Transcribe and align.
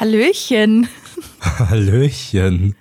Hallöchen. 0.00 0.88
Hallöchen. 1.58 2.74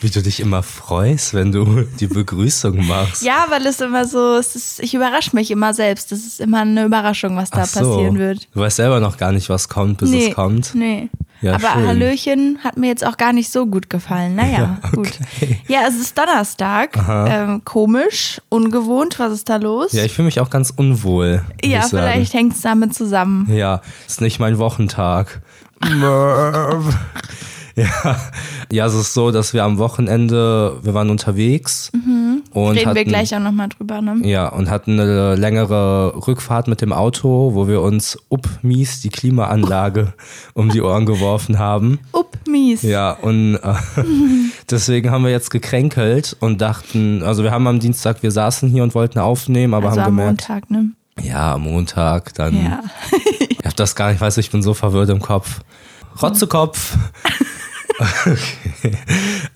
Wie 0.00 0.10
du 0.10 0.22
dich 0.22 0.40
immer 0.40 0.64
freust, 0.64 1.34
wenn 1.34 1.52
du 1.52 1.82
die 2.00 2.08
Begrüßung 2.08 2.84
machst. 2.86 3.22
Ja, 3.22 3.46
weil 3.48 3.64
es 3.66 3.80
immer 3.80 4.04
so, 4.04 4.34
es 4.36 4.56
ist, 4.56 4.80
ich 4.80 4.92
überrasche 4.94 5.36
mich 5.36 5.52
immer 5.52 5.72
selbst. 5.72 6.10
Das 6.10 6.18
ist 6.20 6.40
immer 6.40 6.62
eine 6.62 6.84
Überraschung, 6.84 7.36
was 7.36 7.50
da 7.50 7.64
so. 7.64 7.80
passieren 7.80 8.18
wird. 8.18 8.48
Du 8.54 8.60
weißt 8.60 8.76
selber 8.76 8.98
noch 8.98 9.16
gar 9.16 9.30
nicht, 9.30 9.48
was 9.48 9.68
kommt, 9.68 9.98
bis 9.98 10.10
nee, 10.10 10.28
es 10.30 10.34
kommt. 10.34 10.74
Nee. 10.74 11.08
Ja, 11.42 11.54
Aber 11.54 11.68
schön. 11.74 11.86
Hallöchen 11.86 12.58
hat 12.64 12.76
mir 12.76 12.88
jetzt 12.88 13.06
auch 13.06 13.16
gar 13.16 13.32
nicht 13.32 13.50
so 13.52 13.66
gut 13.66 13.88
gefallen. 13.88 14.34
Naja, 14.34 14.78
Ja, 14.82 14.90
gut. 14.92 15.12
okay. 15.36 15.60
Ja, 15.68 15.80
es 15.88 15.94
ist 15.94 16.18
Donnerstag. 16.18 16.96
Ähm, 17.08 17.62
komisch, 17.64 18.40
ungewohnt. 18.48 19.20
Was 19.20 19.32
ist 19.32 19.48
da 19.48 19.56
los? 19.56 19.92
Ja, 19.92 20.04
ich 20.04 20.12
fühle 20.12 20.26
mich 20.26 20.40
auch 20.40 20.50
ganz 20.50 20.72
unwohl. 20.74 21.44
Ja, 21.64 21.82
vielleicht 21.82 22.34
hängt 22.34 22.54
es 22.54 22.62
damit 22.62 22.94
zusammen. 22.94 23.48
Ja, 23.54 23.80
ist 24.08 24.20
nicht 24.20 24.40
mein 24.40 24.58
Wochentag. 24.58 25.40
Merv. 25.80 26.96
ja. 27.76 28.16
ja, 28.72 28.86
es 28.86 28.94
ist 28.94 29.14
so, 29.14 29.30
dass 29.30 29.54
wir 29.54 29.64
am 29.64 29.78
Wochenende, 29.78 30.78
wir 30.82 30.94
waren 30.94 31.10
unterwegs 31.10 31.90
und 31.92 32.04
Mhm. 32.04 32.42
Reden 32.54 32.86
hatten, 32.86 32.96
wir 32.96 33.04
gleich 33.04 33.34
auch 33.34 33.40
nochmal 33.40 33.68
drüber, 33.68 34.00
ne? 34.00 34.26
Ja, 34.26 34.48
und 34.48 34.70
hatten 34.70 34.98
eine 34.98 35.36
längere 35.36 36.26
Rückfahrt 36.26 36.66
mit 36.66 36.80
dem 36.80 36.92
Auto, 36.92 37.54
wo 37.54 37.68
wir 37.68 37.82
uns 37.82 38.18
up 38.30 38.48
mies 38.62 39.00
die 39.00 39.10
Klimaanlage 39.10 40.12
um 40.54 40.70
die 40.70 40.80
Ohren 40.82 41.06
geworfen 41.06 41.58
haben. 41.58 42.00
Up, 42.12 42.36
mies. 42.48 42.82
Ja, 42.82 43.12
und 43.12 43.56
äh, 43.56 43.74
deswegen 44.70 45.10
haben 45.10 45.24
wir 45.24 45.30
jetzt 45.30 45.50
gekränkelt 45.50 46.36
und 46.40 46.60
dachten, 46.60 47.22
also 47.22 47.42
wir 47.44 47.52
haben 47.52 47.66
am 47.66 47.78
Dienstag, 47.80 48.22
wir 48.22 48.30
saßen 48.30 48.68
hier 48.68 48.82
und 48.82 48.94
wollten 48.94 49.18
aufnehmen, 49.18 49.74
aber 49.74 49.88
also 49.88 50.00
haben 50.00 50.08
am 50.08 50.16
gemerkt, 50.16 50.48
Montag, 50.48 50.70
ne? 50.70 50.90
ja, 51.22 51.54
am 51.54 51.62
Montag, 51.62 52.34
dann, 52.34 52.54
Ja. 52.54 52.80
Das 53.78 53.94
gar 53.96 54.08
nicht, 54.08 54.16
ich 54.16 54.20
weiß, 54.20 54.36
ich 54.38 54.50
bin 54.50 54.62
so 54.62 54.74
verwirrt 54.74 55.10
im 55.10 55.20
Kopf. 55.20 55.60
Rotzekopf. 56.20 56.96
Okay. 58.00 58.96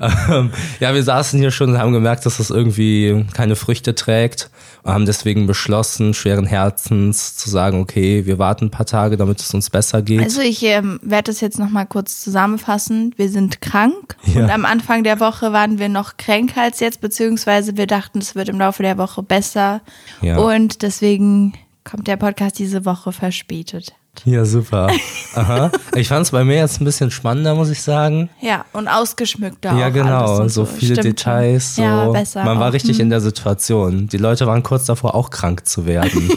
Ähm, 0.01 0.51
ja, 0.81 0.95
wir 0.95 1.03
saßen 1.05 1.39
hier 1.39 1.53
schon 1.53 1.71
und 1.71 1.79
haben 1.79 1.93
gemerkt, 1.93 2.27
dass 2.27 2.39
das 2.39 2.51
irgendwie 2.51 3.25
keine 3.35 3.55
Früchte 3.55 3.95
trägt 3.95 4.51
und 4.83 4.93
haben 4.93 5.07
deswegen 5.07 5.47
beschlossen, 5.47 6.13
schweren 6.13 6.45
Herzens 6.45 7.37
zu 7.37 7.49
sagen, 7.49 7.81
okay, 7.81 8.27
wir 8.27 8.39
warten 8.39 8.65
ein 8.67 8.71
paar 8.71 8.87
Tage, 8.87 9.17
damit 9.17 9.41
es 9.41 9.55
uns 9.55 9.71
besser 9.71 10.03
geht. 10.03 10.23
Also 10.23 10.41
ich 10.41 10.63
ähm, 10.65 10.99
werde 11.03 11.31
das 11.31 11.41
jetzt 11.41 11.59
nochmal 11.61 11.87
kurz 11.87 12.21
zusammenfassen. 12.21 13.15
Wir 13.17 13.29
sind 13.29 13.61
krank 13.61 14.17
Ja. 14.25 14.43
und 14.45 14.51
am 14.51 14.65
Anfang 14.65 15.05
der 15.05 15.21
Woche 15.21 15.53
waren 15.53 15.79
wir 15.79 15.89
noch 15.89 16.17
kränker 16.17 16.63
als 16.63 16.81
jetzt, 16.81 17.01
beziehungsweise 17.01 17.77
wir 17.77 17.87
dachten, 17.87 18.19
es 18.19 18.35
wird 18.35 18.49
im 18.49 18.59
Laufe 18.59 18.83
der 18.83 18.99
Woche 18.99 19.23
besser. 19.23 19.83
Ja. 20.21 20.39
Und 20.39 20.83
deswegen 20.83 21.53
kommt 21.85 22.09
der 22.09 22.17
Podcast 22.17 22.59
diese 22.59 22.85
Woche 22.85 23.13
verspätet. 23.13 23.95
Ja, 24.25 24.45
super. 24.45 24.91
Aha. 25.35 25.71
Ich 25.97 26.09
fand 26.09 26.27
es 26.27 26.31
bei 26.31 26.45
mir 26.45 26.57
jetzt 26.57 26.81
ein 26.81 26.85
bisschen 26.85 27.11
spannender, 27.11 27.55
muss 27.55 27.71
ich 27.71 27.83
sagen. 27.83 28.29
Ja, 28.41 28.65
und 28.73 28.87
ausgeschmückter 28.89 29.77
Ja, 29.77 29.89
genau, 29.89 30.47
so 30.49 30.65
viele 30.65 30.95
Stimmt 30.95 31.05
Details. 31.19 31.77
So. 31.77 31.83
Ja, 31.83 32.09
besser. 32.11 32.45
Man 32.45 32.59
war 32.61 32.69
auch. 32.69 32.73
richtig 32.73 32.97
Hm. 32.99 33.03
in 33.05 33.11
der 33.11 33.21
Situation. 33.21 34.07
Die 34.09 34.19
Leute 34.19 34.47
waren 34.47 34.63
kurz 34.63 34.85
davor, 34.85 35.15
auch 35.15 35.31
krank 35.31 35.67
zu 35.67 35.87
werden. 35.87 36.31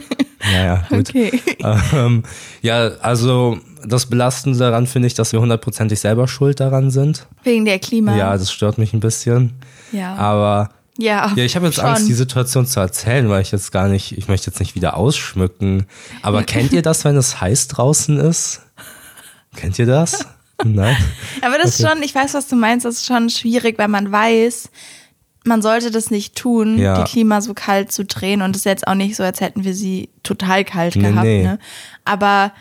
naja, 0.52 0.84
gut. 0.88 1.10
Okay. 1.10 1.40
Ähm, 1.94 2.22
ja, 2.60 2.88
also 3.00 3.58
das 3.84 4.06
Belastende 4.06 4.58
daran 4.58 4.86
finde 4.86 5.06
ich, 5.08 5.14
dass 5.14 5.32
wir 5.32 5.40
hundertprozentig 5.40 5.98
selber 6.00 6.28
schuld 6.28 6.60
daran 6.60 6.90
sind. 6.90 7.26
Wegen 7.42 7.64
der 7.64 7.78
Klima. 7.78 8.16
Ja, 8.16 8.32
das 8.32 8.52
stört 8.52 8.78
mich 8.78 8.92
ein 8.92 9.00
bisschen. 9.00 9.54
ja. 9.90 10.14
Aber 10.14 10.70
ja, 10.98 11.32
ja, 11.34 11.44
ich 11.44 11.56
habe 11.56 11.66
jetzt 11.66 11.76
schon. 11.76 11.84
Angst, 11.86 12.08
die 12.08 12.12
Situation 12.14 12.66
zu 12.66 12.78
erzählen, 12.80 13.28
weil 13.28 13.42
ich 13.42 13.50
jetzt 13.52 13.72
gar 13.72 13.88
nicht, 13.88 14.16
ich 14.18 14.28
möchte 14.28 14.50
jetzt 14.50 14.60
nicht 14.60 14.74
wieder 14.74 14.96
ausschmücken. 14.96 15.86
Aber 16.22 16.42
kennt 16.42 16.72
ihr 16.72 16.82
das, 16.82 17.04
wenn 17.04 17.16
es 17.16 17.40
heiß 17.40 17.68
draußen 17.68 18.18
ist? 18.18 18.60
Kennt 19.56 19.78
ihr 19.78 19.86
das? 19.86 20.26
Nein? 20.64 20.96
Aber 21.42 21.58
das 21.58 21.78
ist 21.80 21.88
schon, 21.88 22.02
ich 22.02 22.14
weiß, 22.14 22.34
was 22.34 22.46
du 22.48 22.56
meinst, 22.56 22.84
das 22.84 22.96
ist 22.96 23.06
schon 23.06 23.30
schwierig, 23.30 23.78
weil 23.78 23.88
man 23.88 24.12
weiß, 24.12 24.70
man 25.44 25.60
sollte 25.62 25.90
das 25.90 26.10
nicht 26.10 26.36
tun, 26.36 26.78
Ja. 26.78 27.02
die 27.02 27.10
Klima 27.10 27.40
so 27.40 27.52
kalt 27.54 27.90
zu 27.90 28.04
drehen. 28.04 28.42
Und 28.42 28.50
es 28.54 28.60
ist 28.60 28.64
jetzt 28.66 28.86
auch 28.86 28.94
nicht 28.94 29.16
so, 29.16 29.22
als 29.24 29.40
hätten 29.40 29.64
wir 29.64 29.74
sie 29.74 30.10
total 30.22 30.64
kalt 30.64 30.94
Nee, 30.96 31.02
gehabt. 31.02 31.24
nee. 31.24 31.42
Ne? 31.42 31.58
Aber 32.04 32.52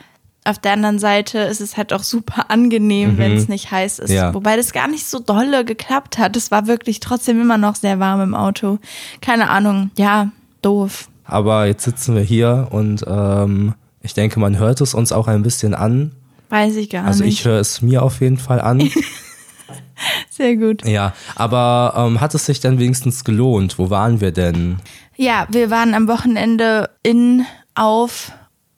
auf 0.44 0.58
der 0.60 0.74
anderen 0.74 0.98
Seite 1.00 1.40
ist 1.40 1.62
es 1.62 1.78
halt 1.78 1.94
auch 1.94 2.02
super 2.04 2.50
angenehm, 2.50 3.18
wenn 3.18 3.34
es 3.38 3.48
nicht 3.48 3.72
heiß 3.72 4.00
ist. 4.00 4.10
Mhm. 4.10 4.16
Ja. 4.16 4.34
Wobei 4.34 4.56
das 4.58 4.72
gar 4.74 4.88
nicht 4.88 5.06
so 5.06 5.20
dolle 5.20 5.64
geklappt 5.66 6.18
hat. 6.18 6.36
Es 6.36 6.50
war 6.50 6.66
wirklich 6.68 7.00
trotzdem 7.00 7.40
immer 7.40 7.58
noch 7.60 7.76
sehr 7.76 8.00
warm 8.00 8.22
im 8.22 8.34
Auto. 8.36 8.80
Keine 9.22 9.50
Ahnung, 9.52 9.92
ja, 9.98 10.32
doof. 10.64 11.10
Aber 11.26 11.68
jetzt 11.68 11.84
sitzen 11.84 12.16
wir 12.16 12.24
hier 12.24 12.68
und 12.72 13.06
ähm, 13.08 13.76
ich 14.02 14.14
denke, 14.16 14.40
man 14.40 14.58
hört 14.58 14.82
es 14.82 14.94
uns 14.96 15.12
auch 15.12 15.28
ein 15.28 15.44
bisschen 15.44 15.74
an. 15.76 16.12
Weiß 16.50 16.76
ich 16.76 16.90
gar 16.90 17.06
Also 17.06 17.24
nicht. 17.24 17.40
ich 17.40 17.46
höre 17.46 17.60
es 17.60 17.82
mir 17.82 18.02
auf 18.02 18.20
jeden 18.20 18.38
Fall 18.38 18.60
an. 18.60 18.90
Sehr 20.30 20.58
gut. 20.58 20.86
ja, 20.88 21.14
aber 21.36 21.94
ähm, 21.96 22.20
hat 22.20 22.34
es 22.34 22.48
sich 22.48 22.60
denn 22.60 22.80
wenigstens 22.80 23.24
gelohnt? 23.24 23.78
Wo 23.78 23.90
waren 23.92 24.20
wir 24.20 24.32
denn? 24.32 24.78
Ja, 25.16 25.46
wir 25.52 25.70
waren 25.70 25.94
am 25.94 26.08
Wochenende 26.08 26.90
in, 27.04 27.46
auf 27.76 28.32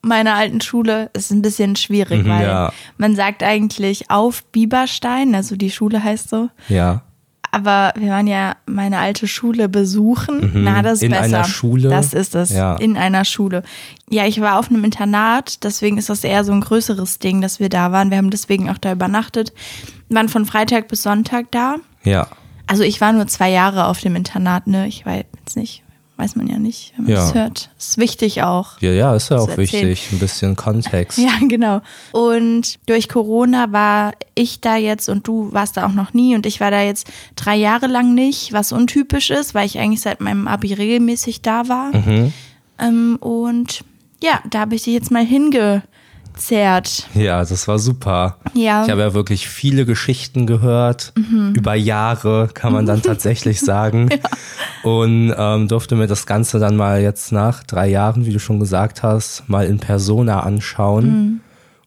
meiner 0.04 0.34
alten 0.34 0.60
Schule. 0.60 1.10
Ist 1.14 1.30
ein 1.32 1.42
bisschen 1.42 1.76
schwierig, 1.76 2.24
Mhm, 2.24 2.28
weil 2.30 2.46
ja. 2.46 2.72
man 2.98 3.16
sagt 3.16 3.42
eigentlich 3.42 4.10
auf 4.10 4.44
Bieberstein, 4.52 5.34
also 5.34 5.56
die 5.56 5.70
Schule 5.70 6.02
heißt 6.04 6.28
so. 6.30 6.48
Ja. 6.68 7.02
Aber 7.50 7.92
wir 7.96 8.10
waren 8.10 8.26
ja 8.26 8.56
meine 8.66 8.98
alte 8.98 9.28
Schule 9.28 9.68
besuchen. 9.68 10.64
Na, 10.64 10.82
das 10.82 10.94
ist 10.94 11.02
Mhm. 11.02 11.06
In 11.14 11.20
besser. 11.20 11.36
einer 11.36 11.44
Schule? 11.44 11.88
Das 11.88 12.12
ist 12.12 12.34
es. 12.34 12.50
Ja. 12.50 12.74
In 12.78 12.96
einer 12.96 13.24
Schule. 13.24 13.62
Ja, 14.10 14.26
ich 14.26 14.40
war 14.40 14.58
auf 14.58 14.70
einem 14.70 14.82
Internat, 14.82 15.62
deswegen 15.62 15.96
ist 15.96 16.08
das 16.08 16.24
eher 16.24 16.42
so 16.42 16.50
ein 16.50 16.62
größeres 16.62 17.20
Ding, 17.20 17.40
dass 17.40 17.60
wir 17.60 17.68
da 17.68 17.92
waren. 17.92 18.10
Wir 18.10 18.18
haben 18.18 18.30
deswegen 18.30 18.68
auch 18.70 18.78
da 18.78 18.90
übernachtet. 18.90 19.52
Waren 20.08 20.28
von 20.28 20.46
Freitag 20.46 20.88
bis 20.88 21.04
Sonntag 21.04 21.52
da. 21.52 21.76
Ja. 22.02 22.26
Also 22.66 22.82
ich 22.82 23.00
war 23.00 23.12
nur 23.12 23.28
zwei 23.28 23.50
Jahre 23.50 23.84
auf 23.86 24.00
dem 24.00 24.16
Internat, 24.16 24.66
ne? 24.66 24.88
Ich 24.88 25.06
war 25.06 25.14
jetzt 25.14 25.56
nicht, 25.56 25.83
weiß 26.16 26.36
man 26.36 26.46
ja 26.46 26.58
nicht, 26.58 26.92
wenn 26.96 27.04
man 27.06 27.12
Ja. 27.14 27.20
das 27.20 27.34
hört. 27.34 27.70
Ist 27.78 27.98
wichtig 27.98 28.42
auch. 28.42 28.80
Ja, 28.80 28.92
ja, 28.92 29.14
ist 29.16 29.30
ja 29.30 29.38
auch 29.38 29.48
erzählen. 29.48 29.88
wichtig. 29.88 30.12
Ein 30.12 30.18
bisschen 30.20 30.56
Kontext. 30.56 31.18
Ja, 31.24 31.32
genau. 31.48 31.80
Und 32.12 32.78
durch 32.86 33.08
Corona 33.08 33.72
war 33.72 34.12
ich 34.34 34.60
da 34.60 34.76
jetzt 34.76 35.08
und 35.08 35.26
du 35.26 35.52
warst 35.52 35.76
da 35.76 35.86
auch 35.86 35.92
noch 35.92 36.12
nie 36.14 36.34
und 36.34 36.46
ich 36.46 36.60
war 36.60 36.70
da 36.70 36.80
jetzt 36.82 37.08
drei 37.36 37.56
Jahre 37.56 37.86
lang 37.88 38.14
nicht, 38.14 38.52
was 38.52 38.70
untypisch 38.72 39.30
ist, 39.30 39.54
weil 39.54 39.66
ich 39.66 39.78
eigentlich 39.78 40.02
seit 40.02 40.20
meinem 40.20 40.46
Abi 40.48 40.72
regelmäßig 40.72 41.42
da 41.42 41.68
war. 41.68 41.90
Ähm, 42.78 43.16
und 43.20 43.84
ja, 44.22 44.40
da 44.48 44.60
habe 44.60 44.74
ich 44.74 44.84
dich 44.84 44.94
jetzt 44.94 45.10
mal 45.10 45.24
hingezerrt. 46.34 47.08
Ja, 47.14 47.44
das 47.44 47.68
war 47.68 47.78
super. 47.78 48.38
Ja. 48.54 48.84
Ich 48.84 48.90
habe 48.90 49.00
ja 49.00 49.14
wirklich 49.14 49.48
viele 49.48 49.86
Geschichten 49.86 50.46
gehört, 50.46 51.12
über 51.54 51.74
Jahre, 51.74 52.48
kann 52.52 52.72
man 52.72 52.86
dann 52.86 53.02
tatsächlich 53.02 53.60
sagen. 53.60 54.08
Und 54.82 55.34
ähm, 55.36 55.68
durfte 55.68 55.96
mir 55.96 56.06
das 56.06 56.26
Ganze 56.26 56.58
dann 56.58 56.76
mal 56.76 57.00
jetzt 57.00 57.32
nach 57.32 57.62
drei 57.64 57.88
Jahren, 57.88 58.26
wie 58.26 58.32
du 58.32 58.38
schon 58.38 58.60
gesagt 58.60 59.02
hast, 59.02 59.48
mal 59.48 59.66
in 59.66 59.78
Persona 59.78 60.40
anschauen. 60.40 61.40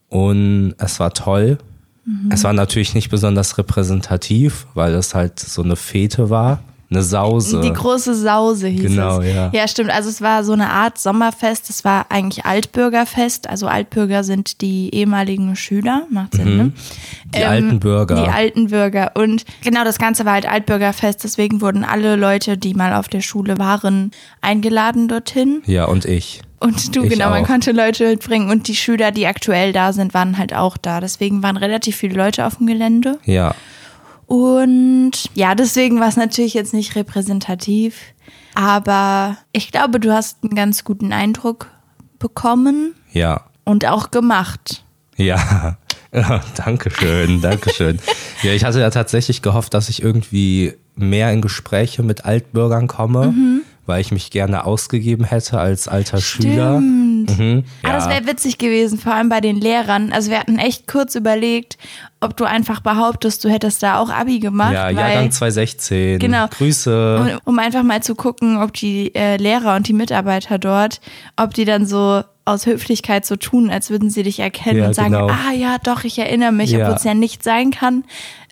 Und 0.08 0.74
es 0.78 0.98
war 1.00 1.12
toll. 1.12 1.58
Es 2.30 2.42
war 2.42 2.54
natürlich 2.54 2.94
nicht 2.94 3.10
besonders 3.10 3.58
repräsentativ, 3.58 4.66
weil 4.72 4.94
es 4.94 5.14
halt 5.14 5.38
so 5.38 5.62
eine 5.62 5.76
Fete 5.76 6.30
war. 6.30 6.60
Eine 6.90 7.02
Sause. 7.02 7.60
Die 7.60 7.72
große 7.72 8.14
Sause 8.14 8.68
hieß 8.68 8.82
Genau, 8.82 9.20
es. 9.20 9.34
ja. 9.34 9.50
Ja, 9.52 9.68
stimmt. 9.68 9.90
Also 9.90 10.08
es 10.08 10.22
war 10.22 10.42
so 10.42 10.52
eine 10.54 10.70
Art 10.70 10.96
Sommerfest. 10.98 11.68
Es 11.68 11.84
war 11.84 12.06
eigentlich 12.08 12.46
Altbürgerfest. 12.46 13.48
Also 13.48 13.66
Altbürger 13.66 14.24
sind 14.24 14.62
die 14.62 14.94
ehemaligen 14.94 15.54
Schüler. 15.54 16.06
Macht 16.08 16.34
Sinn, 16.34 16.56
ne? 16.56 16.64
Mhm. 16.64 16.72
Die 17.34 17.44
alten 17.44 17.78
Bürger. 17.80 18.14
Die 18.24 18.30
alten 18.30 18.68
Bürger. 18.68 19.12
Und 19.14 19.44
genau 19.62 19.84
das 19.84 19.98
Ganze 19.98 20.24
war 20.24 20.32
halt 20.32 20.48
Altbürgerfest. 20.50 21.22
Deswegen 21.24 21.60
wurden 21.60 21.84
alle 21.84 22.16
Leute, 22.16 22.56
die 22.56 22.72
mal 22.72 22.94
auf 22.94 23.08
der 23.08 23.20
Schule 23.20 23.58
waren, 23.58 24.10
eingeladen 24.40 25.08
dorthin. 25.08 25.62
ja, 25.66 25.84
und 25.84 26.06
ich. 26.06 26.40
Und 26.60 26.96
du, 26.96 27.04
Ich 27.04 27.10
genau, 27.10 27.30
man 27.30 27.44
auch. 27.44 27.46
konnte 27.46 27.70
Leute 27.72 28.08
mitbringen. 28.08 28.50
Und 28.50 28.66
die 28.66 28.74
Schüler, 28.74 29.12
die 29.12 29.26
aktuell 29.26 29.72
da 29.72 29.92
sind, 29.92 30.14
waren 30.14 30.38
halt 30.38 30.54
auch 30.54 30.76
da. 30.76 31.00
Deswegen 31.00 31.42
waren 31.42 31.56
relativ 31.56 31.96
viele 31.96 32.14
Leute 32.16 32.46
auf 32.46 32.56
dem 32.56 32.66
Gelände. 32.66 33.18
Ja. 33.26 33.54
Und 34.28 35.12
ja, 35.34 35.54
deswegen 35.54 36.00
war 36.00 36.08
es 36.08 36.16
natürlich 36.16 36.52
jetzt 36.52 36.74
nicht 36.74 36.94
repräsentativ. 36.94 37.96
Aber 38.54 39.38
ich 39.52 39.72
glaube, 39.72 39.98
du 40.00 40.12
hast 40.12 40.38
einen 40.44 40.54
ganz 40.54 40.84
guten 40.84 41.12
Eindruck 41.14 41.68
bekommen 42.18 42.94
Ja. 43.12 43.44
und 43.64 43.86
auch 43.86 44.10
gemacht. 44.10 44.84
Ja, 45.16 45.78
ja 46.12 46.42
Dankeschön, 46.56 47.40
Dankeschön. 47.40 47.98
ja, 48.42 48.52
ich 48.52 48.64
hatte 48.64 48.80
ja 48.80 48.90
tatsächlich 48.90 49.40
gehofft, 49.40 49.72
dass 49.72 49.88
ich 49.88 50.02
irgendwie 50.02 50.74
mehr 50.94 51.32
in 51.32 51.40
Gespräche 51.40 52.02
mit 52.02 52.26
Altbürgern 52.26 52.86
komme, 52.86 53.28
Mhm. 53.28 53.62
weil 53.86 54.02
ich 54.02 54.12
mich 54.12 54.30
gerne 54.30 54.64
ausgegeben 54.66 55.24
hätte 55.24 55.58
als 55.58 55.88
alter 55.88 56.20
Schüler. 56.20 56.80
Mhm, 57.24 57.64
Ah, 57.82 57.92
das 57.92 58.04
ja. 58.04 58.10
wäre 58.10 58.26
witzig 58.26 58.58
gewesen, 58.58 58.98
vor 58.98 59.14
allem 59.14 59.28
bei 59.28 59.40
den 59.40 59.56
Lehrern. 59.56 60.12
Also 60.12 60.30
wir 60.30 60.38
hatten 60.38 60.58
echt 60.58 60.86
kurz 60.86 61.14
überlegt, 61.14 61.78
ob 62.20 62.36
du 62.36 62.44
einfach 62.44 62.80
behauptest, 62.80 63.44
du 63.44 63.48
hättest 63.48 63.82
da 63.82 63.98
auch 63.98 64.10
Abi 64.10 64.38
gemacht. 64.40 64.72
ja, 64.74 64.86
weil, 64.86 64.96
Jahrgang 64.96 65.30
2016. 65.30 66.18
Genau. 66.18 66.46
Grüße. 66.48 67.38
um, 67.44 67.52
um 67.54 67.58
einfach 67.58 67.82
mal 67.82 68.02
zu 68.02 68.14
gucken, 68.14 68.56
ob 68.62 68.72
die 68.74 69.14
äh, 69.14 69.36
Lehrer 69.36 69.76
und 69.76 69.88
die 69.88 69.92
Mitarbeiter 69.92 70.58
dort, 70.58 71.00
ob 71.36 71.54
die 71.54 71.64
dann 71.64 71.86
so 71.86 72.22
aus 72.44 72.64
Höflichkeit 72.66 73.26
so 73.26 73.36
tun, 73.36 73.68
als 73.70 73.90
würden 73.90 74.08
sie 74.10 74.22
dich 74.22 74.40
erkennen 74.40 74.78
Ja, 74.80 74.86
und 74.88 74.94
sagen, 74.94 75.12
genau. 75.12 75.28
ah 75.28 75.52
ja, 75.52 75.76
doch, 75.82 76.04
ich 76.04 76.18
erinnere 76.18 76.52
mich, 76.52 76.70
Ja. 76.70 76.80
obwohl 76.84 76.94
es 76.96 77.04
ja 77.04 77.12
nicht 77.14 77.44
sein 77.44 77.70
kann. 77.70 78.04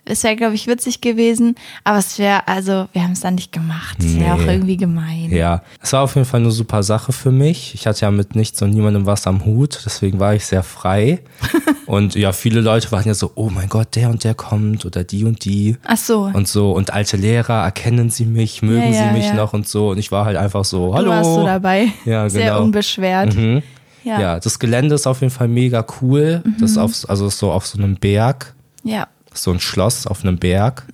Es 0.09 0.23
wäre, 0.23 0.35
glaube 0.35 0.55
ich, 0.55 0.67
witzig 0.67 1.01
gewesen, 1.01 1.55
aber 1.83 1.97
es 1.99 2.17
wäre, 2.17 2.47
also 2.47 2.87
wir 2.93 3.03
haben 3.03 3.11
es 3.11 3.19
dann 3.19 3.35
nicht 3.35 3.51
gemacht. 3.51 3.97
Es 3.99 4.17
wäre 4.17 4.35
Nee. 4.37 4.43
auch 4.43 4.47
irgendwie 4.47 4.77
gemein. 4.77 5.29
Ja, 5.31 5.61
es 5.81 5.93
war 5.93 6.01
auf 6.03 6.15
jeden 6.15 6.25
Fall 6.25 6.39
eine 6.39 6.51
super 6.51 6.81
Sache 6.83 7.11
für 7.11 7.31
mich. 7.31 7.73
Ich 7.75 7.85
hatte 7.87 8.01
ja 8.01 8.11
mit 8.11 8.35
nichts 8.35 8.61
und 8.61 8.71
niemandem 8.71 9.05
was 9.05 9.27
am 9.27 9.45
Hut, 9.45 9.79
deswegen 9.85 10.19
war 10.19 10.33
ich 10.35 10.45
sehr 10.45 10.63
frei. 10.63 11.19
und 11.85 12.15
ja, 12.15 12.31
viele 12.31 12.61
Leute 12.61 12.91
waren 12.91 13.05
ja 13.05 13.13
so, 13.13 13.31
oh 13.35 13.49
mein 13.49 13.69
Gott, 13.69 13.95
der 13.95 14.09
und 14.09 14.23
der 14.23 14.33
kommt 14.33 14.85
oder 14.85 15.03
die 15.03 15.23
und 15.25 15.43
die. 15.45 15.77
Ach 15.85 15.97
so, 15.97 16.21
Und 16.33 16.47
so, 16.47 16.71
und 16.71 16.93
alte 16.93 17.17
Lehrer, 17.17 17.63
erkennen 17.63 18.09
sie 18.09 18.25
mich, 18.25 18.61
mögen 18.61 18.93
Ja, 18.93 18.99
ja, 19.01 19.07
sie 19.09 19.13
mich 19.17 19.25
ja. 19.27 19.33
noch 19.33 19.53
und 19.53 19.67
so. 19.67 19.89
Und 19.89 19.97
ich 19.97 20.11
war 20.11 20.25
halt 20.25 20.37
einfach 20.37 20.65
so, 20.65 20.93
hallo. 20.93 21.05
du 21.05 21.11
warst 21.11 21.33
so 21.33 21.45
dabei. 21.45 21.89
Ja, 22.05 22.29
Sehr 22.29 22.51
genau. 22.51 22.63
unbeschwert. 22.63 23.33
Ja. 24.03 24.19
Ja. 24.21 24.39
das 24.39 24.57
Gelände 24.59 24.95
ist 24.95 25.05
auf 25.05 25.19
jeden 25.21 25.33
Fall 25.33 25.49
mega 25.49 25.85
cool. 26.01 26.41
Das 26.45 26.59
Mhm. 26.59 26.65
ist 26.65 26.77
auf, 26.77 27.09
also 27.09 27.27
ist 27.27 27.39
so 27.39 27.51
auf 27.51 27.67
so 27.67 27.77
einem 27.77 27.95
Berg, 27.95 28.53
ja. 28.83 29.07
So 29.37 29.51
ein 29.51 29.59
Schloss 29.59 30.07
auf 30.07 30.23
einem 30.23 30.37
Berg. 30.37 30.85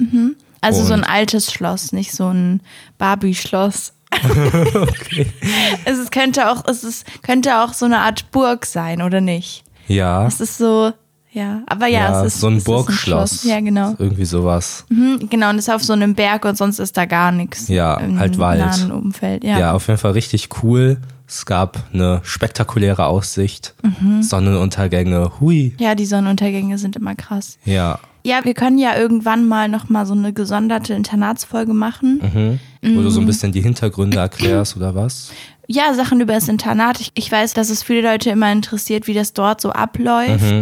Also 0.62 0.84
so 0.84 0.94
ein 0.94 1.04
altes 1.04 1.52
Schloss, 1.52 1.92
nicht 1.92 2.14
so 2.14 2.30
ein 2.30 2.62
Barbie-Schloss. 2.98 3.94
es 5.86 5.98
ist, 5.98 6.12
könnte 6.12 6.50
auch, 6.52 6.64
es 6.68 6.84
ist, 6.84 7.06
könnte 7.24 7.62
auch 7.62 7.74
so 7.74 7.86
eine 7.86 8.00
Art 8.00 8.32
Burg 8.32 8.66
sein, 8.66 9.02
oder 9.02 9.22
nicht? 9.22 9.64
Ja. 9.88 10.26
Es 10.28 10.40
ist 10.40 10.58
so, 10.58 10.94
ja, 11.32 11.64
aber 11.68 11.88
ja, 11.88 12.22
es 12.24 12.36
ist 12.36 12.42
so 12.42 12.48
ein 12.48 12.58
es 12.58 12.64
Burgschloss. 12.64 13.44
ja, 13.44 13.60
genau. 13.60 13.96
Irgendwie 13.98 14.26
sowas. 14.26 14.86
Mhm, 14.90 15.28
genau, 15.30 15.50
und 15.50 15.58
es 15.58 15.68
ist 15.68 15.74
auf 15.74 15.84
so 15.84 15.94
einem 15.94 16.14
Berg 16.16 16.46
und 16.46 16.58
sonst 16.58 16.80
ist 16.80 16.96
da 16.96 17.06
gar 17.06 17.32
nichts. 17.32 17.68
Ja, 17.68 18.00
halt 18.18 18.38
Wald. 18.38 18.92
Umfeld. 18.92 19.44
Ja. 19.44 19.60
Ja. 19.60 19.74
auf 19.74 19.88
jeden 19.88 20.00
Fall 20.00 20.12
richtig 20.12 20.50
cool. 20.64 20.98
Es 21.28 21.46
gab 21.46 21.84
eine 21.94 22.22
spektakuläre 22.24 23.06
Aussicht, 23.08 23.74
Mhm. 23.82 24.22
Sonnenuntergänge, 24.22 25.32
hui. 25.40 25.74
ja, 25.80 25.96
die 25.96 26.06
Sonnenuntergänge 26.06 26.78
sind 26.78 26.96
immer 26.96 27.16
krass. 27.16 27.58
Ja, 27.66 28.00
Ja, 28.26 28.46
wir 28.46 28.54
können 28.54 28.78
ja 28.78 28.96
irgendwann 28.98 29.46
mal 29.48 29.68
nochmal 29.68 30.06
so 30.06 30.14
eine 30.14 30.32
gesonderte 30.34 30.94
Internatsfolge 30.94 31.74
machen. 31.74 32.60
wo 32.82 33.02
du 33.02 33.10
so 33.10 33.20
Mhm. 33.20 33.26
ein 33.26 33.28
bisschen 33.28 33.52
die 33.52 33.62
Hintergründe 33.62 34.18
erklärst 34.18 34.76
oder 34.78 34.96
was? 34.96 35.32
Ja, 35.68 35.94
Sachen 35.94 36.20
über 36.22 36.34
das 36.34 36.48
Internat. 36.50 37.00
Ich, 37.00 37.12
ich 37.16 37.32
weiß, 37.32 37.54
dass 37.54 37.70
es 37.70 37.84
viele 37.84 38.02
Leute 38.02 38.30
immer 38.30 38.52
interessiert, 38.52 39.08
wie 39.08 39.14
das 39.14 39.34
dort 39.34 39.62
so 39.62 39.72
abläuft. 39.72 40.44
Mhm. 40.44 40.62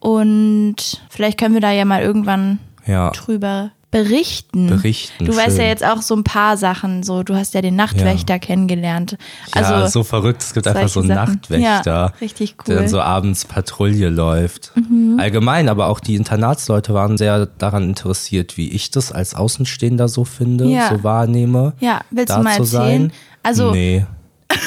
Und 0.00 0.76
vielleicht 1.10 1.38
können 1.38 1.54
wir 1.54 1.60
da 1.60 1.72
ja 1.72 1.84
mal 1.84 2.02
irgendwann 2.02 2.58
Ja, 2.86 3.10
drüber 3.10 3.70
berichten. 3.90 4.66
Berichten, 4.68 5.24
Du 5.24 5.34
weißt 5.34 5.56
ja 5.56 5.62
schön. 5.62 5.66
jetzt 5.66 5.84
auch 5.84 6.02
so 6.02 6.14
ein 6.14 6.24
paar 6.24 6.56
Sachen. 6.56 7.02
So, 7.02 7.22
du 7.22 7.34
hast 7.34 7.54
ja 7.54 7.62
den 7.62 7.74
Nachtwächter 7.76 8.38
kennengelernt. 8.38 9.16
Also 9.52 9.72
ja, 9.72 9.88
so 9.88 10.02
verrückt. 10.04 10.42
Es 10.42 10.52
gibt 10.52 10.68
einfach 10.68 10.88
so 10.88 11.00
einen 11.00 11.08
Sachen. 11.08 11.34
Nachtwächter, 11.36 11.82
Ja, 11.84 12.12
richtig 12.20 12.56
der 12.58 12.64
cool. 12.66 12.74
Mhm. 12.74 12.78
dann 12.80 12.88
so 12.88 13.00
abends 13.00 13.44
Patrouille 13.46 14.10
läuft. 14.10 14.72
Allgemein, 15.16 15.68
aber 15.70 15.86
auch 15.86 16.00
die 16.00 16.16
Internatsleute 16.16 16.92
waren 16.92 17.16
sehr 17.16 17.46
daran 17.46 17.84
interessiert, 17.84 18.56
wie 18.58 18.68
ich 18.68 18.90
das 18.90 19.10
als 19.10 19.34
Außenstehender 19.34 20.08
so 20.08 20.24
finde, 20.24 20.66
Ja. 20.66 20.90
so 20.90 21.02
wahrnehme. 21.02 21.72
Ja, 21.80 22.00
willst 22.10 22.34
du 22.36 22.42
mal 22.42 22.58
erzählen? 22.58 22.66
Sein. 22.66 23.12
Also- 23.42 23.72
nee. 23.72 24.04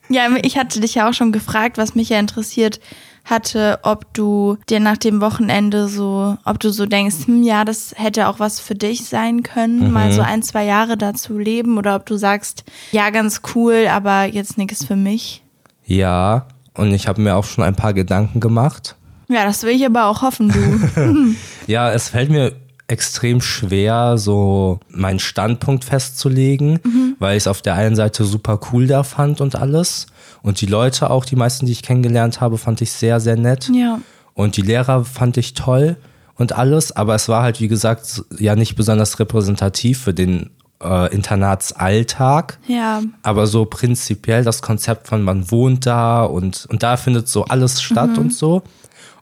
Ja, 0.09 0.27
ich 0.43 0.59
hatte 0.59 0.81
dich 0.81 0.95
ja 0.95 1.09
auch 1.09 1.15
schon 1.15 1.33
gefragt, 1.33 1.79
was 1.79 1.95
mich 1.95 2.11
ja 2.11 2.19
interessiert 2.19 2.81
hatte, 3.25 3.79
ob 3.83 4.13
du 4.15 4.59
dir 4.69 4.81
nach 4.81 4.97
dem 4.97 5.21
Wochenende 5.21 5.89
so, 5.89 6.37
ob 6.45 6.59
du 6.61 6.71
so 6.71 6.87
denkst, 6.87 7.27
hm, 7.27 7.43
ja, 7.43 7.65
das 7.65 7.95
hätte 7.97 8.29
auch 8.29 8.39
was 8.41 8.59
für 8.61 8.75
dich 8.75 9.05
sein 9.05 9.43
können, 9.43 9.87
Mhm. 9.87 9.93
mal 9.93 10.13
so 10.13 10.23
ein, 10.23 10.43
zwei 10.43 10.65
Jahre 10.65 10.97
dazu 10.97 11.39
leben 11.39 11.79
oder 11.79 11.95
ob 11.97 12.07
du 12.07 12.17
sagst, 12.17 12.65
ja, 12.91 13.11
ganz 13.11 13.41
cool, 13.55 13.87
aber 13.91 14.25
jetzt 14.25 14.59
nichts 14.59 14.85
für 14.85 14.97
mich. 14.97 15.43
Ja, 15.87 16.47
und 16.75 16.93
ich 16.93 17.07
habe 17.09 17.21
mir 17.21 17.37
auch 17.37 17.45
schon 17.45 17.65
ein 17.65 17.77
paar 17.77 17.93
Gedanken 17.95 18.41
gemacht. 18.41 18.97
Ja, 19.29 19.45
das 19.45 19.63
will 19.63 19.71
ich 19.75 19.85
aber 19.87 20.07
auch 20.07 20.23
hoffen, 20.23 20.49
du. 20.49 21.35
Ja, 21.67 21.91
es 21.93 22.09
fällt 22.09 22.31
mir 22.31 22.53
extrem 22.89 23.41
schwer, 23.41 24.19
so 24.19 24.81
meinen 24.91 25.19
Standpunkt 25.21 25.85
festzulegen, 25.85 26.81
Mhm. 26.85 27.17
weil 27.19 27.37
ich 27.37 27.45
es 27.45 27.47
auf 27.47 27.63
der 27.63 27.75
einen 27.75 27.97
Seite 27.97 28.25
super 28.25 28.59
cool 28.73 28.87
da 28.87 29.03
fand 29.03 29.41
und 29.41 29.55
alles. 29.55 30.07
Und 30.43 30.61
die 30.61 30.67
Leute 30.67 31.11
auch, 31.11 31.25
die 31.25 31.37
meisten, 31.37 31.67
die 31.67 31.73
ich 31.73 31.83
kennengelernt 31.83 32.41
habe, 32.41 32.59
fand 32.59 32.81
ich 32.81 32.93
sehr, 32.93 33.21
sehr 33.21 33.37
nett. 33.37 33.69
ja. 33.73 34.01
Und 34.35 34.57
die 34.57 34.63
Lehrer 34.63 35.05
fand 35.05 35.37
ich 35.37 35.53
toll 35.53 35.97
und 36.37 36.53
alles, 36.53 36.91
aber 36.97 37.15
es 37.15 37.29
war 37.29 37.43
halt, 37.43 37.61
wie 37.61 37.69
gesagt, 37.69 38.25
ja 38.39 38.57
nicht 38.57 38.77
besonders 38.77 39.19
repräsentativ 39.21 40.01
für 40.01 40.15
den 40.15 40.51
äh, 40.83 41.15
Internatsalltag. 41.15 42.59
Ja. 42.67 43.03
Aber 43.23 43.47
so 43.47 43.65
prinzipiell 43.65 44.43
das 44.43 44.63
Konzept 44.63 45.09
von 45.09 45.23
man 45.23 45.51
wohnt 45.51 45.87
da 45.87 46.25
und, 46.25 46.67
und 46.71 46.83
da 46.83 46.97
findet 46.97 47.29
so 47.29 47.45
alles 47.45 47.83
statt 47.83 48.19
und 48.19 48.33
so. 48.35 48.63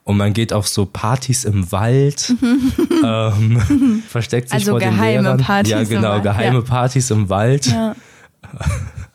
Und 0.03 0.17
man 0.17 0.33
geht 0.33 0.51
auf 0.51 0.67
so 0.67 0.87
Partys 0.87 1.43
im 1.43 1.71
Wald, 1.71 2.33
ähm, 3.03 4.01
versteckt 4.07 4.49
sich 4.49 4.55
Also 4.55 4.71
vor 4.71 4.79
den 4.79 4.91
geheime 4.91 5.21
Lehrern. 5.21 5.37
Partys 5.37 5.71
ja, 5.71 5.83
genau, 5.83 6.21
geheime 6.21 6.59
ja. 6.59 6.65
Partys 6.65 7.11
im 7.11 7.29
Wald. 7.29 7.67
Ja. 7.67 7.95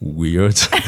Weird. 0.00 0.68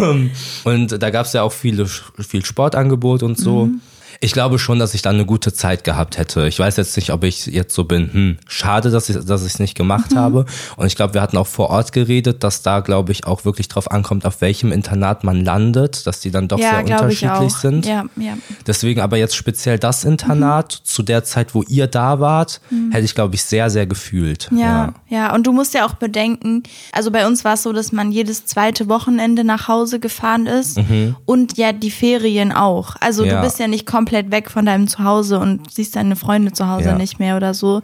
Ähm, 0.00 0.30
und 0.64 1.02
da 1.02 1.10
gab 1.10 1.26
es 1.26 1.32
ja 1.32 1.42
auch 1.42 1.52
viele, 1.52 1.86
viel 1.86 2.44
Sportangebot 2.44 3.22
und 3.22 3.38
so. 3.38 3.66
Mhm. 3.66 3.80
Ich 4.22 4.32
glaube 4.32 4.58
schon, 4.58 4.78
dass 4.78 4.92
ich 4.92 5.00
dann 5.00 5.14
eine 5.14 5.24
gute 5.24 5.54
Zeit 5.54 5.82
gehabt 5.82 6.18
hätte. 6.18 6.46
Ich 6.46 6.58
weiß 6.58 6.76
jetzt 6.76 6.94
nicht, 6.96 7.10
ob 7.10 7.24
ich 7.24 7.46
jetzt 7.46 7.74
so 7.74 7.84
bin, 7.84 8.12
hm, 8.12 8.36
schade, 8.46 8.90
dass 8.90 9.08
ich 9.08 9.16
dass 9.24 9.40
es 9.40 9.58
nicht 9.58 9.78
Mhm. 9.78 9.78
gemacht 9.78 10.14
habe. 10.14 10.44
Und 10.76 10.86
ich 10.86 10.94
glaube, 10.94 11.14
wir 11.14 11.22
hatten 11.22 11.38
auch 11.38 11.46
vor 11.46 11.70
Ort 11.70 11.92
geredet, 11.92 12.44
dass 12.44 12.60
da, 12.60 12.80
glaube 12.80 13.12
ich, 13.12 13.26
auch 13.26 13.46
wirklich 13.46 13.68
drauf 13.68 13.90
ankommt, 13.90 14.26
auf 14.26 14.42
welchem 14.42 14.72
Internat 14.72 15.24
man 15.24 15.42
landet, 15.42 16.06
dass 16.06 16.20
die 16.20 16.30
dann 16.30 16.48
doch 16.48 16.58
Ja, 16.58 16.70
sehr 16.70 16.80
unterschiedlich 16.84 17.52
sind. 17.54 17.86
Ja, 17.86 18.04
ja. 18.16 18.34
Deswegen 18.66 19.00
aber 19.00 19.16
jetzt 19.16 19.34
speziell 19.34 19.78
das 19.78 20.04
Internat, 20.04 20.70
zu 20.72 21.02
der 21.02 21.24
Zeit, 21.24 21.54
wo 21.54 21.62
ihr 21.62 21.86
da 21.86 22.20
wart, 22.20 22.60
hätte 22.90 23.04
ich, 23.06 23.14
glaube 23.14 23.36
ich, 23.36 23.42
sehr, 23.44 23.70
sehr 23.70 23.86
gefühlt. 23.86 24.52
Mhm. 24.52 24.58
Ja, 24.58 24.92
ja, 25.08 25.34
und 25.34 25.46
du 25.46 25.52
musst 25.52 25.72
ja 25.72 25.86
auch 25.86 25.94
bedenken, 25.94 26.62
also 26.92 27.10
bei 27.10 27.26
uns 27.26 27.42
war 27.44 27.54
es 27.54 27.62
so, 27.62 27.72
dass 27.72 27.90
man 27.90 28.12
jedes 28.12 28.44
zweite 28.44 28.86
Wochenende 28.90 29.44
nach 29.44 29.66
Hause 29.66 29.98
gefahren 29.98 30.46
ist 30.46 30.78
und 31.24 31.56
ja 31.56 31.72
die 31.72 31.90
Ferien 31.90 32.52
auch. 32.52 32.96
Also 33.00 33.24
Ja. 33.24 33.36
du 33.36 33.46
bist 33.46 33.58
ja 33.58 33.66
nicht 33.66 33.86
komplett 33.86 34.09
weg 34.12 34.50
von 34.50 34.66
deinem 34.66 34.88
Zuhause 34.88 35.38
und 35.38 35.70
siehst 35.72 35.96
deine 35.96 36.16
Freunde 36.16 36.52
zu 36.52 36.68
Hause 36.68 36.90
Ja. 36.90 36.94
nicht 36.96 37.18
mehr 37.18 37.36
oder 37.36 37.54
so. 37.54 37.82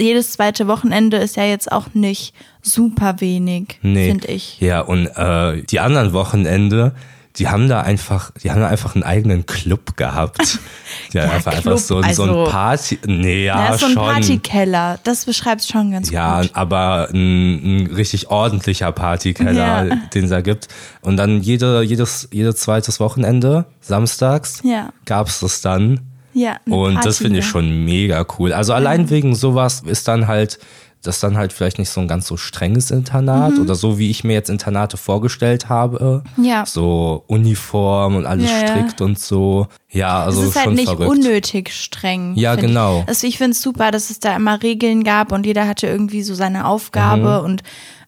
Jedes 0.00 0.32
zweite 0.32 0.68
Wochenende 0.68 1.16
ist 1.16 1.36
ja 1.36 1.44
jetzt 1.44 1.72
auch 1.72 1.88
nicht 1.94 2.32
super 2.62 3.20
wenig, 3.20 3.78
Nee. 3.82 4.08
finde 4.10 4.28
ich. 4.28 4.60
Ja, 4.60 4.80
und 4.80 5.06
äh, 5.06 5.62
die 5.62 5.80
anderen 5.80 6.12
Wochenende, 6.12 6.94
die 7.38 7.48
haben 7.48 7.68
da 7.68 7.80
einfach, 7.82 8.30
die 8.42 8.50
haben 8.50 8.60
da 8.60 8.68
einfach 8.68 8.94
einen 8.94 9.04
eigenen 9.04 9.46
Club 9.46 9.96
gehabt. 9.96 10.58
Die 11.12 11.20
haben 11.20 11.30
einfach, 11.30 11.52
Club, 11.52 11.66
einfach 11.74 11.78
so, 11.78 11.96
ein 12.00 12.14
so 12.14 12.22
also- 12.24 12.44
ein 12.46 12.50
Party. 12.50 12.98
Nee, 13.06 13.44
ja, 13.44 13.70
Ja, 13.70 13.78
so 13.78 13.86
ein 13.86 13.92
schon. 13.92 14.02
Partykeller, 14.04 14.98
das 15.04 15.24
beschreibt 15.26 15.62
schon 15.64 15.90
ganz 15.92 16.10
Ja, 16.10 16.42
gut. 16.42 16.50
aber 16.54 17.08
ein, 17.12 17.84
ein 17.84 17.86
richtig 17.94 18.30
ordentlicher 18.30 18.90
Partykeller, 18.92 19.86
Ja. 19.86 19.96
den 20.14 20.24
es 20.24 20.30
da 20.30 20.40
gibt. 20.40 20.68
Und 21.00 21.16
dann 21.16 21.40
jede, 21.40 21.82
jedes, 21.82 22.28
jedes 22.32 22.56
zweites 22.56 23.00
Wochenende, 23.00 23.66
samstags, 23.80 24.60
Ja. 24.64 24.90
gab's 25.06 25.40
das 25.40 25.60
dann. 25.60 26.00
Ja, 26.34 26.56
Und 26.66 26.96
das 26.96 27.04
Party, 27.04 27.22
finde 27.24 27.38
ich 27.40 27.44
ja. 27.46 27.50
schon 27.50 27.84
mega 27.84 28.24
cool. 28.38 28.52
Also 28.52 28.72
allein 28.72 29.10
wegen 29.10 29.34
sowas 29.34 29.82
ist 29.86 30.06
dann 30.08 30.26
halt, 30.28 30.58
das 31.02 31.20
dann 31.20 31.36
halt 31.36 31.52
vielleicht 31.52 31.78
nicht 31.78 31.90
so 31.90 32.00
ein 32.00 32.08
ganz 32.08 32.26
so 32.26 32.36
strenges 32.36 32.90
Internat 32.90 33.58
oder 33.58 33.74
so, 33.74 33.98
wie 33.98 34.10
ich 34.10 34.24
mir 34.24 34.32
jetzt 34.32 34.50
Internate 34.50 34.96
vorgestellt 34.96 35.68
habe. 35.68 36.22
Mhm. 36.36 36.44
Ja. 36.44 36.66
So 36.66 37.24
Uniform 37.28 38.16
und 38.16 38.26
alles 38.26 38.50
Ja, 38.50 38.60
ja. 38.60 38.66
strikt 38.68 39.00
und 39.00 39.18
so. 39.18 39.68
Ja, 39.90 40.22
also 40.24 40.42
es 40.42 40.48
ist 40.50 40.56
halt 40.56 40.64
schon 40.66 40.74
nicht 40.74 40.88
verrückt. 40.88 41.10
unnötig 41.10 41.72
streng. 41.72 42.34
Ja, 42.36 42.56
genau. 42.56 43.00
Ich. 43.02 43.08
Also 43.08 43.26
ich 43.26 43.38
finde 43.38 43.52
es 43.52 43.62
super, 43.62 43.90
dass 43.90 44.10
es 44.10 44.20
da 44.20 44.36
immer 44.36 44.62
Regeln 44.62 45.04
gab 45.04 45.32
und 45.32 45.46
jeder 45.46 45.66
hatte 45.66 45.86
irgendwie 45.86 46.22
so 46.22 46.34
seine 46.34 46.66
Aufgabe 46.66 47.42
und 47.42 47.62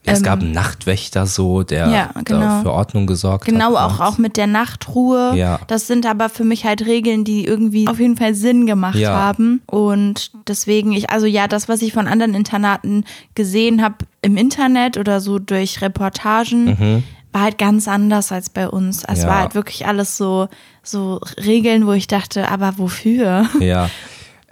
Ja, 0.07 0.13
es 0.15 0.21
ähm, 0.21 0.25
gab 0.25 0.41
einen 0.41 0.53
Nachtwächter 0.53 1.27
so, 1.27 1.63
der 1.63 1.89
Ja, 1.89 2.11
genau. 2.25 2.63
für 2.63 2.73
Ordnung 2.73 3.07
gesorgt 3.07 3.45
Genau, 3.45 3.77
hat. 3.77 3.85
auch, 3.93 3.99
nachts. 3.99 4.15
auch 4.15 4.19
mit 4.19 4.39
der 4.39 4.47
Nachtruhe. 4.47 5.33
Ja. 5.37 5.61
Das 5.67 5.87
sind 5.87 6.07
aber 6.07 6.31
für 6.31 6.45
mich 6.45 6.65
halt 6.65 6.87
Regeln, 6.87 7.23
die 7.25 7.45
irgendwie 7.45 7.87
auf 7.87 7.99
jeden 8.01 8.17
Fall 8.17 8.35
Sinn 8.35 8.65
gemacht 8.67 8.95
Ja. 8.97 9.13
haben. 9.13 9.61
Und 9.67 10.31
deswegen, 10.49 10.93
ich, 10.93 11.11
also 11.11 11.27
ja, 11.27 11.49
das, 11.49 11.69
was 11.69 11.83
ich 11.83 11.93
von 11.93 12.09
anderen 12.09 12.35
Internaten 12.35 13.05
gesehen 13.35 13.83
habe 13.83 13.97
im 14.23 14.39
Internet 14.39 14.97
oder 14.97 15.21
so 15.21 15.39
durch 15.39 15.83
Reportagen, 15.83 17.05
war 17.33 17.43
halt 17.43 17.59
ganz 17.59 17.87
anders 17.87 18.33
als 18.33 18.49
bei 18.49 18.69
uns. 18.71 19.05
Es 19.07 19.19
Mhm. 19.19 19.23
Ja. 19.25 19.29
war 19.29 19.39
halt 19.41 19.55
wirklich 19.55 19.87
alles 19.87 20.17
so, 20.17 20.49
so 20.83 21.21
Regeln, 21.45 21.87
wo 21.87 21.93
ich 21.93 22.07
dachte, 22.07 22.49
aber 22.51 22.79
wofür? 22.79 23.47
Ja. 23.61 23.91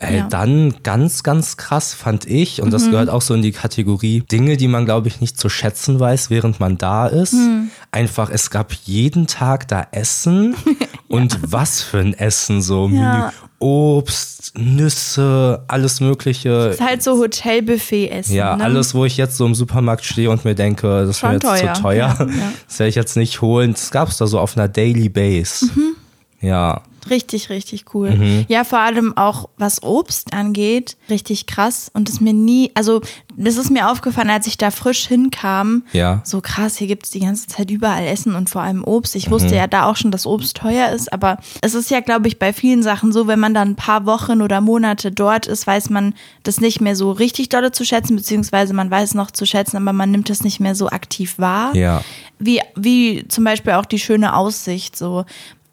Ey, 0.00 0.18
Ja. 0.18 0.24
Mhm. 0.24 0.28
Dann 0.30 0.74
ganz, 0.84 1.22
ganz 1.24 1.56
krass 1.56 1.92
fand 1.92 2.24
ich, 2.24 2.62
und 2.62 2.72
das 2.72 2.88
gehört 2.88 3.10
auch 3.10 3.20
so 3.22 3.34
in 3.34 3.42
die 3.42 3.50
Kategorie 3.52 4.20
Dinge, 4.20 4.56
die 4.56 4.68
man, 4.68 4.84
glaube 4.84 5.08
ich, 5.08 5.20
nicht 5.20 5.38
zu 5.38 5.48
schätzen 5.48 5.98
weiß, 5.98 6.30
während 6.30 6.60
man 6.60 6.78
da 6.78 7.08
ist. 7.08 7.32
Mhm. 7.34 7.70
Einfach, 7.90 8.30
es 8.30 8.50
gab 8.50 8.72
jeden 8.84 9.26
Tag 9.26 9.66
da 9.68 9.86
Essen 9.90 10.54
Und 11.08 11.38
was 11.42 11.82
für 11.82 11.98
ein 11.98 12.14
Essen, 12.14 12.60
so 12.62 12.88
Ja. 12.92 13.32
Obst, 13.60 14.52
Nüsse, 14.56 15.64
alles 15.66 16.00
Mögliche. 16.00 16.68
Ist 16.70 16.80
halt 16.80 17.02
so 17.02 17.18
Hotelbuffet-Essen. 17.18 18.34
Ja, 18.34 18.54
ne? 18.56 18.62
alles, 18.62 18.94
wo 18.94 19.04
ich 19.04 19.16
jetzt 19.16 19.36
so 19.36 19.46
im 19.46 19.54
Supermarkt 19.54 20.04
stehe 20.04 20.30
und 20.30 20.44
mir 20.44 20.54
denke, 20.54 21.04
das 21.06 21.22
wäre 21.22 21.32
jetzt 21.34 21.42
teuer. 21.42 21.74
zu 21.74 21.82
teuer. 21.82 22.16
Ja, 22.18 22.24
ja. 22.24 22.26
Das 22.68 22.78
werde 22.78 22.88
ich 22.90 22.94
jetzt 22.94 23.16
nicht 23.16 23.40
holen. 23.40 23.72
Das 23.72 23.90
gab 23.90 24.08
es 24.10 24.18
da 24.18 24.26
so 24.28 24.38
auf 24.38 24.56
einer 24.56 24.68
Daily 24.68 25.08
Base. 25.08 25.66
Mhm. 25.74 25.96
Ja, 26.40 26.82
Richtig, 27.10 27.48
richtig 27.50 27.94
cool. 27.94 28.10
Mhm. 28.10 28.44
Ja, 28.48 28.64
vor 28.64 28.80
allem 28.80 29.16
auch 29.16 29.48
was 29.56 29.82
Obst 29.82 30.34
angeht, 30.34 30.96
richtig 31.08 31.46
krass. 31.46 31.90
Und 31.94 32.08
das 32.08 32.20
mir 32.20 32.32
nie, 32.32 32.70
also 32.74 33.00
das 33.36 33.56
ist 33.56 33.70
mir 33.70 33.90
aufgefallen, 33.90 34.30
als 34.30 34.46
ich 34.46 34.58
da 34.58 34.70
frisch 34.70 35.06
hinkam. 35.06 35.84
Ja. 35.92 36.20
So 36.24 36.40
krass, 36.40 36.76
hier 36.76 36.86
gibt's 36.86 37.10
die 37.10 37.20
ganze 37.20 37.46
Zeit 37.46 37.70
überall 37.70 38.04
Essen 38.06 38.34
und 38.34 38.50
vor 38.50 38.62
allem 38.62 38.84
Obst. 38.84 39.14
Ich 39.16 39.28
Mhm. 39.28 39.30
wusste 39.32 39.54
ja 39.56 39.66
da 39.66 39.84
auch 39.88 39.96
schon, 39.96 40.10
dass 40.10 40.26
Obst 40.26 40.56
teuer 40.56 40.90
ist, 40.90 41.12
aber 41.12 41.38
es 41.62 41.74
ist 41.74 41.90
ja, 41.90 42.00
glaube 42.00 42.28
ich, 42.28 42.38
bei 42.38 42.52
vielen 42.52 42.82
Sachen 42.82 43.12
so, 43.12 43.26
wenn 43.26 43.40
man 43.40 43.54
dann 43.54 43.70
ein 43.70 43.76
paar 43.76 44.06
Wochen 44.06 44.42
oder 44.42 44.60
Monate 44.60 45.10
dort 45.12 45.46
ist, 45.46 45.66
weiß 45.66 45.90
man 45.90 46.14
das 46.42 46.60
nicht 46.60 46.80
mehr 46.80 46.96
so 46.96 47.12
richtig 47.12 47.48
dolle 47.48 47.72
zu 47.72 47.84
schätzen, 47.84 48.16
beziehungsweise 48.16 48.74
man 48.74 48.90
weiß 48.90 49.10
es 49.10 49.14
noch 49.14 49.30
zu 49.30 49.46
schätzen, 49.46 49.76
aber 49.76 49.92
man 49.92 50.10
nimmt 50.10 50.30
es 50.30 50.42
nicht 50.42 50.60
mehr 50.60 50.74
so 50.74 50.88
aktiv 50.88 51.38
wahr 51.38 51.74
ja. 51.74 52.02
wie, 52.38 52.60
wie 52.76 53.26
zum 53.28 53.44
Beispiel 53.44 53.74
auch 53.74 53.86
die 53.86 53.98
schöne 53.98 54.34
Aussicht. 54.36 54.96
So, 54.96 55.24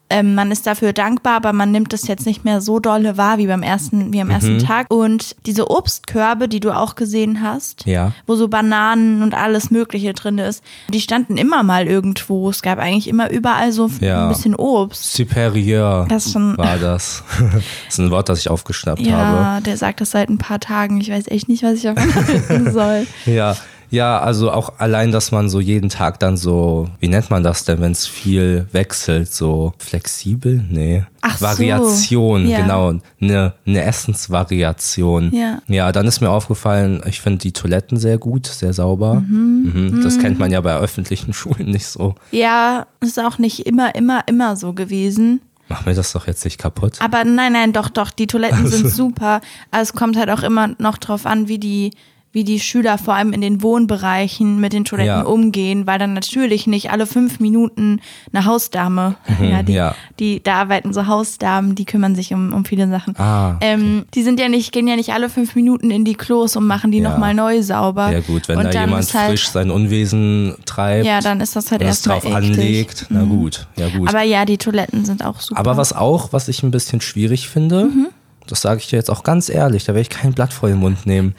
ähm, 0.08 0.34
man 0.36 0.52
ist 0.52 0.66
dafür 0.66 0.92
dankbar, 0.92 1.34
aber 1.34 1.52
man 1.52 1.72
nimmt 1.72 1.92
es 1.92 2.06
jetzt 2.06 2.26
nicht 2.26 2.44
mehr 2.44 2.60
so 2.60 2.78
dolle 2.78 3.16
wahr 3.16 3.38
wie 3.38 3.46
beim 3.48 3.62
ersten, 3.64 4.12
wie 4.12 4.20
am 4.20 4.30
ersten 4.30 4.54
Mhm. 4.54 4.58
Tag. 4.60 4.86
Und 4.88 5.34
diese 5.46 5.68
Obstkörbe, 5.70 6.48
die 6.48 6.60
du 6.60 6.70
auch 6.70 6.94
gesehen 6.94 7.42
hast, 7.42 7.86
Ja. 7.86 8.12
wo 8.26 8.36
so 8.36 8.46
Bananen 8.48 9.22
und 9.22 9.34
alles 9.34 9.70
Mögliche 9.72 10.12
drin 10.12 10.38
ist, 10.38 10.62
die 10.92 11.00
standen 11.00 11.36
immer 11.36 11.62
mal 11.64 11.86
irgendwo. 11.88 12.48
Es 12.50 12.62
gab 12.62 12.78
eigentlich 12.78 13.08
immer 13.08 13.30
überall 13.30 13.72
so 13.72 13.90
Ja. 14.00 14.22
ein 14.24 14.28
bisschen 14.28 14.54
Obst. 14.54 15.12
Superior 15.14 16.06
Das 16.08 16.30
schon- 16.32 16.56
war 16.56 16.76
das. 16.78 17.24
das 17.40 17.62
ist 17.94 17.98
ein 17.98 18.10
Wort, 18.10 18.28
das 18.28 18.38
ich 18.38 18.48
aufgeschnappt 18.48 19.00
habe. 19.00 19.08
Ja, 19.10 19.60
der 19.60 19.76
sagt 19.76 20.00
das 20.00 20.12
seit 20.12 20.28
ein 20.28 20.38
paar 20.38 20.60
Tagen. 20.60 21.00
Ich 21.00 21.10
weiß 21.10 21.26
echt 21.28 21.48
nicht, 21.48 21.62
was 21.62 21.74
ich 21.74 21.82
davon 21.82 22.14
halten 22.14 22.70
soll. 22.72 23.06
Ja, 23.26 23.56
ja, 23.90 24.18
also 24.18 24.50
auch 24.50 24.78
allein, 24.78 25.12
dass 25.12 25.32
man 25.32 25.48
so 25.48 25.60
jeden 25.60 25.88
Tag 25.88 26.18
dann 26.20 26.36
so, 26.36 26.88
wie 27.00 27.08
nennt 27.08 27.30
man 27.30 27.42
das 27.42 27.64
denn, 27.64 27.80
wenn 27.80 27.92
es 27.92 28.06
viel 28.06 28.66
wechselt, 28.72 29.32
so 29.32 29.72
flexibel? 29.78 30.64
Nee. 30.68 31.04
Ach 31.22 31.38
so. 31.38 31.44
Variation, 31.46 32.46
Ja. 32.48 32.60
genau. 32.60 32.94
Eine 33.20 33.54
ne 33.64 33.82
Essensvariation. 33.82 35.30
Ja. 35.32 35.60
Ja, 35.68 35.92
dann 35.92 36.06
ist 36.06 36.20
mir 36.20 36.30
aufgefallen, 36.30 37.02
ich 37.06 37.20
finde 37.20 37.38
die 37.38 37.52
Toiletten 37.52 37.96
sehr 37.98 38.18
gut, 38.18 38.46
sehr 38.46 38.72
sauber. 38.72 39.14
Mhm. 39.26 40.00
Das 40.02 40.18
kennt 40.18 40.38
man 40.38 40.50
ja 40.50 40.60
bei 40.60 40.74
öffentlichen 40.76 41.32
Schulen 41.32 41.70
nicht 41.70 41.86
so. 41.86 42.14
Ja, 42.30 42.86
ist 43.00 43.18
auch 43.18 43.38
nicht 43.38 43.66
immer, 43.66 43.94
immer, 43.94 44.22
immer 44.28 44.56
so 44.56 44.72
gewesen. 44.72 45.40
Mach 45.68 45.84
mir 45.84 45.94
das 45.94 46.12
doch 46.12 46.26
jetzt 46.28 46.44
nicht 46.44 46.58
kaputt. 46.58 46.94
Aber 47.00 47.24
nein, 47.24 47.52
nein, 47.52 47.72
doch, 47.72 47.88
doch, 47.88 48.10
die 48.10 48.26
Toiletten 48.28 48.66
sind 48.68 48.88
super. 48.88 49.40
Aber 49.70 49.82
es 49.82 49.92
kommt 49.94 50.16
halt 50.16 50.30
auch 50.30 50.42
immer 50.42 50.68
noch 50.78 50.96
drauf 50.98 51.26
an, 51.26 51.48
wie 51.48 51.58
die, 51.58 51.90
wie 52.36 52.44
die 52.44 52.60
Schüler 52.60 52.98
vor 52.98 53.14
allem 53.14 53.32
in 53.32 53.40
den 53.40 53.62
Wohnbereichen 53.62 54.60
mit 54.60 54.74
den 54.74 54.84
Toiletten 54.84 55.06
Ja. 55.08 55.22
umgehen, 55.22 55.86
weil 55.86 55.98
dann 55.98 56.12
natürlich 56.12 56.66
nicht 56.66 56.90
alle 56.90 57.06
fünf 57.06 57.40
Minuten 57.40 58.00
eine 58.30 58.44
Hausdame, 58.44 59.16
ja, 59.40 59.62
die, 59.62 59.72
Mhm, 59.72 59.76
ja. 59.78 59.94
die, 60.20 60.42
da 60.42 60.56
arbeiten 60.56 60.92
so 60.92 61.06
Hausdamen, 61.06 61.74
die 61.74 61.86
kümmern 61.86 62.14
sich 62.14 62.34
um, 62.34 62.52
um 62.52 62.66
viele 62.66 62.88
Sachen. 62.88 63.14
Ah, 63.18 63.54
okay. 63.56 63.58
ähm, 63.72 64.04
die 64.14 64.22
sind 64.22 64.38
ja 64.38 64.50
nicht, 64.50 64.70
gehen 64.72 64.86
ja 64.86 64.96
nicht 64.96 65.14
alle 65.14 65.30
fünf 65.30 65.54
Minuten 65.54 65.90
in 65.90 66.04
die 66.04 66.12
Klos 66.12 66.56
und 66.56 66.66
machen 66.66 66.90
die 66.92 66.98
Ja. 66.98 67.08
nochmal 67.08 67.32
neu 67.32 67.62
sauber. 67.62 68.12
Ja 68.12 68.20
gut, 68.20 68.48
wenn 68.48 68.58
und 68.58 68.66
da 68.74 68.80
jemand 68.82 69.14
halt, 69.14 69.30
frisch 69.30 69.48
sein 69.48 69.70
Unwesen 69.70 70.56
treibt 70.66 71.06
Ja, 71.06 71.20
dann 71.22 71.40
ist 71.40 71.56
das 71.56 71.70
halt 71.72 71.80
erstmal 71.80 72.20
drauf 72.20 72.26
eklig. 72.30 72.42
Mhm. 72.48 72.52
anlegt, 72.52 73.06
na 73.08 73.22
gut, 73.24 73.66
ja 73.76 73.88
gut. 73.88 74.10
Aber 74.10 74.20
ja, 74.22 74.44
die 74.44 74.58
Toiletten 74.58 75.06
sind 75.06 75.24
auch 75.24 75.40
super. 75.40 75.58
Aber 75.58 75.78
was 75.78 75.94
auch, 75.94 76.34
was 76.34 76.48
ich 76.48 76.62
ein 76.62 76.70
bisschen 76.70 77.00
schwierig 77.00 77.48
finde, 77.48 77.84
Mhm. 77.86 78.08
Das 78.46 78.60
sage 78.62 78.80
ich 78.80 78.88
dir 78.88 78.96
jetzt 78.96 79.10
auch 79.10 79.22
ganz 79.22 79.48
ehrlich, 79.48 79.84
da 79.84 79.88
werde 79.94 80.02
ich 80.02 80.10
kein 80.10 80.32
Blatt 80.34 80.52
vor 80.52 80.68
den 80.68 80.78
Mund 80.78 81.06
nehmen. 81.06 81.34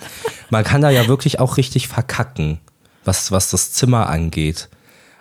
Man 0.49 0.63
kann 0.63 0.81
da 0.81 0.89
ja 0.89 1.07
wirklich 1.07 1.39
auch 1.39 1.57
richtig 1.57 1.87
verkacken, 1.87 2.59
was, 3.05 3.31
was 3.31 3.49
das 3.51 3.71
Zimmer 3.73 4.09
angeht. 4.09 4.69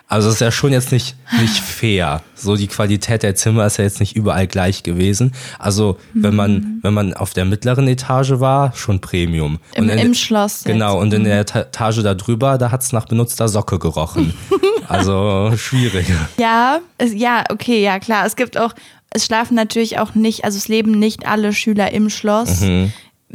Also 0.09 0.29
es 0.29 0.35
ist 0.35 0.39
ja 0.39 0.51
schon 0.51 0.71
jetzt 0.71 0.93
nicht, 0.93 1.17
nicht 1.41 1.59
fair. 1.59 2.21
So 2.33 2.55
die 2.55 2.67
Qualität 2.67 3.23
der 3.23 3.35
Zimmer 3.35 3.65
ist 3.65 3.75
ja 3.75 3.83
jetzt 3.83 3.99
nicht 3.99 4.15
überall 4.15 4.47
gleich 4.47 4.83
gewesen. 4.83 5.33
Also 5.59 5.97
wenn 6.13 6.31
Mhm. 6.31 6.35
man, 6.37 6.79
wenn 6.81 6.93
man 6.93 7.13
auf 7.13 7.33
der 7.33 7.43
mittleren 7.43 7.89
Etage 7.89 8.39
war, 8.39 8.73
schon 8.73 9.01
Premium. 9.01 9.59
Im- 9.73 9.83
Und 9.83 9.89
in- 9.89 9.99
im 9.99 10.13
Schloss 10.13 10.59
jetzt. 10.59 10.67
Mhm. 10.67 10.71
Genau, 10.71 10.97
und 11.01 11.13
in 11.13 11.25
der 11.25 11.45
Ta- 11.45 11.59
Etage 11.63 12.03
da 12.03 12.13
drüber, 12.13 12.57
da 12.57 12.71
hat's 12.71 12.93
nach 12.93 13.05
benutzter 13.05 13.49
Socke 13.49 13.79
gerochen. 13.79 14.33
Also 14.89 15.51
schwierig. 15.57 16.07
Ja, 16.37 16.79
es, 16.97 17.13
ja, 17.13 17.43
okay, 17.51 17.83
ja 17.83 17.99
klar. 17.99 18.25
Es 18.25 18.37
gibt 18.37 18.57
auch, 18.57 18.73
es 19.11 19.25
schlafen 19.25 19.55
natürlich 19.55 19.99
auch 19.99 20.15
nicht, 20.15 20.43
also 20.45 20.57
es 20.57 20.67
leben 20.67 20.91
nicht 20.99 21.27
alle 21.27 21.53
Schüler 21.53 21.91
im 21.91 22.09
Schloss. 22.09 22.61
Mhm. 22.61 22.91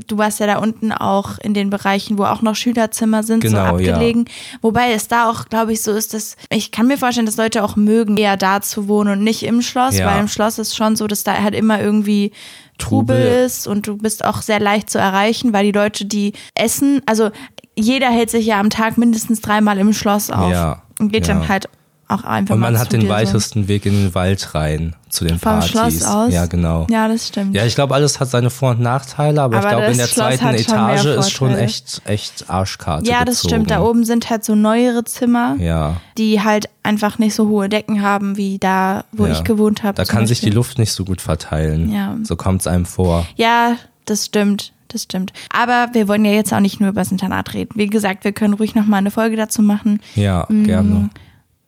Du 0.08 0.16
warst 0.16 0.40
ja 0.40 0.46
da 0.46 0.56
unten 0.58 0.90
auch 0.90 1.36
in 1.38 1.52
den 1.52 1.68
Bereichen, 1.68 2.16
wo 2.16 2.24
auch 2.24 2.40
noch 2.40 2.56
Schülerzimmer 2.56 3.22
sind, 3.22 3.42
so 3.42 3.48
Genau, 3.50 3.76
ja. 3.78 3.92
abgelegen. 3.94 4.24
Wobei 4.62 4.92
es 4.92 5.06
da 5.06 5.28
auch, 5.28 5.46
glaube 5.50 5.74
ich, 5.74 5.82
so 5.82 5.92
ist, 5.92 6.14
dass 6.14 6.36
ich 6.48 6.70
kann 6.70 6.86
mir 6.86 6.96
vorstellen, 6.96 7.26
dass 7.26 7.36
Leute 7.36 7.62
auch 7.62 7.76
mögen, 7.76 8.16
eher 8.16 8.38
da 8.38 8.62
zu 8.62 8.88
wohnen 8.88 9.18
und 9.18 9.24
nicht 9.24 9.42
im 9.42 9.60
Schloss, 9.60 9.98
Ja. 9.98 10.06
weil 10.06 10.20
im 10.20 10.28
Schloss 10.28 10.58
ist 10.58 10.74
schon 10.74 10.96
so, 10.96 11.06
dass 11.06 11.24
da 11.24 11.34
halt 11.42 11.54
immer 11.54 11.78
irgendwie 11.78 12.32
Trubel, 12.78 13.16
Trubel. 13.16 13.44
ist 13.44 13.66
und 13.66 13.86
du 13.86 13.98
bist 13.98 14.24
auch 14.24 14.40
sehr 14.40 14.60
leicht 14.60 14.88
zu 14.88 14.98
erreichen, 14.98 15.52
weil 15.52 15.66
die 15.66 15.72
Leute, 15.72 16.06
die 16.06 16.32
essen, 16.54 17.02
also 17.04 17.30
jeder 17.76 18.10
hält 18.10 18.30
sich 18.30 18.46
ja 18.46 18.60
am 18.60 18.70
Tag 18.70 18.96
mindestens 18.96 19.42
dreimal 19.42 19.76
im 19.78 19.92
Schloss 19.92 20.30
auf 20.30 20.50
Ja, 20.52 20.82
und 21.00 21.12
geht 21.12 21.26
ja. 21.28 21.34
dann 21.34 21.48
halt 21.48 21.68
auch 22.08 22.24
einfach 22.24 22.54
Und 22.54 22.60
man 22.60 22.78
hat 22.78 22.92
den 22.92 23.00
dir 23.00 23.06
so. 23.06 23.12
weitesten 23.12 23.68
Weg 23.68 23.86
in 23.86 23.92
den 23.94 24.14
Wald 24.14 24.54
rein 24.54 24.94
zu 25.08 25.24
den 25.24 25.38
Vom 25.38 25.52
Partys. 25.52 25.70
Schloss 25.70 26.02
aus? 26.04 26.32
Ja, 26.32 26.44
genau. 26.46 26.86
Ja, 26.90 27.08
das 27.08 27.28
stimmt. 27.28 27.54
Ja, 27.54 27.64
ich 27.64 27.74
glaube, 27.74 27.94
alles 27.94 28.20
hat 28.20 28.28
seine 28.28 28.50
Vor- 28.50 28.72
und 28.72 28.80
Nachteile, 28.80 29.40
aber, 29.40 29.58
Aber 29.58 29.66
ich 29.66 29.72
glaube, 29.72 29.92
in 29.92 29.98
der 29.98 30.06
Schloss 30.06 30.36
zweiten 30.36 30.54
Etage 30.54 31.04
ist 31.06 31.30
schon 31.30 31.54
echt, 31.56 32.02
echt 32.04 32.50
Arschkarte. 32.50 33.08
Ja, 33.08 33.24
das 33.24 33.36
gezogen. 33.42 33.54
stimmt. 33.62 33.70
Da 33.70 33.80
oben 33.82 34.04
sind 34.04 34.28
halt 34.28 34.44
so 34.44 34.54
neuere 34.54 35.04
Zimmer, 35.04 35.56
Ja. 35.58 35.96
die 36.18 36.42
halt 36.42 36.68
einfach 36.82 37.18
nicht 37.18 37.34
so 37.34 37.48
hohe 37.48 37.68
Decken 37.70 38.02
haben, 38.02 38.36
wie 38.36 38.58
da, 38.58 39.04
wo 39.12 39.26
ja. 39.26 39.32
ich 39.32 39.44
gewohnt 39.44 39.82
habe. 39.82 39.94
Da 39.96 40.04
kann 40.04 40.26
sich 40.26 40.40
die. 40.40 40.50
Luft 40.50 40.78
nicht 40.78 40.92
so 40.92 41.04
gut 41.06 41.20
verteilen. 41.22 41.90
Ja. 41.90 42.16
So 42.24 42.36
kommt 42.36 42.60
es 42.60 42.66
einem 42.66 42.84
vor. 42.84 43.26
Ja, 43.36 43.76
das 44.04 44.26
stimmt. 44.26 44.72
Das 44.88 45.04
stimmt. 45.04 45.32
Aber 45.50 45.86
wir 45.94 46.06
wollen 46.06 46.22
ja 46.26 46.32
jetzt 46.32 46.52
auch 46.52 46.60
nicht 46.60 46.78
nur 46.78 46.90
über 46.90 47.00
das 47.00 47.10
Internat 47.10 47.54
reden. 47.54 47.70
Wie 47.76 47.86
gesagt, 47.86 48.24
wir 48.24 48.32
können 48.32 48.52
ruhig 48.52 48.74
nochmal 48.74 48.98
eine 48.98 49.10
Folge 49.10 49.36
dazu 49.36 49.62
machen. 49.62 50.00
Ja, 50.14 50.44
Mhm. 50.50 50.64
gerne. 50.64 51.10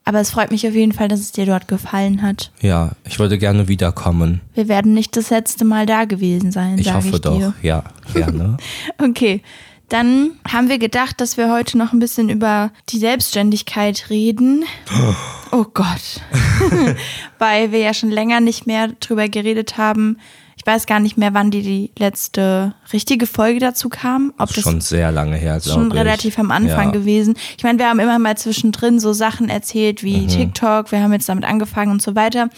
Aber 0.06 0.20
es 0.20 0.30
freut 0.30 0.50
mich 0.50 0.66
auf 0.68 0.74
jeden 0.74 0.92
Fall, 0.92 1.08
dass 1.08 1.20
es 1.20 1.32
dir 1.32 1.46
dort 1.46 1.66
gefallen 1.66 2.20
hat. 2.22 2.50
Ja, 2.60 2.90
ich 3.06 3.18
würde 3.18 3.38
gerne 3.38 3.68
wiederkommen. 3.68 4.42
Wir 4.54 4.68
werden 4.68 4.92
nicht 4.92 5.16
das 5.16 5.30
letzte 5.30 5.64
Mal 5.64 5.86
da 5.86 6.04
gewesen 6.04 6.52
sein, 6.52 6.78
Ich 6.78 6.92
hoffe 6.92 7.08
ich 7.08 7.20
doch. 7.22 7.36
dir. 7.38 7.54
Ja, 7.62 7.84
gerne. 8.12 8.58
Okay, 8.98 9.40
dann 9.88 10.32
haben 10.50 10.68
wir 10.68 10.78
gedacht, 10.78 11.20
dass 11.20 11.36
wir 11.36 11.50
heute 11.52 11.78
noch 11.78 11.92
ein 11.92 11.98
bisschen 12.00 12.28
über 12.28 12.70
die 12.90 12.98
Selbstständigkeit 12.98 14.06
reden. 14.10 14.64
Oh 15.52 15.66
Gott. 15.72 16.20
Weil 17.38 17.72
wir 17.72 17.80
ja 17.80 17.94
schon 17.94 18.10
länger 18.10 18.40
nicht 18.40 18.66
mehr 18.66 18.88
drüber 19.00 19.28
geredet 19.28 19.76
haben. 19.76 20.18
Ich 20.56 20.64
weiß 20.66 20.86
gar 20.86 21.00
nicht 21.00 21.18
mehr, 21.18 21.34
wann 21.34 21.50
die, 21.50 21.62
die 21.62 21.90
letzte 21.98 22.74
richtige 22.92 23.26
Folge 23.26 23.58
dazu 23.60 23.88
kam. 23.90 24.32
Ob 24.38 24.48
das 24.54 24.62
schon 24.64 24.80
sehr 24.80 25.10
lange 25.12 25.36
her, 25.36 25.58
glaube 25.60 25.80
schon 25.80 25.92
relativ 25.92 26.38
am 26.38 26.50
Anfang 26.50 26.86
ja. 26.86 26.90
gewesen. 26.92 27.34
Ich 27.58 27.64
meine, 27.64 27.78
wir 27.78 27.88
haben 27.88 27.98
immer 27.98 28.18
mal 28.18 28.36
zwischendrin 28.38 28.98
so 28.98 29.12
Sachen 29.12 29.48
erzählt 29.50 30.02
wie 30.02 30.20
Mhm. 30.22 30.28
TikTok, 30.28 30.90
wir 30.92 31.02
haben 31.02 31.12
jetzt 31.12 31.28
damit 31.28 31.44
angefangen 31.44 31.90
und 31.90 32.00
so 32.00 32.14
weiter. 32.14 32.48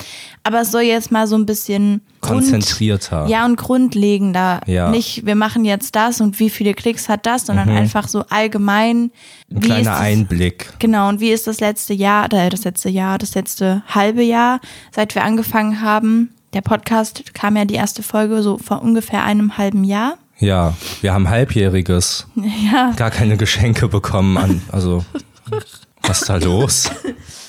Aber 0.44 0.60
es 0.60 0.70
soll 0.70 0.82
jetzt 0.82 1.10
mal 1.10 1.26
so 1.26 1.36
ein 1.36 1.46
bisschen 1.46 2.00
Grund- 2.20 2.42
Konzentrierter. 2.42 3.26
ja, 3.28 3.44
und 3.44 3.56
grundlegender. 3.56 4.60
Ja. 4.66 4.90
Nicht, 4.90 5.26
wir 5.26 5.34
machen 5.34 5.64
jetzt 5.64 5.96
das 5.96 6.20
und 6.20 6.38
wie 6.38 6.50
viele 6.50 6.74
Klicks 6.74 7.08
hat 7.08 7.26
das, 7.26 7.46
sondern 7.46 7.68
einfach 7.70 8.06
so 8.08 8.24
allgemein. 8.28 9.10
Ein 9.52 9.60
kleiner 9.60 9.90
das, 9.92 10.00
Einblick. 10.00 10.72
Genau, 10.78 11.08
und 11.08 11.18
wie 11.20 11.30
ist 11.30 11.46
das 11.46 11.60
letzte 11.60 11.94
Jahr, 11.94 12.32
äh, 12.32 12.50
das 12.50 12.62
letzte 12.64 12.88
Jahr, 12.88 13.18
das 13.18 13.34
letzte 13.34 13.82
halbe 13.86 14.22
Jahr, 14.22 14.60
seit 14.92 15.14
wir 15.14 15.24
angefangen 15.24 15.80
haben? 15.80 16.32
Der 16.52 16.60
Podcast 16.60 17.34
kam 17.34 17.56
ja 17.56 17.64
die 17.64 17.74
erste 17.74 18.02
Folge 18.02 18.42
so 18.42 18.58
vor 18.58 18.82
ungefähr 18.82 19.24
einem 19.24 19.58
halben 19.58 19.84
Jahr. 19.84 20.16
Ja, 20.38 20.74
wir 21.00 21.12
haben 21.14 21.28
Halbjähriges. 21.28 22.26
Ja, 22.72 22.92
Gar 22.96 23.10
keine 23.10 23.36
Geschenke 23.36 23.88
bekommen. 23.88 24.36
An, 24.36 24.62
also, 24.70 25.04
was 26.02 26.20
ist 26.22 26.28
da 26.28 26.36
los? 26.36 26.90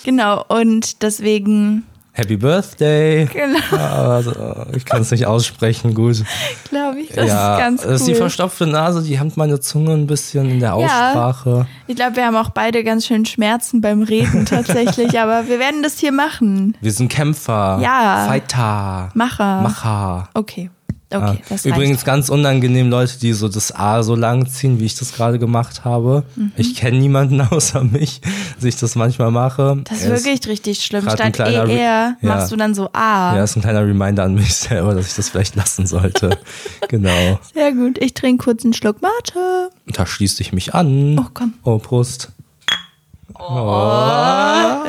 genau. 0.03 0.43
Und 0.47 1.01
deswegen, 1.03 1.85
Happy 2.17 2.35
Birthday. 2.35 3.25
genau, 3.31 3.59
Also, 3.79 4.31
ich 4.75 4.85
kann 4.85 5.01
es 5.03 5.11
nicht 5.11 5.27
aussprechen, 5.27 5.93
gut. 5.93 6.23
glaube 6.69 6.99
ich, 7.01 7.09
das 7.09 7.27
ja, 7.27 7.53
ist 7.53 7.59
ganz 7.59 7.81
das 7.83 8.01
ist 8.01 8.07
die 8.07 8.11
cool. 8.13 8.17
verstopfte 8.17 8.65
Nase, 8.65 9.03
die 9.03 9.19
hat 9.19 9.37
meine 9.37 9.59
Zunge 9.59 9.93
ein 9.93 10.07
bisschen 10.07 10.49
in 10.49 10.59
der 10.59 10.73
Aussprache. 10.73 11.67
Ich 11.85 11.95
glaube, 11.95 12.15
wir 12.15 12.25
haben 12.25 12.35
auch 12.35 12.49
beide 12.49 12.83
ganz 12.83 13.05
schön 13.05 13.25
Schmerzen 13.25 13.81
beim 13.81 14.01
Reden 14.01 14.45
tatsächlich, 14.47 15.19
aber 15.19 15.47
wir 15.47 15.59
werden 15.59 15.83
das 15.83 15.99
hier 15.99 16.11
machen. 16.11 16.75
Wir 16.81 16.91
sind 16.91 17.09
Kämpfer. 17.09 17.79
Ja. 17.83 18.25
Fighter. 18.27 19.09
Macher. 19.13 19.61
Macher. 19.61 20.29
Okay. 20.33 20.71
Okay, 21.09 21.23
Ah, 21.23 21.35
das 21.47 21.65
Übrigens 21.65 21.99
reicht. 21.99 22.05
ganz 22.05 22.27
unangenehm 22.29 22.89
Leute, 22.89 23.17
die 23.19 23.31
so 23.31 23.47
das 23.47 23.73
A 23.73 24.03
so 24.03 24.13
lang 24.13 24.45
ziehen, 24.49 24.77
wie 24.81 24.83
ich 24.85 24.95
das 24.95 25.13
gerade 25.13 25.39
gemacht 25.39 25.85
habe. 25.85 26.23
Mhm. 26.35 26.51
Ich 26.57 26.75
kenne 26.75 26.97
niemanden 26.97 27.39
außer 27.49 27.81
mich, 27.85 28.19
dass 28.55 28.65
ich 28.65 28.75
das 28.75 28.95
manchmal 28.95 29.31
mache. 29.31 29.81
Das 29.85 29.99
ist 29.99 30.03
Er 30.03 30.11
wirklich 30.17 30.45
richtig 30.49 30.83
schlimm. 30.83 31.09
Statt 31.09 31.31
kleiner 31.31 31.65
Re- 31.65 31.71
ER 31.71 31.79
Ja. 31.79 32.15
machst 32.21 32.51
du 32.51 32.57
dann 32.57 32.75
so 32.75 32.89
A. 32.91 33.37
Ja, 33.37 33.43
ist 33.45 33.55
ein 33.55 33.61
kleiner 33.61 33.85
Reminder 33.85 34.23
an 34.23 34.35
mich 34.35 34.53
selber, 34.53 34.95
dass 34.95 35.07
ich 35.07 35.13
das 35.15 35.29
vielleicht 35.29 35.55
lassen 35.55 35.87
sollte. 35.87 36.37
genau. 36.89 37.39
Sehr 37.53 37.71
gut. 37.71 37.97
Ich 37.99 38.13
trinke 38.13 38.43
kurz 38.43 38.65
einen 38.65 38.73
Schluck 38.73 39.01
Mate. 39.01 39.69
Da 39.87 40.05
schließe 40.05 40.41
ich 40.41 40.51
mich 40.51 40.75
an. 40.75 41.17
Oh, 41.19 41.25
komm. 41.33 41.53
Oh, 41.63 41.77
Prost. 41.77 42.33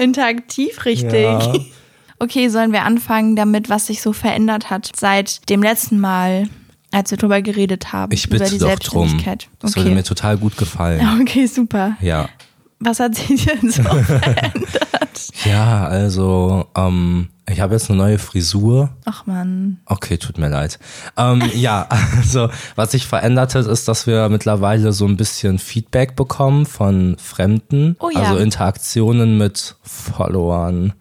Interaktiv, 0.01 0.85
richtig. 0.85 1.13
Ja. 1.23 1.53
Okay, 2.21 2.49
sollen 2.49 2.73
wir 2.73 2.83
anfangen 2.83 3.37
damit, 3.37 3.69
was 3.69 3.87
sich 3.87 4.03
so 4.03 4.13
verändert 4.13 4.71
hat 4.71 4.91
seit 4.97 5.49
dem 5.49 5.63
letzten 5.63 6.01
Mal, 6.01 6.49
als 6.91 7.11
wir 7.11 7.19
drüber 7.19 7.43
geredet 7.43 7.93
haben? 7.93 8.13
Ich 8.13 8.27
über 8.27 8.39
bitte 8.39 8.51
die 8.51 8.59
doch 8.59 8.79
drum. 8.79 9.09
Selbstständigkeit. 9.09 9.49
Das 9.61 9.77
würde 9.77 9.91
mir 9.91 10.03
total 10.03 10.37
gut 10.37 10.57
gefallen. 10.57 11.21
okay, 11.21 11.47
super. 11.47 11.97
Ja. 12.01 12.29
Was 12.81 13.01
hat 13.01 13.15
sich 13.15 13.45
denn 13.45 13.71
so 13.71 13.83
verändert? 13.83 14.99
Ja, 15.45 15.87
also, 15.87 16.67
ähm, 16.77 17.29
ich 17.51 17.61
habe 17.61 17.75
jetzt 17.75 17.89
eine 17.89 17.99
neue 17.99 18.19
Frisur. 18.19 18.91
Ach 19.05 19.27
man. 19.27 19.79
Okay, 19.87 20.17
tut 20.19 20.39
mir 20.39 20.49
leid. 20.49 20.79
Ähm, 21.17 21.43
ja, 21.55 21.87
also 22.17 22.51
was 22.75 22.93
sich 22.93 23.07
verändert 23.07 23.55
hat, 23.55 23.67
ist, 23.67 23.89
dass 23.89 24.07
wir 24.07 24.29
mittlerweile 24.29 24.93
so 24.93 25.07
ein 25.07 25.17
bisschen 25.17 25.59
Feedback 25.59 26.15
bekommen 26.15 26.67
von 26.67 27.17
Fremden. 27.19 27.97
Oh 28.01 28.11
ja. 28.11 28.21
Also 28.21 28.37
Interaktionen 28.37 29.39
mit 29.39 29.77
Followern 29.83 30.95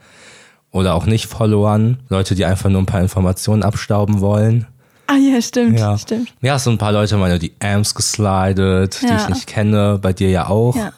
oder 0.72 0.94
auch 0.96 1.06
nicht 1.06 1.28
Followern. 1.28 2.00
Leute, 2.10 2.36
die 2.36 2.46
einfach 2.46 2.70
nur 2.70 2.82
ein 2.82 2.86
paar 2.86 3.02
Informationen 3.02 3.64
abstauben 3.64 4.20
wollen. 4.22 4.68
Ah 5.08 5.16
ja, 5.16 5.42
stimmt, 5.42 5.80
Ja, 5.80 5.98
stimmt. 5.98 6.34
ja 6.42 6.60
so 6.60 6.70
ein 6.70 6.78
paar 6.78 6.92
Leute 6.92 7.16
meine 7.18 7.40
DMs 7.40 7.96
geslidet, 7.96 9.02
die 9.02 9.08
Ja. 9.08 9.18
ich 9.18 9.30
nicht 9.30 9.48
kenne, 9.48 10.00
bei 10.02 10.12
dir 10.14 10.30
ja 10.30 10.48
auch. 10.50 10.76
Ja. 10.76 10.92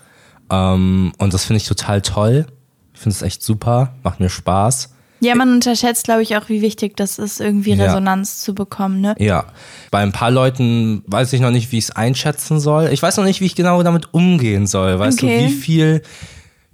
Ähm, 0.52 1.12
und 1.20 1.34
das 1.34 1.46
finde 1.46 1.58
ich 1.58 1.68
total 1.68 2.02
toll. 2.02 2.48
Ich 2.94 3.00
finde 3.02 3.16
es 3.16 3.22
echt 3.22 3.44
super, 3.44 3.94
macht 4.04 4.20
mir 4.20 4.30
Spaß. 4.30 4.94
Ja, 5.22 5.36
man 5.36 5.52
unterschätzt, 5.54 6.06
glaube 6.06 6.22
ich, 6.24 6.38
auch, 6.38 6.48
wie 6.50 6.62
wichtig 6.62 6.96
das 6.98 7.20
ist, 7.20 7.40
irgendwie 7.42 7.74
Ja. 7.74 7.86
Resonanz 7.86 8.40
zu 8.42 8.56
bekommen, 8.56 9.02
ne? 9.02 9.16
Ja, 9.20 9.46
bei 9.92 10.00
ein 10.00 10.12
paar 10.14 10.32
Leuten 10.32 11.04
weiß 11.08 11.34
ich 11.34 11.42
noch 11.42 11.52
nicht, 11.52 11.72
wie 11.72 11.78
ich 11.78 11.86
es 11.86 11.92
einschätzen 11.92 12.60
soll. 12.60 12.88
Ich 12.92 13.02
weiß 13.04 13.18
noch 13.18 13.26
nicht, 13.26 13.42
wie 13.42 13.46
ich 13.46 13.56
genau 13.56 13.84
damit 13.84 14.14
umgehen 14.14 14.66
soll. 14.66 14.98
Weißt 14.98 15.22
Okay. 15.22 15.40
du, 15.40 15.46
wie 15.46 15.54
viel, 15.54 16.02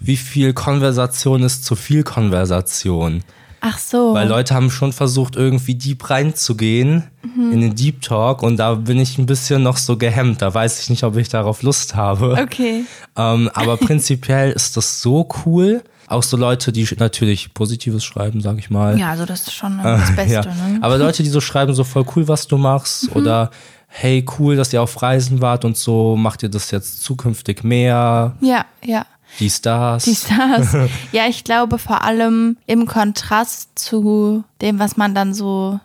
wie 0.06 0.18
viel 0.18 0.54
Konversation 0.54 1.44
ist 1.44 1.66
zu 1.66 1.76
viel 1.76 2.04
Konversation? 2.04 3.24
Ach 3.62 3.80
so. 3.80 4.14
Weil 4.14 4.28
Leute 4.28 4.54
haben 4.54 4.70
schon 4.70 4.94
versucht, 4.94 5.36
irgendwie 5.36 5.74
deep 5.76 6.08
reinzugehen 6.10 7.06
Mhm. 7.24 7.52
in 7.52 7.62
den 7.62 7.76
Deep 7.76 8.02
Talk 8.02 8.44
und 8.44 8.58
da 8.58 8.76
bin 8.76 9.00
ich 9.00 9.18
ein 9.18 9.26
bisschen 9.26 9.64
noch 9.64 9.78
so 9.78 9.98
gehemmt. 9.98 10.42
Da 10.44 10.54
weiß 10.54 10.80
ich 10.82 10.90
nicht, 10.92 11.04
ob 11.04 11.18
ich 11.18 11.30
darauf 11.30 11.64
Lust 11.64 11.96
habe. 11.96 12.38
Okay. 12.40 12.84
Ähm, 13.18 13.50
aber 13.56 13.78
prinzipiell 13.88 14.52
ist 14.52 14.78
das 14.78 15.02
so 15.02 15.28
cool. 15.46 15.84
Auch 16.08 16.22
so 16.22 16.38
Leute, 16.38 16.72
die 16.72 16.88
natürlich 17.00 17.56
Positives 17.56 18.04
schreiben, 18.06 18.40
sag 18.42 18.60
ich 18.60 18.70
mal. 18.70 19.00
Ja, 19.00 19.10
also 19.10 19.26
das 19.26 19.42
ist 19.42 19.54
schon 19.54 19.80
das 19.84 20.16
Beste, 20.16 20.34
Ja. 20.34 20.42
ne? 20.44 20.78
Aber 20.82 21.00
Leute, 21.00 21.24
die 21.24 21.30
so 21.30 21.42
schreiben, 21.42 21.74
so 21.74 21.84
voll 21.84 22.06
cool, 22.16 22.28
was 22.28 22.46
du 22.48 22.58
machst, 22.60 23.10
Mhm. 23.10 23.22
oder 23.22 23.50
hey, 23.88 24.24
cool, 24.38 24.56
dass 24.58 24.72
ihr 24.74 24.82
auf 24.84 25.02
Reisen 25.02 25.42
wart 25.42 25.66
und 25.66 25.76
so, 25.78 26.16
macht 26.16 26.44
ihr 26.44 26.50
das 26.50 26.70
jetzt 26.70 27.02
zukünftig 27.04 27.64
mehr, 27.64 28.36
Ja, 28.42 28.66
ja. 28.84 29.06
Dies, 29.39 29.62
das. 29.62 30.04
Die 30.06 30.15
Stars. 30.15 30.75
ja, 31.12 31.27
ich 31.27 31.44
glaube 31.44 31.77
vor 31.77 32.04
allem 32.04 32.58
im 32.68 32.86
Kontrast 32.86 33.77
zu 33.77 34.44
dem, 34.62 34.80
was 34.80 34.98
man 34.98 35.13
dann 35.15 35.34
so 35.34 35.80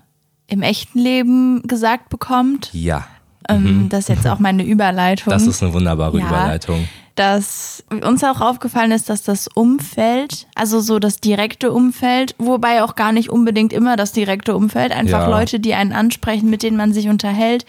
im 0.47 0.63
echten 0.63 0.99
Leben 0.99 1.63
gesagt 1.67 2.09
bekommt. 2.09 2.71
ja, 2.73 3.07
Ähm, 3.49 3.89
das 3.89 4.01
ist 4.01 4.09
jetzt 4.09 4.27
auch 4.27 4.39
meine 4.39 4.65
Überleitung. 4.65 5.31
das 5.33 5.47
ist 5.47 5.63
eine 5.63 5.73
wunderbare 5.73 6.19
Ja. 6.19 6.27
Überleitung. 6.27 6.89
dass 7.17 7.85
uns 8.03 8.25
auch 8.25 8.41
aufgefallen 8.41 8.93
ist, 8.93 9.11
dass 9.11 9.23
das 9.23 9.47
Umfeld, 9.49 10.47
also 10.55 10.81
so 10.81 10.99
das 10.99 11.21
direkte 11.21 11.71
Umfeld, 11.71 12.35
wobei 12.39 12.83
auch 12.83 12.95
gar 12.95 13.13
nicht 13.13 13.29
unbedingt 13.29 13.73
immer 13.75 13.97
das 13.97 14.13
direkte 14.13 14.57
Umfeld, 14.57 14.93
einfach 14.93 15.23
Ja. 15.23 15.29
Leute, 15.29 15.61
die 15.61 15.75
einen 15.75 15.93
ansprechen, 15.93 16.49
mit 16.49 16.63
denen 16.63 16.77
man 16.79 16.93
sich 16.95 17.09
unterhält, 17.09 17.67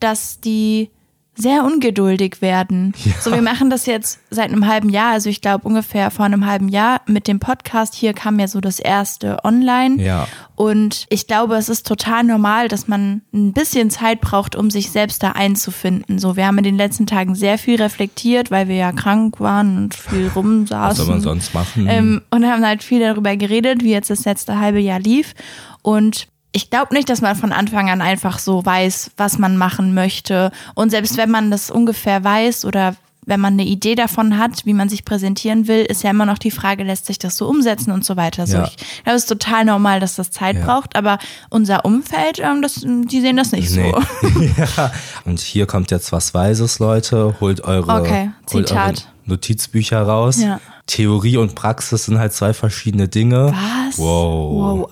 dass 0.00 0.40
die 0.40 0.90
sehr 1.36 1.64
ungeduldig 1.64 2.40
werden. 2.40 2.94
So, 3.20 3.32
wir 3.32 3.42
machen 3.42 3.70
das 3.70 3.86
jetzt 3.86 4.20
seit 4.30 4.50
einem 4.50 4.66
halben 4.66 4.88
Jahr, 4.88 5.12
also 5.12 5.28
ich 5.28 5.40
glaube 5.40 5.66
ungefähr 5.66 6.10
vor 6.10 6.24
einem 6.24 6.46
halben 6.46 6.68
Jahr 6.68 7.00
mit 7.06 7.26
dem 7.26 7.40
Podcast. 7.40 7.94
Hier 7.94 8.14
kam 8.14 8.38
ja 8.38 8.48
so 8.48 8.60
das 8.60 8.78
erste 8.78 9.38
online. 9.44 10.02
Ja. 10.02 10.28
Und 10.56 11.06
ich 11.08 11.26
glaube, 11.26 11.56
es 11.56 11.68
ist 11.68 11.86
total 11.86 12.22
normal, 12.22 12.68
dass 12.68 12.86
man 12.86 13.22
ein 13.32 13.52
bisschen 13.52 13.90
Zeit 13.90 14.20
braucht, 14.20 14.54
um 14.54 14.70
sich 14.70 14.90
selbst 14.90 15.22
da 15.22 15.32
einzufinden. 15.32 16.18
So, 16.18 16.36
wir 16.36 16.46
haben 16.46 16.58
in 16.58 16.64
den 16.64 16.76
letzten 16.76 17.06
Tagen 17.06 17.34
sehr 17.34 17.58
viel 17.58 17.80
reflektiert, 17.82 18.50
weil 18.50 18.68
wir 18.68 18.76
ja 18.76 18.92
krank 18.92 19.40
waren 19.40 19.76
und 19.76 19.94
viel 19.94 20.26
Was 20.26 20.36
rumsaßen. 20.36 20.96
soll 20.96 21.14
man 21.14 21.20
sonst 21.20 21.54
machen? 21.54 21.86
Ähm, 21.88 22.22
und 22.30 22.46
haben 22.46 22.64
halt 22.64 22.84
viel 22.84 23.00
darüber 23.00 23.36
geredet, 23.36 23.82
wie 23.82 23.90
jetzt 23.90 24.10
das 24.10 24.24
letzte 24.24 24.60
halbe 24.60 24.78
Jahr 24.78 25.00
lief. 25.00 25.34
Und 25.82 26.28
ich 26.54 26.70
glaube 26.70 26.94
nicht, 26.94 27.08
dass 27.10 27.20
man 27.20 27.34
von 27.36 27.52
Anfang 27.52 27.90
an 27.90 28.00
einfach 28.00 28.38
so 28.38 28.64
weiß, 28.64 29.10
was 29.16 29.38
man 29.38 29.56
machen 29.58 29.92
möchte. 29.92 30.52
Und 30.74 30.90
selbst 30.90 31.16
wenn 31.16 31.30
man 31.30 31.50
das 31.50 31.70
ungefähr 31.70 32.22
weiß 32.24 32.64
oder 32.64 32.94
wenn 33.26 33.40
man 33.40 33.54
eine 33.54 33.64
Idee 33.64 33.94
davon 33.94 34.38
hat, 34.38 34.66
wie 34.66 34.74
man 34.74 34.88
sich 34.90 35.04
präsentieren 35.04 35.66
will, 35.66 35.82
ist 35.84 36.02
ja 36.04 36.10
immer 36.10 36.26
noch 36.26 36.36
die 36.38 36.50
Frage, 36.50 36.84
lässt 36.84 37.06
sich 37.06 37.18
das 37.18 37.36
so 37.38 37.48
umsetzen 37.48 37.90
und 37.90 38.04
so 38.04 38.16
weiter. 38.16 38.46
So, 38.46 38.58
Ja. 38.58 38.64
ich 38.66 39.02
glaube, 39.02 39.16
es 39.16 39.22
ist 39.22 39.28
total 39.30 39.64
normal, 39.64 39.98
dass 39.98 40.14
das 40.16 40.30
Zeit 40.30 40.56
Ja. 40.56 40.64
braucht, 40.66 40.94
aber 40.94 41.18
unser 41.50 41.84
Umfeld, 41.86 42.38
ähm, 42.38 42.60
das, 42.62 42.82
die 42.84 43.20
sehen 43.22 43.36
das 43.38 43.50
nicht 43.52 43.70
Nee. 43.74 43.92
so. 44.22 44.28
ja. 44.76 44.92
Und 45.24 45.40
hier 45.40 45.66
kommt 45.66 45.90
jetzt 45.90 46.12
was 46.12 46.34
Weises, 46.34 46.78
Leute. 46.78 47.34
Holt 47.40 47.62
eure, 47.64 48.00
Okay, 48.00 48.30
holt 48.52 48.70
eure. 48.70 48.92
Notizbücher 49.24 50.02
raus. 50.02 50.40
Ja. 50.40 50.60
Theorie 50.86 51.38
und 51.38 51.54
Praxis 51.54 52.04
sind 52.04 52.18
halt 52.18 52.34
zwei 52.34 52.52
verschiedene 52.52 53.08
Dinge. 53.08 53.52
Was? 53.88 53.98
Wow. 53.98 54.80
wow. 54.80 54.90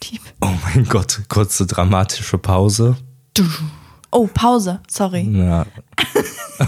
Tief. 0.00 0.20
Oh 0.40 0.48
mein 0.64 0.84
Gott, 0.88 1.20
kurze 1.28 1.66
dramatische 1.66 2.38
Pause. 2.38 2.96
Oh, 4.10 4.26
Pause, 4.32 4.80
sorry. 4.88 5.28
Ja. 5.30 5.66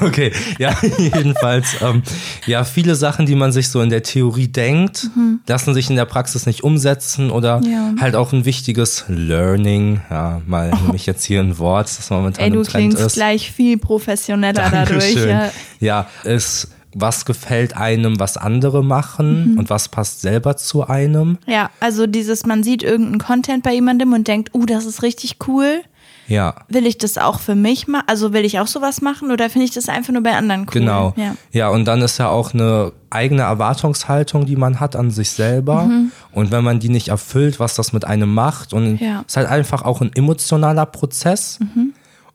Okay, 0.03 0.31
ja, 0.61 0.73
jedenfalls, 0.99 1.67
ähm, 1.81 2.05
ja, 2.47 2.63
viele 2.63 2.95
Sachen, 2.95 3.27
die 3.27 3.35
man 3.35 3.51
sich 3.51 3.71
so 3.71 3.83
in 3.83 3.91
der 3.91 4.05
Theorie 4.05 4.47
denkt, 4.47 5.11
lassen 5.49 5.75
sich 5.75 5.91
in 5.91 5.97
der 5.97 6.05
Praxis 6.05 6.47
nicht 6.47 6.63
umsetzen 6.63 7.33
oder 7.33 7.59
Mhm. 7.59 7.65
Ja. 7.73 7.95
halt 8.01 8.15
auch 8.15 8.33
ein 8.33 8.45
wichtiges 8.45 9.07
Learning, 9.09 10.01
ja, 10.09 10.43
mal 10.47 10.71
nehme 10.71 10.95
ich 10.95 11.07
jetzt 11.07 11.25
hier 11.25 11.41
ein 11.41 11.59
Wort, 11.59 11.89
das 11.89 12.09
momentan 12.09 12.45
Ey, 12.45 12.51
du 12.53 12.59
im 12.61 12.65
Trend 12.65 12.73
klingst 12.95 13.01
ist. 13.05 13.15
gleich 13.15 13.51
viel 13.51 13.79
professioneller 13.79 14.71
dadurch. 14.71 15.13
Dankeschön. 15.15 15.29
Ja. 15.29 15.51
Ja, 15.81 16.07
ist, 16.23 16.69
was 16.95 17.25
gefällt 17.25 17.77
einem, 17.77 18.19
was 18.19 18.37
andere 18.37 18.83
machen 18.85 19.53
Mhm. 19.53 19.59
und 19.59 19.71
was 19.71 19.89
passt 19.89 20.21
selber 20.23 20.57
zu 20.57 20.87
einem. 20.89 21.39
Ja, 21.47 21.71
also 21.81 22.07
dieses, 22.07 22.47
man 22.47 22.63
sieht 22.63 22.83
irgendeinen 22.83 23.19
Content 23.21 23.63
bei 23.63 23.73
jemandem 23.75 24.13
und 24.13 24.27
denkt, 24.29 24.55
uh, 24.55 24.67
das 24.67 24.85
ist 24.87 25.03
richtig 25.03 25.37
cool. 25.47 25.83
Ja, 26.27 26.55
Will 26.69 26.87
ich 26.87 26.97
das 26.97 27.19
auch 27.19 27.41
für 27.41 27.57
mich 27.57 27.89
machen? 27.89 28.05
Also 28.07 28.33
will 28.33 28.45
ich 28.45 28.61
auch 28.61 28.69
sowas 28.69 29.01
machen 29.03 29.33
oder 29.33 29.51
finde 29.51 29.65
ich 29.65 29.73
das 29.73 29.89
einfach 29.89 30.13
nur 30.13 30.23
bei 30.23 30.37
anderen 30.37 30.61
cool? 30.63 30.73
Genau. 30.75 31.13
Ja. 31.17 31.35
ja, 31.51 31.69
und 31.71 31.87
dann 31.87 32.03
ist 32.03 32.19
ja 32.19 32.29
auch 32.29 32.55
eine 32.55 32.93
eigene 33.11 33.43
Erwartungshaltung, 33.43 34.47
die 34.47 34.55
man 34.55 34.79
hat 34.79 34.95
an 34.95 35.11
sich 35.11 35.31
selber. 35.33 35.91
Und 36.31 36.53
wenn 36.53 36.63
man 36.63 36.79
die 36.79 36.89
nicht 36.89 37.09
erfüllt, 37.09 37.59
was 37.59 37.75
das 37.75 37.93
mit 37.93 38.05
einem 38.05 38.33
macht. 38.33 38.73
Und 38.73 38.93
Mhm. 38.93 38.99
Ja. 39.05 39.21
es 39.27 39.33
ist 39.33 39.37
halt 39.39 39.49
einfach 39.49 39.83
auch 39.83 40.01
ein 40.03 40.13
emotionaler 40.15 40.87
Prozess. 40.87 41.59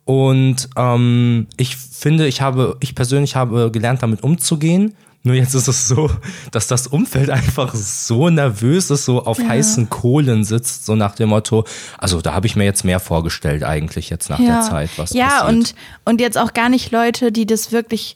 Und 0.06 0.70
ähm, 0.78 1.48
ich 1.58 1.76
finde, 1.76 2.28
ich 2.28 2.42
habe, 2.42 2.78
ich 2.80 2.96
persönlich 2.96 3.36
habe 3.36 3.72
gelernt, 3.72 4.04
damit 4.04 4.24
umzugehen. 4.24 4.96
Nur 5.24 5.34
jetzt 5.34 5.56
ist 5.56 5.68
es 5.68 5.88
so, 5.88 6.12
dass 6.52 6.68
das 6.68 6.86
Umfeld 6.86 7.32
einfach 7.32 7.74
so 7.74 8.30
nervös 8.30 8.92
ist, 8.92 9.06
so 9.06 9.26
auf 9.26 9.40
Ja. 9.40 9.48
heißen 9.50 9.90
Kohlen 9.90 10.44
sitzt, 10.44 10.86
so 10.86 10.96
nach 10.96 11.16
dem 11.16 11.30
Motto, 11.30 11.66
also 11.98 12.22
da 12.22 12.34
habe 12.36 12.46
ich 12.46 12.56
mir 12.56 12.64
jetzt 12.66 12.86
mehr 12.86 13.00
vorgestellt 13.00 13.64
eigentlich 13.64 14.12
jetzt 14.12 14.30
nach 14.30 14.38
der 14.40 14.62
Zeit, 14.62 14.92
was 14.98 15.14
ja 15.14 15.28
passiert. 15.28 15.50
und 15.50 15.76
und 16.06 16.22
jetzt 16.22 16.38
auch 16.38 16.54
gar 16.54 16.70
nicht 16.70 16.92
Leute, 16.92 17.32
die 17.32 17.48
das 17.48 17.72
wirklich 17.72 18.16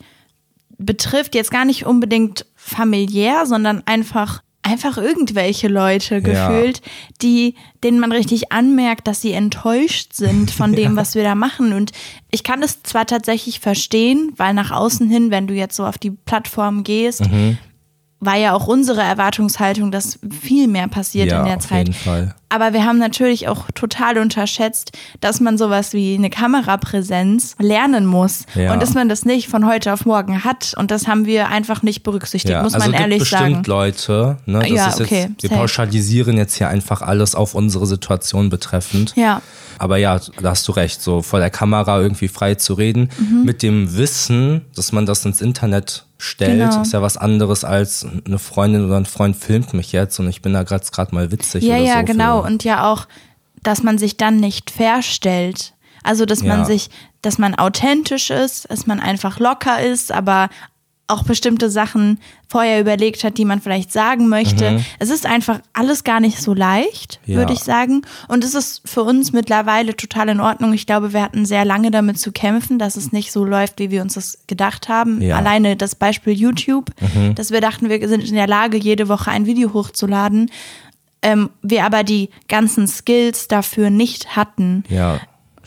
betrifft, 0.77 1.33
jetzt 1.33 1.49
gar 1.49 1.65
nicht 1.65 1.87
unbedingt 1.87 2.45
familiär, 2.55 3.47
sondern 3.47 3.81
einfach 3.87 4.43
einfach 4.61 4.97
irgendwelche 4.97 5.67
Leute 5.67 6.15
Ja. 6.15 6.19
gefühlt, 6.19 6.81
die 7.21 7.55
denen 7.83 7.99
man 7.99 8.11
richtig 8.11 8.51
anmerkt, 8.51 9.07
dass 9.07 9.21
sie 9.21 9.31
enttäuscht 9.31 10.13
sind 10.13 10.51
von 10.51 10.73
dem, 10.75 10.95
was 10.95 11.15
wir 11.15 11.23
da 11.23 11.33
machen 11.35 11.73
und 11.73 11.91
ich 12.31 12.43
kann 12.43 12.61
es 12.61 12.83
zwar 12.83 13.05
tatsächlich 13.05 13.59
verstehen, 13.59 14.33
weil 14.37 14.53
nach 14.53 14.71
außen 14.71 15.09
hin, 15.09 15.31
wenn 15.31 15.47
du 15.47 15.53
jetzt 15.53 15.75
so 15.75 15.85
auf 15.85 15.97
die 15.97 16.11
Plattform 16.11 16.83
gehst, 16.83 17.21
Mhm. 17.21 17.57
War 18.21 18.35
ja 18.35 18.53
auch 18.53 18.67
unsere 18.67 19.01
Erwartungshaltung, 19.01 19.91
dass 19.91 20.19
viel 20.41 20.67
mehr 20.67 20.87
passiert 20.89 21.29
ja, 21.31 21.39
in 21.39 21.45
der 21.45 21.57
auf 21.57 21.67
Zeit. 21.67 21.87
jeden 21.87 21.93
Fall. 21.93 22.35
Aber 22.49 22.73
wir 22.73 22.83
haben 22.83 22.97
natürlich 22.97 23.47
auch 23.47 23.67
total 23.75 24.17
unterschätzt, 24.17 24.91
dass 25.21 25.39
man 25.39 25.57
sowas 25.57 25.93
wie 25.93 26.15
eine 26.15 26.29
Kamerapräsenz 26.29 27.55
lernen 27.59 28.05
muss 28.05 28.45
Ja. 28.55 28.73
und 28.73 28.81
dass 28.81 28.93
man 28.93 29.07
das 29.07 29.23
nicht 29.25 29.47
von 29.47 29.65
heute 29.65 29.93
auf 29.93 30.05
morgen 30.05 30.43
hat. 30.43 30.73
Und 30.77 30.91
das 30.91 31.07
haben 31.07 31.25
wir 31.25 31.47
einfach 31.49 31.83
nicht 31.83 32.03
berücksichtigt, 32.03 32.51
Ja, 32.53 32.63
muss 32.63 32.73
also 32.73 32.85
man 32.85 32.91
gibt 32.91 33.01
ehrlich 33.01 33.19
bestimmt 33.19 33.41
sagen. 33.41 33.63
Leute, 33.65 34.37
ne, 34.45 34.59
das 34.59 34.69
Ja, 34.69 34.87
ist 34.87 34.99
jetzt, 34.99 35.11
okay, 35.11 35.29
wir 35.39 35.49
safe. 35.49 35.59
pauschalisieren 35.61 36.37
jetzt 36.37 36.55
hier 36.55 36.67
einfach 36.69 37.01
alles 37.01 37.35
auf 37.35 37.55
unsere 37.55 37.85
Situation 37.85 38.49
betreffend. 38.49 39.13
Ja, 39.15 39.41
Aber 39.79 39.97
ja, 39.97 40.19
da 40.41 40.49
hast 40.51 40.67
du 40.67 40.71
recht, 40.73 41.01
so 41.01 41.21
vor 41.21 41.39
der 41.39 41.49
Kamera 41.49 41.99
irgendwie 41.99 42.27
frei 42.27 42.55
zu 42.55 42.73
reden, 42.73 43.09
Mhm. 43.17 43.43
mit 43.45 43.63
dem 43.63 43.95
Wissen, 43.97 44.65
dass 44.75 44.91
man 44.91 45.05
das 45.05 45.25
ins 45.25 45.41
Internet 45.41 46.05
stellt, 46.17 46.59
Genau. 46.59 46.81
ist 46.81 46.91
ja 46.93 47.01
was 47.01 47.15
anderes 47.17 47.63
als 47.63 48.05
eine 48.25 48.39
Freundin 48.39 48.85
oder 48.85 48.97
ein 48.97 49.05
Freund 49.05 49.35
filmt 49.37 49.73
mich 49.73 49.91
jetzt 49.93 50.19
und 50.19 50.27
ich 50.27 50.41
bin 50.41 50.53
da 50.53 50.63
gerade 50.63 51.15
mal 51.15 51.31
witzig 51.31 51.63
ja, 51.63 51.75
oder 51.75 51.83
ja, 51.85 51.99
so. 51.99 52.05
genau. 52.05 52.43
Und 52.45 52.63
ja 52.65 52.91
auch, 52.91 53.07
dass 53.63 53.83
man 53.83 53.97
sich 53.97 54.17
dann 54.17 54.37
nicht 54.37 54.69
verstellt. 54.69 55.73
Also, 56.03 56.25
dass 56.25 56.43
man 56.43 56.59
Ja. 56.59 56.65
sich, 56.65 56.89
dass 57.21 57.37
man 57.37 57.55
authentisch 57.55 58.29
ist, 58.29 58.69
dass 58.69 58.85
man 58.87 58.99
einfach 58.99 59.39
locker 59.39 59.81
ist, 59.81 60.11
aber 60.11 60.49
auch 61.09 61.23
bestimmte 61.23 61.69
Sachen 61.69 62.19
vorher 62.47 62.79
überlegt 62.79 63.23
hat, 63.23 63.37
die 63.37 63.45
man 63.45 63.61
vielleicht 63.61 63.91
sagen 63.91 64.27
möchte. 64.29 64.83
Es 64.99 65.09
ist 65.09 65.25
einfach 65.25 65.59
alles 65.73 66.03
gar 66.03 66.19
nicht 66.19 66.41
so 66.41 66.53
leicht, 66.53 67.19
Mhm. 67.25 67.33
Ja. 67.33 67.39
würde 67.39 67.53
ich 67.53 67.59
sagen. 67.59 68.03
Und 68.27 68.43
es 68.43 68.55
ist 68.55 68.81
für 68.85 69.03
uns 69.03 69.31
mittlerweile 69.33 69.95
total 69.95 70.29
in 70.29 70.39
Ordnung. 70.39 70.73
Ich 70.73 70.85
glaube, 70.85 71.13
wir 71.13 71.21
hatten 71.21 71.45
sehr 71.45 71.65
lange 71.65 71.91
damit 71.91 72.19
zu 72.19 72.31
kämpfen, 72.31 72.79
dass 72.79 72.95
es 72.95 73.11
nicht 73.11 73.31
so 73.31 73.43
läuft, 73.45 73.79
wie 73.79 73.91
wir 73.91 74.01
uns 74.01 74.13
das 74.13 74.39
gedacht 74.47 74.87
haben. 74.89 75.21
Ja. 75.21 75.39
Mhm. 75.39 75.47
Alleine 75.47 75.75
das 75.75 75.95
Beispiel 75.95 76.33
YouTube, 76.33 76.91
dass 77.35 77.51
wir 77.51 77.61
dachten, 77.61 77.89
wir 77.89 78.07
sind 78.07 78.27
in 78.27 78.35
der 78.35 78.47
Lage, 78.47 78.77
jede 78.77 79.07
Woche 79.09 79.31
ein 79.31 79.45
Video 79.45 79.73
hochzuladen. 79.73 80.49
Ähm, 81.21 81.49
wir 81.61 81.83
aber 81.83 82.03
die 82.05 82.29
ganzen 82.47 82.87
Skills 82.87 83.47
dafür 83.49 83.89
nicht 83.89 84.37
hatten. 84.37 84.83
ja, 84.89 85.19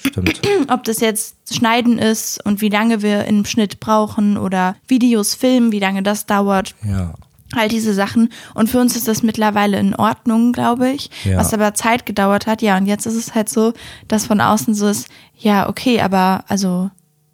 stimmt. 0.07 0.41
Ob 0.69 0.85
das 0.85 1.01
jetzt 1.01 1.37
Schneiden 1.53 1.99
ist 1.99 2.45
und 2.45 2.61
wie 2.61 2.69
lange 2.69 3.03
wir 3.03 3.25
im 3.25 3.45
Schnitt 3.45 3.81
brauchen 3.81 4.37
oder 4.37 4.77
Videos 4.89 5.35
filmen, 5.35 5.73
wie 5.73 5.81
lange 5.81 6.03
das 6.03 6.27
dauert. 6.27 6.75
ja. 6.85 7.15
All 7.55 7.69
diese 7.69 7.93
Sachen. 7.93 8.31
Und 8.55 8.71
für 8.71 8.81
uns 8.81 8.97
ist 8.97 9.09
das 9.09 9.23
mittlerweile 9.23 9.79
in 9.79 9.95
Ordnung, 9.95 10.53
glaube 10.53 10.89
ich. 10.89 11.11
Ja. 11.25 11.37
Was 11.37 11.53
aber 11.53 11.75
Zeit 11.75 12.07
gedauert 12.07 12.47
hat. 12.47 12.63
Ja, 12.63 12.79
und 12.79 12.87
jetzt 12.87 13.05
ist 13.05 13.15
es 13.15 13.35
halt 13.35 13.51
so, 13.51 13.75
dass 14.09 14.25
von 14.25 14.41
außen 14.41 14.75
so 14.75 14.89
ist, 14.89 15.09
ja, 15.37 15.69
okay, 15.69 16.01
aber 16.01 16.45
also, 16.49 16.91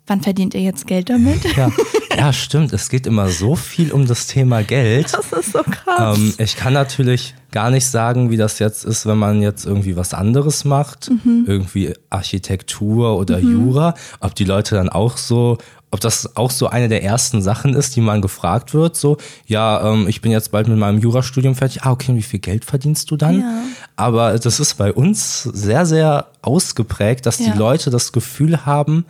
wann 0.08 0.20
verdient 0.22 0.54
ihr 0.54 0.60
jetzt 0.62 0.86
Geld 0.86 1.08
damit? 1.10 1.44
Ja, 1.56 1.70
ja, 2.16 2.32
stimmt. 2.32 2.72
Es 2.72 2.88
geht 2.88 3.06
immer 3.06 3.28
so 3.28 3.54
viel 3.54 3.92
um 3.92 4.06
das 4.06 4.26
Thema 4.26 4.62
Geld. 4.62 5.12
Das 5.14 5.32
ist 5.32 5.52
so 5.52 5.60
krass. 5.62 6.18
Ähm, 6.18 6.34
ich 6.38 6.56
kann 6.56 6.72
natürlich 6.72 7.34
gar 7.52 7.70
nicht 7.70 7.86
sagen, 7.86 8.30
wie 8.30 8.36
das 8.36 8.58
jetzt 8.58 8.84
ist, 8.84 9.06
wenn 9.06 9.18
man 9.18 9.40
jetzt 9.40 9.64
irgendwie 9.66 9.96
was 9.96 10.14
anderes 10.14 10.64
macht, 10.64 11.10
Mhm. 11.24 11.44
irgendwie 11.46 11.94
Architektur 12.10 13.16
oder 13.16 13.38
Jura, 13.38 13.94
ob 14.20 14.34
die 14.34 14.44
Leute 14.44 14.74
dann 14.74 14.88
auch 14.88 15.16
so, 15.16 15.58
ob 15.90 16.00
das 16.00 16.36
auch 16.36 16.50
so 16.50 16.66
eine 16.68 16.88
der 16.88 17.02
ersten 17.02 17.40
Sachen 17.40 17.74
ist, 17.74 17.96
die 17.96 18.02
man 18.02 18.20
gefragt 18.20 18.74
wird, 18.74 18.96
so, 18.96 19.16
ja, 19.46 19.90
ähm, 19.92 20.06
ich 20.06 20.20
bin 20.20 20.30
jetzt 20.30 20.50
bald 20.52 20.68
mit 20.68 20.76
meinem 20.78 20.98
Jurastudium 20.98 21.54
fertig, 21.54 21.82
ah, 21.84 21.92
okay, 21.92 22.14
wie 22.14 22.22
viel 22.22 22.40
Geld 22.40 22.66
verdienst 22.66 23.10
du 23.10 23.16
dann? 23.16 23.40
Ja. 23.40 23.62
Aber 23.96 24.38
das 24.38 24.60
ist 24.60 24.74
bei 24.76 24.92
uns 24.92 25.42
sehr, 25.44 25.86
sehr 25.86 26.26
ausgeprägt, 26.42 27.24
dass 27.24 27.38
Ja. 27.38 27.52
die 27.52 27.58
Leute 27.58 27.88
das 27.90 28.12
Gefühl 28.12 28.66
haben, 28.66 29.06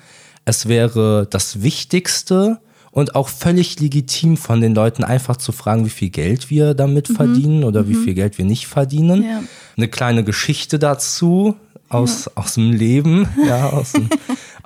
es 0.49 0.67
wäre 0.67 1.27
das 1.29 1.61
Wichtigste 1.61 2.59
und 2.91 3.15
auch 3.15 3.29
völlig 3.29 3.79
legitim 3.81 4.39
von 4.39 4.63
den 4.63 4.75
Leuten 4.75 5.05
einfach 5.05 5.37
zu 5.37 5.53
fragen, 5.53 5.85
wie 5.85 5.91
viel 5.91 6.09
Geld 6.09 6.49
wir 6.49 6.73
damit 6.73 7.07
verdienen 7.09 7.65
oder 7.65 7.87
wie 7.87 7.95
viel 7.95 8.15
Geld 8.15 8.39
wir 8.39 8.47
nicht 8.47 8.67
verdienen. 8.67 9.25
Ja. 9.25 9.43
Eine 9.77 9.89
kleine 9.89 10.25
Geschichte 10.25 10.79
dazu 10.79 11.57
aus, 11.91 12.29
aus 12.35 12.55
dem 12.55 12.73
Leben. 12.73 13.29
Ja, 13.47 13.69
aus 13.69 13.93
dem, 13.93 14.09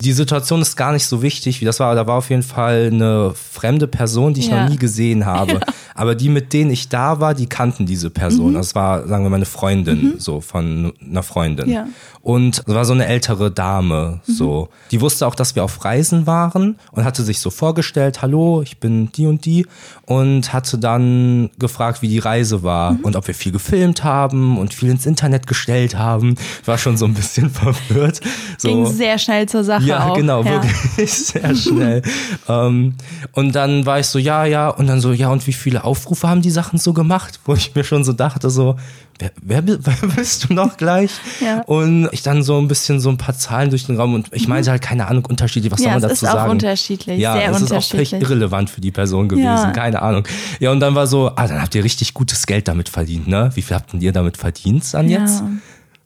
die 0.03 0.13
Situation 0.13 0.61
ist 0.63 0.77
gar 0.77 0.93
nicht 0.93 1.07
so 1.07 1.23
wichtig, 1.23 1.61
wie 1.61 1.65
das 1.65 1.81
war. 1.81 1.95
Da 1.95 2.07
war 2.07 2.17
auf 2.17 2.31
jeden 2.31 2.43
Fall 2.43 2.91
eine 2.93 3.33
fremde 3.35 3.87
Person, 3.87 4.35
die 4.35 4.41
ich 4.41 4.49
Ja. 4.49 4.65
noch 4.65 4.71
nie 4.71 4.77
gesehen 4.77 5.25
habe. 5.27 5.61
Aber 5.95 6.15
die, 6.15 6.29
mit 6.31 6.53
denen 6.53 6.71
ich 6.71 6.89
da 6.89 7.21
war, 7.21 7.35
die 7.35 7.47
kannten 7.47 7.85
diese 7.87 8.09
Person. 8.11 8.55
Das 8.55 8.75
war, 8.75 9.07
sagen 9.07 9.25
wir 9.25 9.31
mal, 9.31 9.37
eine 9.37 9.45
Freundin, 9.45 10.15
so 10.19 10.41
von 10.41 10.93
einer 11.01 11.23
Freundin. 11.23 11.69
Ja. 11.69 11.87
Und 12.23 12.63
es 12.67 12.75
war 12.75 12.85
so 12.85 12.93
eine 12.95 13.07
ältere 13.07 13.51
Dame, 13.51 14.21
so. 14.25 14.69
Die 14.91 15.01
wusste 15.01 15.27
auch, 15.27 15.35
dass 15.35 15.55
wir 15.57 15.65
auf 15.65 15.85
Reisen 15.85 16.27
waren 16.27 16.77
und 16.93 17.05
hatte 17.05 17.23
sich 17.25 17.41
so 17.41 17.51
vorgestellt, 17.51 18.23
hallo, 18.23 18.63
ich 18.63 18.79
bin 18.79 19.11
die 19.13 19.27
und 19.27 19.45
die 19.45 19.67
und 20.07 20.53
hatte 20.53 20.79
dann 20.79 21.51
gefragt, 21.59 22.01
wie 22.01 22.09
die 22.09 22.21
Reise 22.21 22.63
war 22.63 22.97
und 23.03 23.17
ob 23.17 23.27
wir 23.27 23.35
viel 23.35 23.53
gefilmt 23.53 24.05
haben 24.05 24.57
und 24.57 24.73
viel 24.73 24.89
ins 24.91 25.05
Internet 25.05 25.47
gestellt 25.47 25.99
haben. 25.99 26.37
War 26.65 26.79
schon 26.79 26.97
so 26.97 27.05
ein 27.07 27.15
bisschen 27.15 27.51
verwirrt. 27.51 28.21
So. 28.57 28.69
Ging 28.69 28.87
sehr 28.87 29.19
schnell 29.19 29.47
zur 29.49 29.65
Sache 29.65 29.85
Ja, 29.93 30.09
auch. 30.11 30.17
genau, 30.17 30.43
Ja. 30.43 30.63
wirklich 30.63 31.13
sehr 31.13 31.55
schnell. 31.55 32.03
ähm, 32.49 32.95
und 33.33 33.55
dann 33.55 33.87
war 33.87 34.01
ich 34.01 34.07
so, 34.07 34.19
ja, 34.19 34.45
ja, 34.45 34.69
und 34.69 34.87
dann 34.87 35.01
so, 35.01 35.13
ja, 35.13 35.29
und 35.31 35.47
wie 35.47 35.53
viele 35.53 35.85
Aufrufe 35.85 36.29
haben 36.29 36.43
die 36.43 36.51
Sachen 36.51 36.79
so 36.79 36.93
gemacht? 36.93 37.41
Wo 37.45 37.55
ich 37.55 37.75
mir 37.75 37.85
schon 37.85 38.05
so 38.05 38.13
dachte, 38.13 38.51
so, 38.51 38.77
wer, 39.19 39.31
wer, 39.43 39.63
wer 39.67 40.09
bist 40.17 40.49
du 40.49 40.55
noch 40.55 40.77
gleich? 40.77 41.11
Ja. 41.41 41.63
Und 41.63 42.09
ich 42.13 42.23
dann 42.23 42.43
so 42.43 42.59
ein 42.59 42.69
bisschen 42.69 43.01
so 43.01 43.09
ein 43.11 43.17
paar 43.19 43.37
Zahlen 43.37 43.71
durch 43.71 43.87
den 43.87 43.97
Raum 43.97 44.15
und 44.15 44.29
ich 44.33 44.49
meinte 44.49 44.71
halt, 44.71 44.83
keine 44.83 45.07
Ahnung, 45.09 45.25
unterschiedlich, 45.27 45.71
was 45.73 45.81
Mhm. 45.81 45.87
Ja, 45.87 45.93
soll 45.93 46.01
man 46.01 46.11
es 46.11 46.21
dazu 46.21 46.25
ist 46.27 46.31
auch 46.33 46.37
sagen? 46.43 46.51
unterschiedlich, 46.53 47.19
ja, 47.21 47.33
sehr 47.35 47.51
es 47.51 47.57
ist 47.57 47.63
auch 47.73 47.77
unterschiedlich. 47.77 48.13
irrelevant 48.13 48.71
für 48.71 48.81
die 48.81 48.91
Person 48.91 49.29
gewesen, 49.29 49.45
Ja. 49.47 49.71
keine 49.71 50.03
Ahnung. 50.03 50.27
Ja, 50.61 50.71
und 50.73 50.81
dann 50.81 50.95
war 50.95 51.07
so, 51.07 51.31
ah, 51.37 51.47
dann 51.47 51.61
habt 51.63 51.75
ihr 51.75 51.85
richtig 51.85 52.15
gutes 52.15 52.47
Geld 52.47 52.69
damit 52.69 52.89
verdient, 52.89 53.29
ne? 53.29 53.51
Wie 53.55 53.63
viel 53.63 53.77
habt 53.77 53.93
denn 53.93 54.01
ihr 54.01 54.13
damit 54.13 54.37
verdient 54.37 54.85
dann 54.95 55.09
Ja. 55.09 55.21
jetzt? 55.21 55.43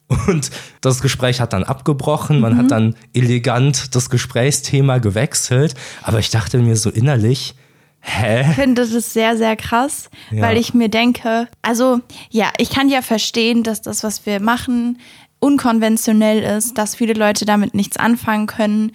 Und 0.08 0.50
das 0.82 1.00
Gespräch 1.02 1.40
hat 1.40 1.52
dann 1.52 1.64
abgebrochen, 1.64 2.38
man 2.40 2.54
Mhm. 2.54 2.58
hat 2.58 2.70
dann 2.70 2.94
elegant 3.12 3.94
das 3.96 4.08
Gesprächsthema 4.10 4.98
gewechselt, 4.98 5.74
aber 6.02 6.20
ich 6.20 6.30
dachte 6.30 6.58
mir 6.58 6.76
so 6.76 6.90
innerlich, 6.90 7.54
hä? 8.00 8.42
Ich 8.50 8.54
finde, 8.54 8.82
das 8.82 8.92
ist 8.92 9.12
sehr, 9.12 9.36
sehr 9.36 9.56
krass, 9.56 10.08
Ja. 10.30 10.42
weil 10.42 10.58
ich 10.58 10.74
mir 10.74 10.88
denke, 10.88 11.48
also 11.62 12.00
ja, 12.30 12.50
ich 12.58 12.70
kann 12.70 12.88
ja 12.88 13.02
verstehen, 13.02 13.64
dass 13.64 13.82
das, 13.82 14.04
was 14.04 14.26
wir 14.26 14.38
machen, 14.40 14.98
unkonventionell 15.40 16.42
ist, 16.58 16.78
dass 16.78 16.94
viele 16.94 17.14
Leute 17.14 17.44
damit 17.44 17.74
nichts 17.74 17.96
anfangen 17.96 18.46
können. 18.46 18.92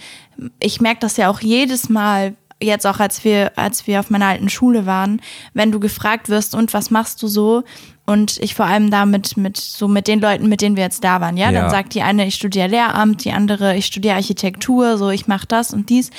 Ich 0.60 0.82
merke 0.82 1.00
das 1.02 1.18
ja 1.18 1.30
auch 1.30 1.40
jedes 1.42 1.90
Mal, 1.90 2.36
jetzt 2.62 2.86
auch 2.86 3.00
als 3.00 3.24
wir, 3.24 3.52
als 3.58 3.88
wir 3.88 4.00
auf 4.00 4.10
meiner 4.10 4.28
alten 4.28 4.50
Schule 4.50 4.86
waren, 4.86 5.22
wenn 5.54 5.72
du 5.72 5.80
gefragt 5.80 6.30
wirst, 6.30 6.54
und 6.56 6.74
was 6.74 6.92
machst 6.92 7.22
du 7.24 7.28
so? 7.28 7.64
Und 8.12 8.38
ich 8.40 8.56
vor 8.56 8.66
allem 8.66 8.92
damit 8.92 9.38
mit 9.38 9.58
so 9.58 9.88
mit 9.88 10.08
den 10.08 10.20
Leuten, 10.20 10.48
mit 10.50 10.62
denen 10.62 10.76
wir 10.76 10.84
jetzt 10.84 11.04
da 11.04 11.22
waren, 11.22 11.38
ja, 11.38 11.50
Ja. 11.52 11.62
dann 11.62 11.70
sagt 11.70 11.94
die 11.94 12.02
eine, 12.02 12.26
ich 12.28 12.36
studiere 12.36 12.68
Lehramt, 12.68 13.24
die 13.26 13.32
andere, 13.32 13.76
ich 13.76 13.86
studiere 13.86 14.16
Architektur, 14.16 14.98
so 14.98 15.10
ich 15.10 15.28
mache 15.28 15.48
das 15.48 15.74
und 15.74 15.90
dies. 15.90 16.10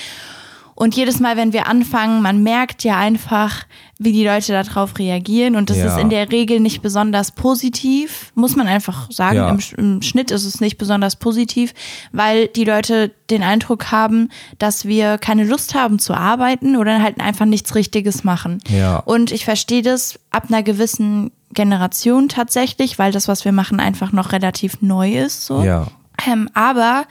Und 0.83 0.97
jedes 0.97 1.21
Mal, 1.21 1.37
wenn 1.37 1.53
wir 1.53 1.69
anfangen, 1.69 2.23
man 2.23 2.43
merkt 2.43 2.83
ja 2.83 2.99
einfach, 2.99 3.67
wie 4.01 4.11
die 4.11 4.27
Leute 4.27 4.53
darauf 4.53 4.99
reagieren. 4.99 5.55
Und 5.55 5.71
das 5.71 5.77
Ja. 5.77 5.87
ist 5.95 6.01
in 6.03 6.11
der 6.11 6.33
Regel 6.33 6.59
nicht 6.59 6.83
besonders 6.83 7.31
positiv, 7.31 8.33
muss 8.35 8.57
man 8.57 8.67
einfach 8.67 9.09
sagen. 9.13 9.37
Ja. 9.37 9.49
Im, 9.49 9.61
Im 9.79 10.03
Schnitt 10.03 10.33
ist 10.33 10.45
es 10.45 10.61
nicht 10.61 10.79
besonders 10.79 11.15
positiv, 11.15 11.73
weil 12.11 12.49
die 12.49 12.65
Leute 12.65 13.13
den 13.31 13.45
Eindruck 13.45 13.93
haben, 13.93 14.29
dass 14.59 14.85
wir 14.85 15.19
keine 15.19 15.45
Lust 15.45 15.75
haben 15.77 16.01
zu 16.01 16.15
arbeiten 16.15 16.77
oder 16.77 17.01
halt 17.01 17.21
einfach 17.21 17.47
nichts 17.47 17.77
Richtiges 17.77 18.25
machen. 18.25 18.59
Ja. 18.69 18.97
Und 18.97 19.31
ich 19.31 19.45
verstehe 19.45 19.83
das 19.83 20.19
ab 20.31 20.47
einer 20.49 20.65
gewissen 20.65 21.31
Generation 21.53 22.29
tatsächlich, 22.29 22.99
weil 22.99 23.13
das, 23.13 23.29
was 23.29 23.45
wir 23.45 23.53
machen, 23.53 23.79
einfach 23.79 24.11
noch 24.11 24.33
relativ 24.33 24.83
neu 24.83 25.13
ist. 25.17 25.47
So. 25.47 25.63
Ja. 25.63 25.87
Ähm, 26.27 26.49
aber 26.55 27.05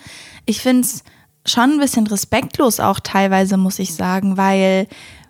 ich 0.45 0.60
finde 0.60 0.81
es 0.81 1.03
schon 1.45 1.71
ein 1.73 1.80
bisschen 1.80 2.08
respektlos 2.08 2.80
auch 2.80 2.99
teilweise, 2.99 3.58
muss 3.58 3.80
ich 3.80 3.93
sagen, 3.93 4.38
weil 4.38 4.88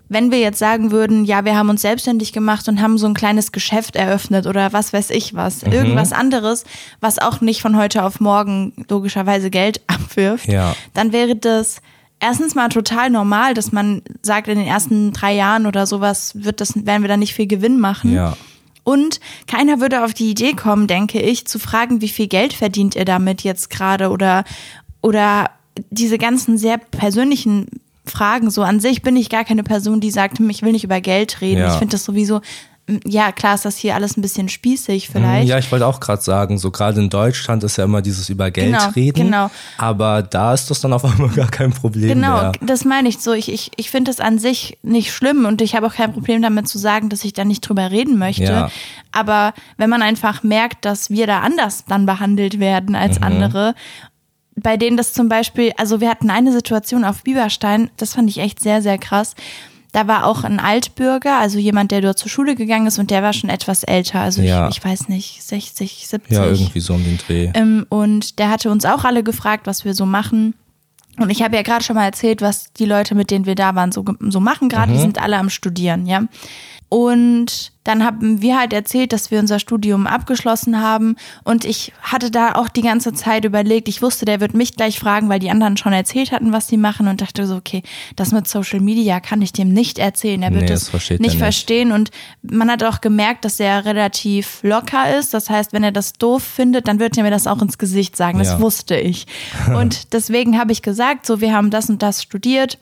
wenn 0.09 0.29
wir 0.29 0.39
jetzt 0.39 0.59
sagen 0.59 0.91
würden, 0.91 1.23
ja, 1.23 1.45
wir 1.45 1.55
haben 1.55 1.69
uns 1.69 1.83
selbstständig 1.83 2.33
gemacht 2.33 2.67
und 2.67 2.81
haben 2.81 2.97
so 2.97 3.07
ein 3.07 3.13
kleines 3.13 3.53
Geschäft 3.53 3.95
eröffnet 3.95 4.45
oder 4.45 4.73
was 4.73 4.91
weiß 4.91 5.09
ich 5.11 5.35
was, 5.35 5.65
Mhm. 5.65 5.71
irgendwas 5.71 6.11
anderes, 6.11 6.65
was 6.99 7.17
auch 7.17 7.39
nicht 7.39 7.61
von 7.61 7.77
heute 7.77 8.03
auf 8.03 8.19
morgen 8.19 8.73
logischerweise 8.89 9.49
Geld 9.49 9.79
abwirft, 9.87 10.47
Ja. 10.47 10.75
dann 10.93 11.13
wäre 11.13 11.37
das 11.37 11.81
erstens 12.19 12.55
mal 12.55 12.67
total 12.67 13.09
normal, 13.09 13.53
dass 13.53 13.71
man 13.71 14.01
sagt, 14.21 14.49
in 14.49 14.57
den 14.57 14.67
ersten 14.67 15.13
drei 15.13 15.33
Jahren 15.33 15.65
oder 15.65 15.87
sowas 15.87 16.33
wird 16.35 16.59
das, 16.59 16.85
werden 16.85 17.03
wir 17.03 17.07
da 17.09 17.15
nicht 17.17 17.33
viel 17.33 17.47
Gewinn 17.47 17.79
machen. 17.79 18.13
Ja. 18.13 18.35
Und 18.83 19.21
keiner 19.47 19.79
würde 19.79 20.03
auf 20.03 20.13
die 20.13 20.29
Idee 20.31 20.53
kommen, 20.53 20.87
denke 20.87 21.21
ich, 21.21 21.47
zu 21.47 21.57
fragen, 21.57 22.01
wie 22.01 22.09
viel 22.09 22.27
Geld 22.27 22.51
verdient 22.51 22.95
ihr 22.97 23.05
damit 23.05 23.43
jetzt 23.43 23.69
gerade 23.69 24.09
oder, 24.09 24.43
oder 25.01 25.51
diese 25.89 26.17
ganzen 26.17 26.57
sehr 26.57 26.77
persönlichen 26.77 27.67
Fragen. 28.05 28.49
So 28.49 28.63
an 28.63 28.79
sich 28.79 29.01
bin 29.01 29.15
ich 29.15 29.29
gar 29.29 29.43
keine 29.45 29.63
Person, 29.63 29.99
die 30.01 30.11
sagt, 30.11 30.39
hm, 30.39 30.49
ich 30.49 30.61
will 30.63 30.71
nicht 30.71 30.83
über 30.83 31.01
Geld 31.01 31.41
reden. 31.41 31.61
Ja. 31.61 31.67
Ich 31.73 31.79
finde 31.79 31.93
das 31.93 32.03
sowieso 32.03 32.41
ja, 33.05 33.31
klar 33.31 33.55
ist 33.55 33.63
das 33.63 33.77
hier 33.77 33.95
alles 33.95 34.17
ein 34.17 34.21
bisschen 34.21 34.49
spießig 34.49 35.07
vielleicht. 35.09 35.47
Ja, 35.47 35.57
ich 35.59 35.71
wollte 35.71 35.85
auch 35.87 35.99
gerade 36.01 36.21
sagen, 36.21 36.57
so 36.57 36.71
gerade 36.71 36.99
in 36.99 37.09
Deutschland 37.09 37.63
ist 37.63 37.77
ja 37.77 37.85
immer 37.85 38.01
dieses 38.01 38.27
über 38.27 38.51
Geld 38.51 38.73
Genau, 38.73 38.89
reden. 38.89 39.25
genau. 39.25 39.51
Aber 39.77 40.23
da 40.23 40.53
ist 40.53 40.69
das 40.69 40.81
dann 40.81 40.91
auf 40.91 41.05
einmal 41.05 41.29
gar 41.35 41.47
kein 41.47 41.71
Problem 41.71 42.09
Genau, 42.09 42.41
mehr. 42.41 42.51
das 42.59 42.83
meine 42.83 43.07
ich 43.07 43.19
so. 43.19 43.31
Ich, 43.33 43.49
ich, 43.51 43.71
ich 43.77 43.91
finde 43.91 44.11
es 44.11 44.19
an 44.19 44.39
sich 44.39 44.77
nicht 44.81 45.13
schlimm 45.13 45.45
und 45.45 45.61
ich 45.61 45.75
habe 45.75 45.87
auch 45.87 45.93
kein 45.93 46.11
Problem 46.11 46.41
damit 46.41 46.67
zu 46.67 46.79
sagen, 46.79 47.07
dass 47.09 47.23
ich 47.23 47.31
da 47.31 47.45
nicht 47.45 47.61
drüber 47.61 47.91
reden 47.91 48.17
möchte. 48.17 48.43
Ja. 48.43 48.71
Aber 49.13 49.53
wenn 49.77 49.89
man 49.89 50.01
einfach 50.01 50.43
merkt, 50.43 50.83
dass 50.83 51.09
wir 51.11 51.27
da 51.27 51.41
anders 51.41 51.85
dann 51.87 52.05
behandelt 52.07 52.59
werden 52.59 52.95
als 52.95 53.19
Mhm. 53.19 53.25
andere, 53.25 53.75
bei 54.61 54.77
denen 54.77 54.97
das 54.97 55.13
zum 55.13 55.29
Beispiel, 55.29 55.71
also 55.77 56.01
wir 56.01 56.09
hatten 56.09 56.29
eine 56.29 56.51
Situation 56.51 57.03
auf 57.03 57.23
Bieberstein, 57.23 57.89
das 57.97 58.13
fand 58.13 58.29
ich 58.29 58.37
echt 58.39 58.59
sehr, 58.59 58.81
sehr 58.81 58.97
krass. 58.97 59.35
Da 59.91 60.07
war 60.07 60.25
auch 60.25 60.45
ein 60.45 60.59
Altbürger, 60.59 61.37
also 61.37 61.59
jemand, 61.59 61.91
der 61.91 61.99
dort 61.99 62.17
zur 62.17 62.29
Schule 62.29 62.55
gegangen 62.55 62.87
ist 62.87 62.97
und 62.97 63.11
der 63.11 63.23
war 63.23 63.33
schon 63.33 63.49
etwas 63.49 63.83
älter, 63.83 64.21
also 64.21 64.41
Ja. 64.41 64.69
ich, 64.69 64.77
ich 64.77 64.85
weiß 64.85 65.09
nicht, 65.09 65.43
60, 65.43 66.07
70. 66.07 66.31
Ja, 66.31 66.45
irgendwie 66.45 66.79
so 66.79 66.93
um 66.93 67.03
den 67.03 67.17
Dreh. 67.17 67.51
Ähm, 67.53 67.85
und 67.89 68.39
der 68.39 68.49
hatte 68.49 68.71
uns 68.71 68.85
auch 68.85 69.03
alle 69.03 69.21
gefragt, 69.23 69.67
was 69.67 69.83
wir 69.83 69.93
so 69.93 70.05
machen. 70.05 70.53
Und 71.17 71.29
ich 71.29 71.43
habe 71.43 71.57
ja 71.57 71.61
gerade 71.61 71.83
schon 71.83 71.97
mal 71.97 72.05
erzählt, 72.05 72.41
was 72.41 72.71
die 72.71 72.85
Leute, 72.85 73.15
mit 73.15 73.31
denen 73.31 73.45
wir 73.45 73.55
da 73.55 73.75
waren, 73.75 73.91
so, 73.91 74.05
so 74.21 74.39
machen 74.39 74.69
gerade. 74.69 74.93
Die 74.93 74.99
sind 74.99 75.21
alle 75.21 75.37
am 75.37 75.49
Studieren, 75.49 76.05
ja. 76.05 76.23
Und 76.95 77.71
dann 77.85 78.03
haben 78.03 78.41
wir 78.41 78.59
halt 78.59 78.73
erzählt, 78.73 79.13
dass 79.13 79.31
wir 79.31 79.39
unser 79.39 79.59
Studium 79.59 80.07
abgeschlossen 80.07 80.81
haben. 80.81 81.15
Und 81.45 81.63
ich 81.63 81.93
hatte 82.01 82.29
da 82.29 82.55
auch 82.55 82.67
die 82.67 82.81
ganze 82.81 83.13
Zeit 83.13 83.45
überlegt, 83.45 83.87
ich 83.87 84.01
wusste, 84.01 84.25
der 84.25 84.41
wird 84.41 84.53
mich 84.53 84.75
gleich 84.75 84.99
fragen, 84.99 85.29
weil 85.29 85.39
die 85.39 85.49
anderen 85.49 85.77
schon 85.77 85.93
erzählt 85.93 86.33
hatten, 86.33 86.51
was 86.51 86.67
sie 86.67 86.75
machen. 86.75 87.07
Und 87.07 87.21
dachte 87.21 87.47
so, 87.47 87.55
okay, 87.55 87.81
das 88.17 88.33
mit 88.33 88.45
Social 88.45 88.81
Media 88.81 89.21
kann 89.21 89.41
ich 89.41 89.53
dem 89.53 89.69
nicht 89.69 89.99
erzählen. 89.99 90.43
Er 90.43 90.51
wird 90.53 90.65
Nee, 90.65 90.71
es 90.73 90.91
das 90.91 91.09
er 91.09 91.13
nicht 91.13 91.21
nicht. 91.21 91.37
verstehen. 91.37 91.93
Und 91.93 92.11
man 92.41 92.69
hat 92.69 92.83
auch 92.83 92.99
gemerkt, 92.99 93.45
dass 93.45 93.57
er 93.61 93.85
relativ 93.85 94.59
locker 94.61 95.17
ist. 95.17 95.33
Das 95.33 95.49
heißt, 95.49 95.71
wenn 95.71 95.85
er 95.85 95.93
das 95.93 96.11
doof 96.11 96.43
findet, 96.43 96.89
dann 96.89 96.99
wird 96.99 97.17
er 97.17 97.23
mir 97.23 97.31
das 97.31 97.47
auch 97.47 97.61
ins 97.61 97.77
Gesicht 97.77 98.17
sagen. 98.17 98.37
Das 98.37 98.49
Ja. 98.49 98.59
wusste 98.59 98.97
ich. 98.97 99.27
Und 99.73 100.11
deswegen 100.11 100.59
habe 100.59 100.73
ich 100.73 100.81
gesagt, 100.81 101.25
so, 101.25 101.39
wir 101.39 101.53
haben 101.53 101.71
das 101.71 101.89
und 101.89 102.03
das 102.03 102.21
studiert. 102.21 102.77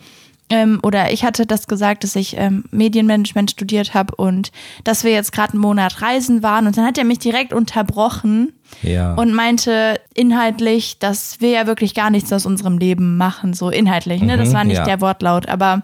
Ähm, 0.51 0.79
oder 0.81 1.11
ich 1.13 1.23
hatte 1.23 1.45
das 1.45 1.67
gesagt, 1.67 2.03
dass 2.03 2.15
ich 2.15 2.35
ähm, 2.37 2.63
Medienmanagement 2.71 3.51
studiert 3.51 3.93
habe 3.93 4.15
und 4.15 4.51
dass 4.83 5.03
wir 5.03 5.11
jetzt 5.11 5.31
gerade 5.31 5.53
einen 5.53 5.61
Monat 5.61 6.01
reisen 6.01 6.41
waren. 6.41 6.65
Und 6.65 6.75
dann 6.75 6.85
hat 6.85 6.97
er 6.97 7.03
mich 7.03 7.19
direkt 7.19 7.53
unterbrochen 7.53 8.53
Ja. 8.81 9.13
und 9.13 9.33
meinte 9.33 9.99
inhaltlich, 10.15 10.97
dass 10.99 11.39
wir 11.39 11.49
ja 11.51 11.67
wirklich 11.67 11.93
gar 11.93 12.09
nichts 12.09 12.33
aus 12.33 12.45
unserem 12.45 12.77
Leben 12.77 13.17
machen, 13.17 13.53
so 13.53 13.69
inhaltlich. 13.69 14.21
Ne? 14.21 14.37
Das 14.37 14.49
Mhm, 14.49 14.53
war 14.53 14.63
nicht 14.63 14.77
ja. 14.77 14.85
der 14.85 15.01
Wortlaut, 15.01 15.47
aber 15.47 15.83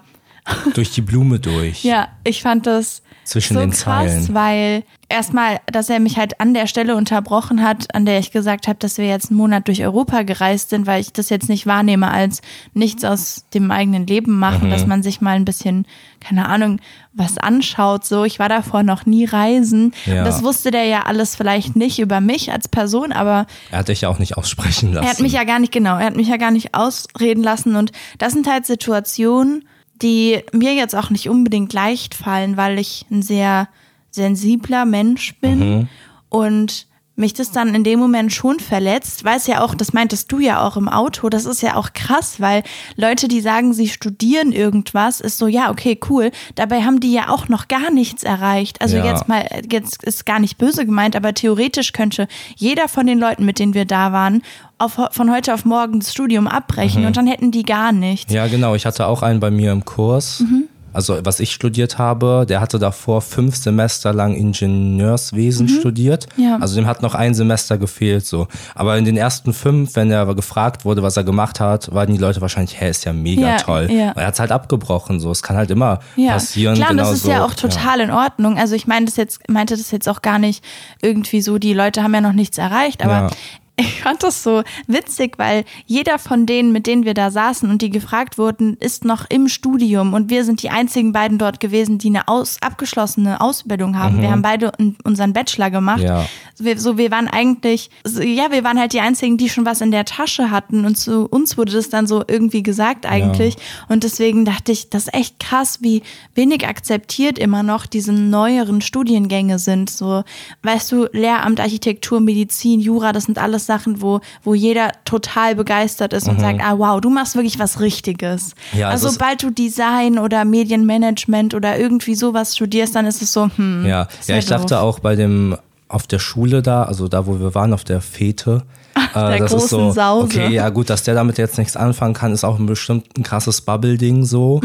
Durch 0.74 0.92
die 0.92 1.02
Blume 1.02 1.40
durch. 1.40 1.84
ja, 1.84 2.08
ich 2.24 2.42
fand 2.42 2.66
das 2.68 3.02
Zwischen 3.24 3.56
so 3.56 3.60
den 3.60 3.72
krass, 3.72 3.84
Zeilen. 3.84 4.34
weil 4.34 4.84
erstmal, 5.16 5.60
dass 5.68 5.90
er 5.90 6.00
mich 6.00 6.18
halt 6.18 6.40
an 6.40 6.54
der 6.54 6.68
Stelle 6.68 6.96
unterbrochen 6.96 7.64
hat, 7.64 7.94
an 7.96 8.06
der 8.06 8.20
ich 8.20 8.32
gesagt 8.32 8.68
habe, 8.68 8.78
dass 8.80 8.98
wir 8.98 9.08
jetzt 9.08 9.30
einen 9.32 9.38
Monat 9.38 9.68
durch 9.68 9.84
Europa 9.84 10.22
gereist 10.22 10.70
sind, 10.70 10.86
weil 10.86 11.02
ich 11.02 11.12
das 11.14 11.30
jetzt 11.30 11.50
nicht 11.50 11.66
wahrnehme 11.66 12.12
als 12.12 12.42
nichts 12.74 13.04
aus 13.04 13.46
dem 13.54 13.72
eigenen 13.72 14.06
Leben 14.06 14.38
machen, 14.38 14.68
Mhm. 14.68 14.72
dass 14.72 14.86
man 14.86 15.02
sich 15.04 15.22
mal 15.22 15.36
ein 15.36 15.46
bisschen, 15.46 15.88
keine 16.20 16.48
Ahnung, 16.48 16.80
was 17.14 17.38
anschaut. 17.38 18.06
So, 18.06 18.24
ich 18.26 18.38
war 18.40 18.50
davor 18.50 18.84
noch 18.84 19.06
nie 19.06 19.26
reisen. 19.26 19.94
Ja. 20.06 20.24
Das 20.24 20.44
wusste 20.44 20.70
der 20.72 20.86
ja 20.86 21.04
alles 21.04 21.36
vielleicht 21.36 21.76
nicht 21.76 21.98
über 22.00 22.22
mich 22.22 22.52
als 22.52 22.68
Person, 22.68 23.12
aber 23.12 23.48
Er 23.72 23.80
hat 23.80 23.88
dich 23.88 24.02
ja 24.02 24.10
auch 24.10 24.20
nicht 24.20 24.38
aussprechen 24.38 24.94
lassen. 24.94 25.06
er 25.06 25.12
hat 25.12 25.20
mich 25.22 25.34
ja 25.34 25.46
gar 25.46 25.60
nicht, 25.60 25.72
genau, 25.72 25.98
er 25.98 26.06
hat 26.08 26.16
mich 26.16 26.28
ja 26.28 26.38
gar 26.38 26.52
nicht 26.52 26.76
ausreden 26.76 27.42
lassen. 27.44 27.76
Und 27.76 27.92
das 28.18 28.34
sind 28.34 28.48
halt 28.50 28.66
Situationen, 28.66 29.66
die 30.02 30.44
mir 30.52 30.74
jetzt 30.74 30.94
auch 30.94 31.10
nicht 31.10 31.30
unbedingt 31.30 31.72
leicht 31.72 32.16
fallen, 32.16 32.58
weil 32.58 32.80
ich 32.80 33.06
ein 33.10 33.22
sehr 33.22 33.70
sensibler 34.16 34.86
Mensch 34.86 35.36
bin 35.40 35.88
und 36.30 36.88
mich 37.18 37.34
das 37.34 37.52
dann 37.52 37.74
in 37.74 37.86
dem 37.86 37.98
Moment 37.98 38.34
schon 38.34 38.60
verletzt, 38.60 39.24
weil 39.24 39.38
es 39.38 39.48
ja 39.48 39.62
auch, 39.64 39.74
das 39.74 39.94
meintest 39.94 40.30
du 40.34 40.40
ja 40.40 40.62
auch 40.68 40.76
im 40.76 40.90
Auto, 40.90 41.30
das 41.30 41.46
ist 41.46 41.62
ja 41.62 41.78
auch 41.78 41.94
krass, 41.94 42.42
weil 42.42 42.62
Leute, 42.98 43.30
die 43.30 43.40
sagen, 43.40 43.74
sie 43.74 43.88
studieren 43.88 44.52
irgendwas, 44.52 45.22
ist 45.22 45.38
so, 45.38 45.48
ja, 45.48 45.72
okay, 45.72 45.98
cool. 46.10 46.32
Dabei 46.56 46.84
haben 46.84 47.00
die 47.00 47.14
ja 47.14 47.30
auch 47.30 47.48
noch 47.48 47.70
gar 47.70 47.90
nichts 47.90 48.24
erreicht. 48.24 48.82
Also 48.82 48.98
Ja. 48.98 49.06
jetzt 49.06 49.30
mal, 49.30 49.48
jetzt 49.72 50.04
ist 50.04 50.26
gar 50.26 50.40
nicht 50.40 50.58
böse 50.58 50.86
gemeint, 50.86 51.16
aber 51.16 51.34
theoretisch 51.34 51.94
könnte 51.94 52.28
jeder 52.58 52.90
von 52.90 53.08
den 53.08 53.18
Leuten, 53.20 53.46
mit 53.46 53.60
denen 53.60 53.74
wir 53.76 53.86
da 53.86 54.12
waren, 54.12 54.42
auf, 54.78 55.00
von 55.12 55.32
heute 55.32 55.54
auf 55.54 55.64
morgen 55.64 56.02
das 56.02 56.12
Studium 56.12 56.48
abbrechen 56.48 57.06
und 57.06 57.16
dann 57.16 57.28
hätten 57.28 57.50
die 57.50 57.64
gar 57.64 57.94
nichts. 57.94 58.34
Ja, 58.34 58.48
genau. 58.48 58.76
Ich 58.76 58.86
hatte 58.86 59.08
auch 59.08 59.22
einen 59.24 59.40
bei 59.40 59.52
mir 59.52 59.72
im 59.72 59.86
Kurs. 59.86 60.42
Mhm. 60.42 60.68
Also, 60.96 61.20
was 61.24 61.40
ich 61.40 61.52
studiert 61.52 61.98
habe, 61.98 62.46
der 62.48 62.62
hatte 62.62 62.80
davor 62.80 63.22
fünf 63.22 63.56
Semester 63.56 64.14
lang 64.14 64.34
Ingenieurswesen 64.36 65.68
studiert. 65.68 66.28
Mhm. 66.38 66.44
Ja. 66.44 66.58
Also, 66.60 66.76
dem 66.76 66.88
hat 66.88 67.02
noch 67.02 67.16
ein 67.16 67.34
Semester 67.34 67.78
gefehlt, 67.78 68.26
so. 68.26 68.48
Aber 68.74 68.98
in 68.98 69.06
den 69.06 69.18
ersten 69.18 69.54
fünf, 69.54 69.96
wenn 69.96 70.10
er 70.12 70.34
gefragt 70.36 70.86
wurde, 70.86 71.04
was 71.04 71.18
er 71.18 71.24
gemacht 71.24 71.60
hat, 71.60 71.94
waren 71.94 72.12
die 72.12 72.18
Leute 72.18 72.42
wahrscheinlich, 72.42 72.80
hä, 72.80 72.90
ist 72.90 73.06
ja 73.06 73.14
mega 73.14 73.42
Ja, 73.42 73.58
toll. 73.58 73.90
ja. 73.92 74.12
Er 74.16 74.28
hat 74.28 74.40
halt 74.40 74.52
abgebrochen, 74.52 75.20
so. 75.20 75.32
Es 75.32 75.44
kann 75.44 75.58
halt 75.58 75.72
immer 75.72 76.00
Ja, 76.16 76.34
passieren. 76.34 76.76
klar, 76.76 76.92
und 76.92 76.98
das 76.98 77.08
genau 77.08 77.16
ist 77.16 77.24
so. 77.24 77.30
ja 77.32 77.46
auch 77.46 77.54
total 77.54 78.00
in 78.00 78.12
Ordnung. 78.12 78.58
Also 78.58 78.76
ich 78.76 78.88
meine 78.88 79.06
das 79.06 79.16
jetzt, 79.18 79.48
meinte 79.50 79.76
das 79.78 79.92
jetzt 79.92 80.08
auch 80.10 80.22
gar 80.22 80.40
nicht 80.40 80.64
irgendwie 81.02 81.42
so, 81.42 81.58
die 81.58 81.74
Leute 81.74 82.04
haben 82.04 82.14
ja 82.14 82.22
noch 82.22 82.34
nichts 82.34 82.58
erreicht, 82.58 83.04
aber. 83.04 83.30
Ich 83.78 84.02
fand 84.02 84.24
das 84.24 84.42
so 84.44 84.64
witzig, 84.88 85.38
weil 85.38 85.66
jeder 85.86 86.18
von 86.20 86.46
denen, 86.46 86.72
mit 86.72 86.88
denen 86.88 87.04
wir 87.06 87.14
da 87.14 87.30
saßen 87.32 87.70
und 87.70 87.82
die 87.82 87.90
gefragt 87.90 88.38
wurden, 88.38 88.78
ist 88.80 89.04
noch 89.04 89.26
im 89.30 89.48
Studium 89.50 90.14
und 90.14 90.30
wir 90.30 90.46
sind 90.46 90.64
die 90.64 90.70
einzigen 90.70 91.12
beiden 91.12 91.38
dort 91.38 91.60
gewesen, 91.60 91.98
die 91.98 92.08
eine 92.08 92.28
aus, 92.28 92.58
abgeschlossene 92.62 93.42
Ausbildung 93.42 93.98
haben. 93.98 94.22
Wir 94.22 94.32
haben 94.32 94.42
beide 94.42 94.72
un- 94.80 94.96
unseren 95.04 95.34
Bachelor 95.34 95.70
gemacht. 95.72 96.00
Mhm. 96.00 96.06
Ja. 96.06 96.26
Wir, 96.58 96.80
so, 96.80 96.98
wir 96.98 97.12
waren 97.12 97.28
eigentlich, 97.28 97.90
so, 98.06 98.22
ja, 98.22 98.52
wir 98.52 98.64
waren 98.64 98.80
halt 98.80 98.94
die 98.94 99.02
einzigen, 99.02 99.38
die 99.38 99.50
schon 99.50 99.66
was 99.66 99.82
in 99.82 99.92
der 99.92 100.06
Tasche 100.06 100.52
hatten 100.52 100.86
und 100.86 100.98
zu 100.98 101.28
uns 101.28 101.58
wurde 101.58 101.74
das 101.74 101.90
dann 101.90 102.08
so 102.08 102.24
irgendwie 102.28 102.64
gesagt 102.64 103.06
eigentlich. 103.06 103.58
Und 103.90 104.04
deswegen 104.04 104.46
dachte 104.46 104.72
ich, 104.72 104.90
das 104.90 105.04
ist 105.08 105.14
echt 105.14 105.40
krass, 105.40 105.80
wie 105.82 106.02
wenig 106.34 106.66
akzeptiert 106.66 107.38
immer 107.38 107.62
noch 107.64 107.86
diese 107.86 108.14
neueren 108.14 108.80
Studiengänge 108.82 109.60
sind. 109.60 109.90
So, 109.90 110.24
weißt 110.64 110.92
du, 110.94 111.08
Lehramt, 111.12 111.60
Architektur, 111.60 112.22
Medizin, 112.22 112.80
Jura, 112.80 113.12
das 113.12 113.26
sind 113.26 113.38
alles 113.38 113.65
Sachen, 113.66 114.02
wo, 114.02 114.22
wo 114.44 114.54
jeder 114.54 114.92
total 115.06 115.56
begeistert 115.56 116.14
ist 116.14 116.28
und 116.28 116.40
sagt, 116.40 116.62
ah 116.62 116.78
wow, 116.78 117.02
du 117.02 117.10
machst 117.10 117.36
wirklich 117.36 117.60
was 117.60 117.80
Richtiges. 117.80 118.56
Mhm. 118.74 118.80
Ja, 118.80 118.90
also 118.90 119.10
sobald 119.10 119.44
du 119.44 119.50
Design 119.50 120.20
oder 120.20 120.46
Medienmanagement 120.46 121.54
oder 121.54 121.78
irgendwie 121.78 122.16
sowas 122.16 122.56
studierst, 122.56 122.96
dann 122.96 123.06
ist 123.06 123.22
es 123.22 123.34
so, 123.34 123.50
hm. 123.56 123.86
Ja, 123.86 124.08
ja, 124.28 124.38
ich 124.38 124.46
dachte 124.46 124.80
auch 124.80 125.00
bei 125.00 125.16
dem, 125.16 125.58
auf 125.88 126.08
der 126.08 126.20
Schule 126.20 126.62
da, 126.62 126.84
also 126.84 127.08
da, 127.08 127.28
wo 127.28 127.40
wir 127.40 127.56
waren, 127.56 127.74
auf 127.74 127.84
der 127.84 128.02
Fete. 128.02 128.64
äh, 128.96 129.00
der 129.14 129.40
das 129.40 129.52
ist 129.52 129.60
großen 129.60 129.80
so, 129.80 129.92
Sause. 129.92 130.26
okay, 130.26 130.54
ja 130.54 130.70
gut, 130.70 130.90
dass 130.90 131.04
der 131.04 131.16
damit 131.16 131.38
jetzt 131.38 131.58
nichts 131.58 131.76
anfangen 131.76 132.14
kann, 132.14 132.32
ist 132.34 132.44
auch 132.44 132.60
ein 132.60 132.66
bestimmt 132.66 133.18
ein 133.18 133.24
krasses 133.24 133.62
Bubble-Ding 133.62 134.26
so. 134.26 134.62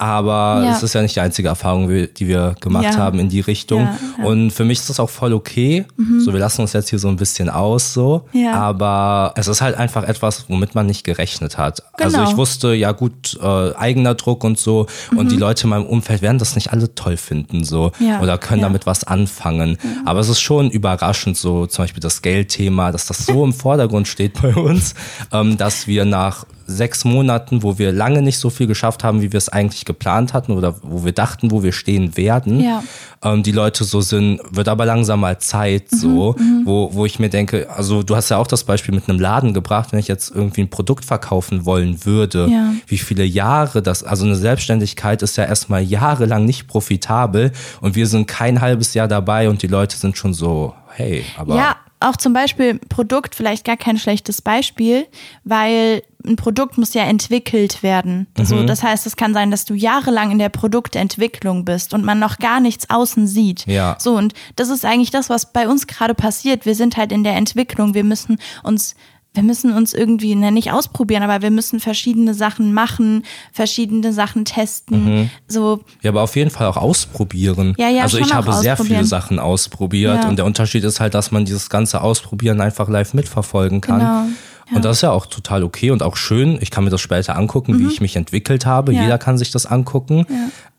Aber 0.00 0.56
Mhm. 0.60 0.64
Ja. 0.64 0.72
es 0.76 0.82
ist 0.82 0.94
ja 0.94 1.02
nicht 1.02 1.14
die 1.14 1.20
einzige 1.20 1.48
Erfahrung, 1.48 1.86
die 1.88 2.26
wir 2.26 2.54
gemacht 2.60 2.84
Ja. 2.84 2.96
haben 2.96 3.18
in 3.18 3.28
die 3.28 3.40
Richtung. 3.40 3.82
Ja. 4.18 4.24
Und 4.24 4.50
für 4.50 4.64
mich 4.64 4.78
ist 4.78 4.88
das 4.88 4.98
auch 4.98 5.10
voll 5.10 5.34
okay. 5.34 5.84
So, 6.20 6.32
wir 6.32 6.40
lassen 6.40 6.62
uns 6.62 6.72
jetzt 6.72 6.88
hier 6.88 6.98
so 6.98 7.08
ein 7.08 7.16
bisschen 7.16 7.50
aus, 7.50 7.92
so. 7.92 8.24
Aber 8.52 9.32
es 9.36 9.46
ist 9.46 9.60
halt 9.60 9.76
einfach 9.76 10.04
etwas, 10.04 10.46
womit 10.48 10.74
man 10.74 10.86
nicht 10.86 11.04
gerechnet 11.04 11.58
hat. 11.58 11.82
Also 11.92 12.16
Genau. 12.16 12.30
ich 12.30 12.36
wusste, 12.36 12.72
ja 12.74 12.92
gut, 12.92 13.38
äh, 13.42 13.74
eigener 13.76 14.14
Druck 14.14 14.42
und 14.44 14.58
so. 14.58 14.86
Und 15.14 15.30
die 15.30 15.36
Leute 15.36 15.64
in 15.64 15.70
meinem 15.70 15.86
Umfeld 15.86 16.22
werden 16.22 16.38
das 16.38 16.54
nicht 16.54 16.72
alle 16.72 16.94
toll 16.94 17.16
finden, 17.18 17.62
so. 17.64 17.92
Mhm. 17.98 18.20
Oder 18.22 18.38
können 18.38 18.62
damit 18.62 18.86
was 18.86 19.04
anfangen. 19.04 19.76
Aber 20.06 20.20
es 20.20 20.28
ist 20.30 20.40
schon 20.40 20.70
überraschend, 20.70 21.36
so 21.36 21.66
zum 21.66 21.84
Beispiel 21.84 22.00
das 22.00 22.22
Geldthema, 22.22 22.90
dass 22.90 23.06
das 23.06 23.26
so 23.26 23.44
im 23.44 23.52
Vordergrund 23.60 24.08
steht 24.08 24.40
bei 24.40 24.54
uns, 24.54 24.94
ähm, 25.32 25.58
dass 25.58 25.86
wir 25.86 26.04
nach 26.06 26.46
sechs 26.70 27.04
Monaten, 27.04 27.62
wo 27.62 27.78
wir 27.78 27.92
lange 27.92 28.22
nicht 28.22 28.38
so 28.38 28.48
viel 28.50 28.66
geschafft 28.66 29.04
haben, 29.04 29.20
wie 29.22 29.32
wir 29.32 29.38
es 29.38 29.48
eigentlich 29.48 29.84
geplant 29.84 30.32
hatten 30.32 30.52
oder 30.52 30.76
wo 30.82 31.04
wir 31.04 31.12
dachten, 31.12 31.50
wo 31.50 31.62
wir 31.62 31.72
stehen 31.72 32.16
werden, 32.16 32.60
Ja. 32.60 32.82
ähm, 33.24 33.42
die 33.42 33.52
Leute 33.52 33.84
so 33.84 34.00
sind, 34.00 34.40
wird 34.50 34.68
aber 34.68 34.86
langsam 34.86 35.20
mal 35.20 35.38
Zeit 35.38 35.90
Mhm, 35.92 35.96
so, 35.98 36.36
wo, 36.64 36.90
wo 36.94 37.04
ich 37.06 37.18
mir 37.18 37.28
denke, 37.28 37.68
also 37.70 38.02
du 38.02 38.16
hast 38.16 38.28
ja 38.30 38.36
auch 38.38 38.46
das 38.46 38.64
Beispiel 38.64 38.94
mit 38.94 39.08
einem 39.08 39.20
Laden 39.20 39.52
gebracht, 39.54 39.92
wenn 39.92 39.98
ich 39.98 40.08
jetzt 40.08 40.30
irgendwie 40.34 40.62
ein 40.62 40.70
Produkt 40.70 41.04
verkaufen 41.04 41.64
wollen 41.66 42.04
würde, 42.06 42.46
Ja. 42.50 42.72
wie 42.86 42.98
viele 42.98 43.24
Jahre 43.24 43.82
das, 43.82 44.02
also 44.04 44.24
eine 44.24 44.36
Selbstständigkeit 44.36 45.22
ist 45.22 45.36
ja 45.36 45.44
erstmal 45.44 45.82
jahrelang 45.82 46.44
nicht 46.44 46.68
profitabel 46.68 47.52
und 47.80 47.94
wir 47.96 48.06
sind 48.06 48.26
kein 48.26 48.60
halbes 48.60 48.94
Jahr 48.94 49.08
dabei 49.08 49.48
und 49.48 49.62
die 49.62 49.66
Leute 49.66 49.96
sind 49.96 50.16
schon 50.16 50.32
so, 50.34 50.74
hey, 50.94 51.24
aber 51.36 51.56
Ja, 51.56 51.76
auch 52.00 52.16
zum 52.16 52.32
Beispiel 52.32 52.78
Produkt, 52.78 53.34
vielleicht 53.34 53.64
gar 53.64 53.76
kein 53.76 53.98
schlechtes 53.98 54.40
Beispiel, 54.42 55.06
weil 55.44 56.02
ein 56.24 56.36
Produkt 56.36 56.78
muss 56.78 56.94
ja 56.94 57.04
entwickelt 57.04 57.82
werden. 57.82 58.26
Mhm. 58.36 58.44
So, 58.44 58.62
das 58.64 58.82
heißt, 58.82 59.06
es 59.06 59.16
kann 59.16 59.34
sein, 59.34 59.50
dass 59.50 59.64
du 59.66 59.74
jahrelang 59.74 60.30
in 60.30 60.38
der 60.38 60.48
Produktentwicklung 60.48 61.64
bist 61.64 61.94
und 61.94 62.04
man 62.04 62.18
noch 62.18 62.38
gar 62.38 62.60
nichts 62.60 62.88
außen 62.88 63.26
sieht. 63.26 63.66
Ja. 63.66 63.96
So, 63.98 64.16
und 64.16 64.34
das 64.56 64.70
ist 64.70 64.84
eigentlich 64.84 65.10
das, 65.10 65.30
was 65.30 65.52
bei 65.52 65.68
uns 65.68 65.86
gerade 65.86 66.14
passiert. 66.14 66.66
Wir 66.66 66.74
sind 66.74 66.96
halt 66.96 67.12
in 67.12 67.24
der 67.24 67.36
Entwicklung. 67.36 67.94
Wir 67.94 68.04
müssen 68.04 68.38
uns 68.62 68.94
wir 69.32 69.44
müssen 69.44 69.72
uns 69.72 69.94
irgendwie, 69.94 70.34
ne, 70.34 70.50
nicht 70.50 70.72
ausprobieren, 70.72 71.22
aber 71.22 71.40
wir 71.40 71.52
müssen 71.52 71.78
verschiedene 71.78 72.34
Sachen 72.34 72.74
machen, 72.74 73.24
verschiedene 73.52 74.12
Sachen 74.12 74.44
testen. 74.44 75.04
Mhm. 75.04 75.30
So. 75.46 75.80
Ja, 76.02 76.10
aber 76.10 76.22
auf 76.22 76.34
jeden 76.34 76.50
Fall 76.50 76.66
auch 76.66 76.76
ausprobieren. 76.76 77.74
Ja, 77.78 77.88
ja, 77.88 78.02
also 78.02 78.18
ich 78.18 78.34
habe 78.34 78.52
sehr 78.54 78.76
viele 78.76 79.04
Sachen 79.04 79.38
ausprobiert 79.38 80.24
ja. 80.24 80.28
und 80.28 80.36
der 80.36 80.46
Unterschied 80.46 80.82
ist 80.82 80.98
halt, 80.98 81.14
dass 81.14 81.30
man 81.30 81.44
dieses 81.44 81.70
ganze 81.70 82.00
Ausprobieren 82.00 82.60
einfach 82.60 82.88
live 82.88 83.14
mitverfolgen 83.14 83.80
kann. 83.80 84.00
Genau. 84.00 84.26
Ja. 84.70 84.76
Und 84.76 84.84
das 84.84 84.98
ist 84.98 85.02
ja 85.02 85.10
auch 85.10 85.26
total 85.26 85.64
okay 85.64 85.90
und 85.90 86.02
auch 86.02 86.16
schön. 86.16 86.58
Ich 86.60 86.70
kann 86.70 86.84
mir 86.84 86.90
das 86.90 87.00
später 87.00 87.36
angucken, 87.36 87.72
mhm. 87.72 87.80
wie 87.80 87.92
ich 87.92 88.00
mich 88.00 88.16
entwickelt 88.16 88.66
habe. 88.66 88.92
Ja. 88.92 89.02
Jeder 89.02 89.18
kann 89.18 89.36
sich 89.38 89.50
das 89.50 89.66
angucken. 89.66 90.26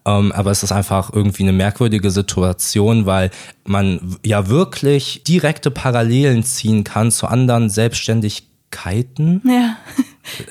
Ähm, 0.06 0.32
aber 0.32 0.52
es 0.52 0.64
ist 0.64 0.72
einfach 0.72 1.12
irgendwie 1.14 1.44
eine 1.44 1.54
merkwürdige 1.54 2.10
Situation, 2.12 3.06
weil 3.06 3.30
man 3.66 4.18
ja 4.26 4.48
wirklich 4.48 5.24
direkte 5.24 5.70
Parallelen 5.70 6.44
ziehen 6.44 6.84
kann 6.84 7.12
zu 7.12 7.28
anderen 7.28 7.70
Selbstständigkeiten. 7.70 9.42
Ja. 9.46 9.78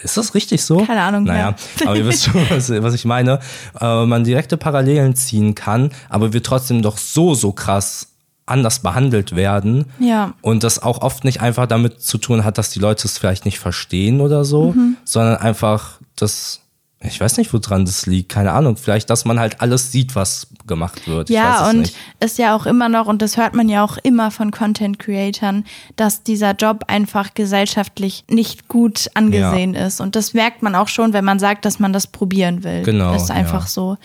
Ist 0.03 0.17
das 0.17 0.35
richtig 0.35 0.63
so? 0.65 0.85
Keine 0.85 1.03
Ahnung. 1.03 1.25
Naja, 1.25 1.55
ja. 1.81 1.87
aber 1.87 1.97
ihr 1.97 2.07
wisst 2.07 2.25
schon, 2.25 2.45
was, 2.49 2.71
was 2.71 2.95
ich 2.95 3.05
meine. 3.05 3.41
Äh, 3.81 4.07
man 4.07 4.25
direkte 4.25 4.57
Parallelen 4.57 5.15
ziehen 5.15 5.55
kann, 5.55 5.91
aber 6.09 6.33
wir 6.33 6.43
trotzdem 6.43 6.83
doch 6.83 6.99
so, 6.99 7.35
so 7.35 7.53
krass 7.53 8.09
anders 8.47 8.81
behandelt 8.81 9.37
werden. 9.37 9.87
Ja. 10.01 10.35
Und 10.43 10.65
das 10.65 10.83
auch 10.83 11.01
oft 11.03 11.25
nicht 11.25 11.41
einfach 11.41 11.67
damit 11.67 12.03
zu 12.03 12.19
tun 12.19 12.45
hat, 12.45 12.59
dass 12.59 12.71
die 12.71 12.81
Leute 12.81 13.07
es 13.07 13.17
vielleicht 13.17 13.45
nicht 13.45 13.61
verstehen 13.61 14.21
oder 14.21 14.45
so, 14.45 14.73
mhm. 14.73 14.97
sondern 15.05 15.37
einfach 15.37 16.01
das, 16.17 16.61
ich 17.03 17.19
weiß 17.19 17.39
nicht, 17.39 17.51
woran 17.55 17.87
das 17.87 18.05
liegt, 18.05 18.31
keine 18.31 18.53
Ahnung. 18.53 18.77
Vielleicht, 18.77 19.09
dass 19.09 19.25
man 19.25 19.41
halt 19.41 19.63
alles 19.63 19.91
sieht, 19.91 20.15
was 20.15 20.49
gemacht 20.67 21.09
wird. 21.09 21.31
Ja, 21.31 21.71
und 21.71 21.81
nicht. 21.81 21.97
ist 22.21 22.37
ja 22.37 22.55
auch 22.55 22.67
immer 22.67 22.91
noch, 22.91 23.07
und 23.07 23.23
das 23.23 23.39
hört 23.39 23.55
man 23.55 23.71
ja 23.71 23.83
auch 23.83 23.97
immer 24.03 24.31
von 24.31 24.51
Content-Creatern, 24.51 25.65
dass 25.97 26.23
dieser 26.23 26.53
Job 26.53 26.85
einfach 26.89 27.33
gesellschaftlich 27.33 28.25
nicht 28.29 28.69
gut 28.69 29.09
angesehen 29.15 29.73
ja. 29.73 29.87
ist. 29.87 30.03
Und 30.03 30.15
das 30.15 30.35
merkt 30.35 30.63
man 30.63 30.75
auch 30.75 30.89
schon, 30.89 31.15
wenn 31.15 31.25
man 31.25 31.39
sagt, 31.39 31.65
dass 31.65 31.79
man 31.79 31.95
das 31.95 32.07
probieren 32.07 32.65
will. 32.65 32.83
Genau. 32.83 33.15
Ist 33.15 33.31
einfach 33.31 33.63
ja. 33.63 33.69
so. 33.69 33.97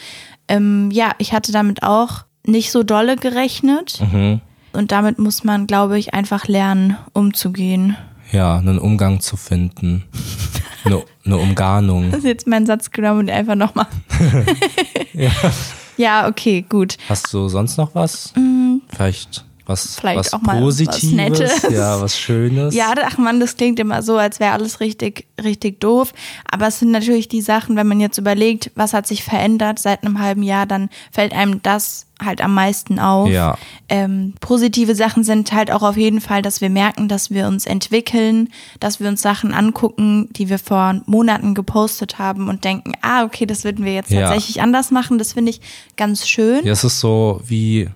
Ähm, 0.47 0.89
ja, 0.91 1.11
ich 1.17 1.33
hatte 1.33 1.51
damit 1.51 1.83
auch 1.83 2.23
nicht 2.45 2.71
so 2.71 2.83
dolle 2.83 3.17
gerechnet. 3.17 3.99
Mhm. 3.99 4.39
Und 4.71 4.93
damit 4.93 5.19
muss 5.19 5.43
man, 5.43 5.67
glaube 5.67 5.99
ich, 5.99 6.13
einfach 6.13 6.47
lernen, 6.47 6.97
umzugehen. 7.11 7.97
Ja, 8.31 8.57
einen 8.57 8.79
Umgang 8.79 9.19
zu 9.19 9.37
finden. 9.37 10.03
eine, 10.83 11.03
eine 11.25 11.37
Umgarnung. 11.37 12.11
Das 12.11 12.19
ist 12.19 12.25
jetzt 12.25 12.47
mein 12.47 12.65
Satz 12.65 12.91
genommen 12.91 13.21
und 13.21 13.29
einfach 13.29 13.55
nochmal. 13.55 13.87
ja. 15.13 15.31
ja, 15.97 16.27
okay, 16.27 16.65
gut. 16.67 16.97
Hast 17.09 17.33
du 17.33 17.47
sonst 17.49 17.77
noch 17.77 17.95
was? 17.95 18.33
Mhm. 18.35 18.81
Vielleicht 18.89 19.45
was, 19.65 19.95
Vielleicht 19.99 20.19
was 20.19 20.33
auch 20.33 20.41
mal 20.41 20.59
Positives, 20.59 21.03
was 21.03 21.11
Nettes. 21.11 21.61
ja, 21.71 21.99
was 22.01 22.17
Schönes. 22.17 22.75
Ja, 22.75 22.93
ach 23.05 23.17
man, 23.17 23.39
das 23.39 23.57
klingt 23.57 23.79
immer 23.79 24.01
so, 24.03 24.17
als 24.17 24.39
wäre 24.39 24.51
alles 24.53 24.79
richtig, 24.79 25.25
richtig 25.43 25.79
doof. 25.79 26.13
Aber 26.49 26.67
es 26.67 26.79
sind 26.79 26.91
natürlich 26.91 27.27
die 27.27 27.41
Sachen, 27.41 27.75
wenn 27.75 27.87
man 27.87 27.99
jetzt 27.99 28.17
überlegt, 28.17 28.71
was 28.75 28.93
hat 28.93 29.07
sich 29.07 29.23
verändert 29.23 29.79
seit 29.79 30.03
einem 30.03 30.19
halben 30.19 30.43
Jahr, 30.43 30.65
dann 30.65 30.89
fällt 31.11 31.33
einem 31.33 31.61
das 31.63 32.05
halt 32.23 32.39
am 32.41 32.53
meisten 32.53 32.97
auf. 32.99 33.29
Ja. 33.29 33.57
Ähm, 33.89 34.35
positive 34.39 34.95
Sachen 34.95 35.23
sind 35.25 35.51
halt 35.51 35.69
auch 35.69 35.81
auf 35.83 35.97
jeden 35.97 36.21
Fall, 36.21 36.41
dass 36.41 36.61
wir 36.61 36.69
merken, 36.69 37.09
dass 37.09 37.29
wir 37.29 37.45
uns 37.47 37.65
entwickeln, 37.65 38.49
dass 38.79 39.01
wir 39.01 39.09
uns 39.09 39.21
Sachen 39.21 39.53
angucken, 39.53 40.29
die 40.31 40.47
wir 40.49 40.59
vor 40.59 41.01
Monaten 41.07 41.53
gepostet 41.55 42.17
haben 42.17 42.47
und 42.47 42.63
denken, 42.63 42.93
ah, 43.01 43.25
okay, 43.25 43.45
das 43.45 43.63
würden 43.65 43.83
wir 43.83 43.93
jetzt 43.93 44.11
Ja. 44.11 44.21
tatsächlich 44.29 44.61
anders 44.61 44.91
machen. 44.91 45.17
Das 45.17 45.33
finde 45.33 45.49
ich 45.51 45.59
ganz 45.97 46.25
schön. 46.27 46.65
Ja, 46.65 46.71
es 46.71 46.83
ist 46.85 47.01
so 47.01 47.41
wie, 47.45 47.89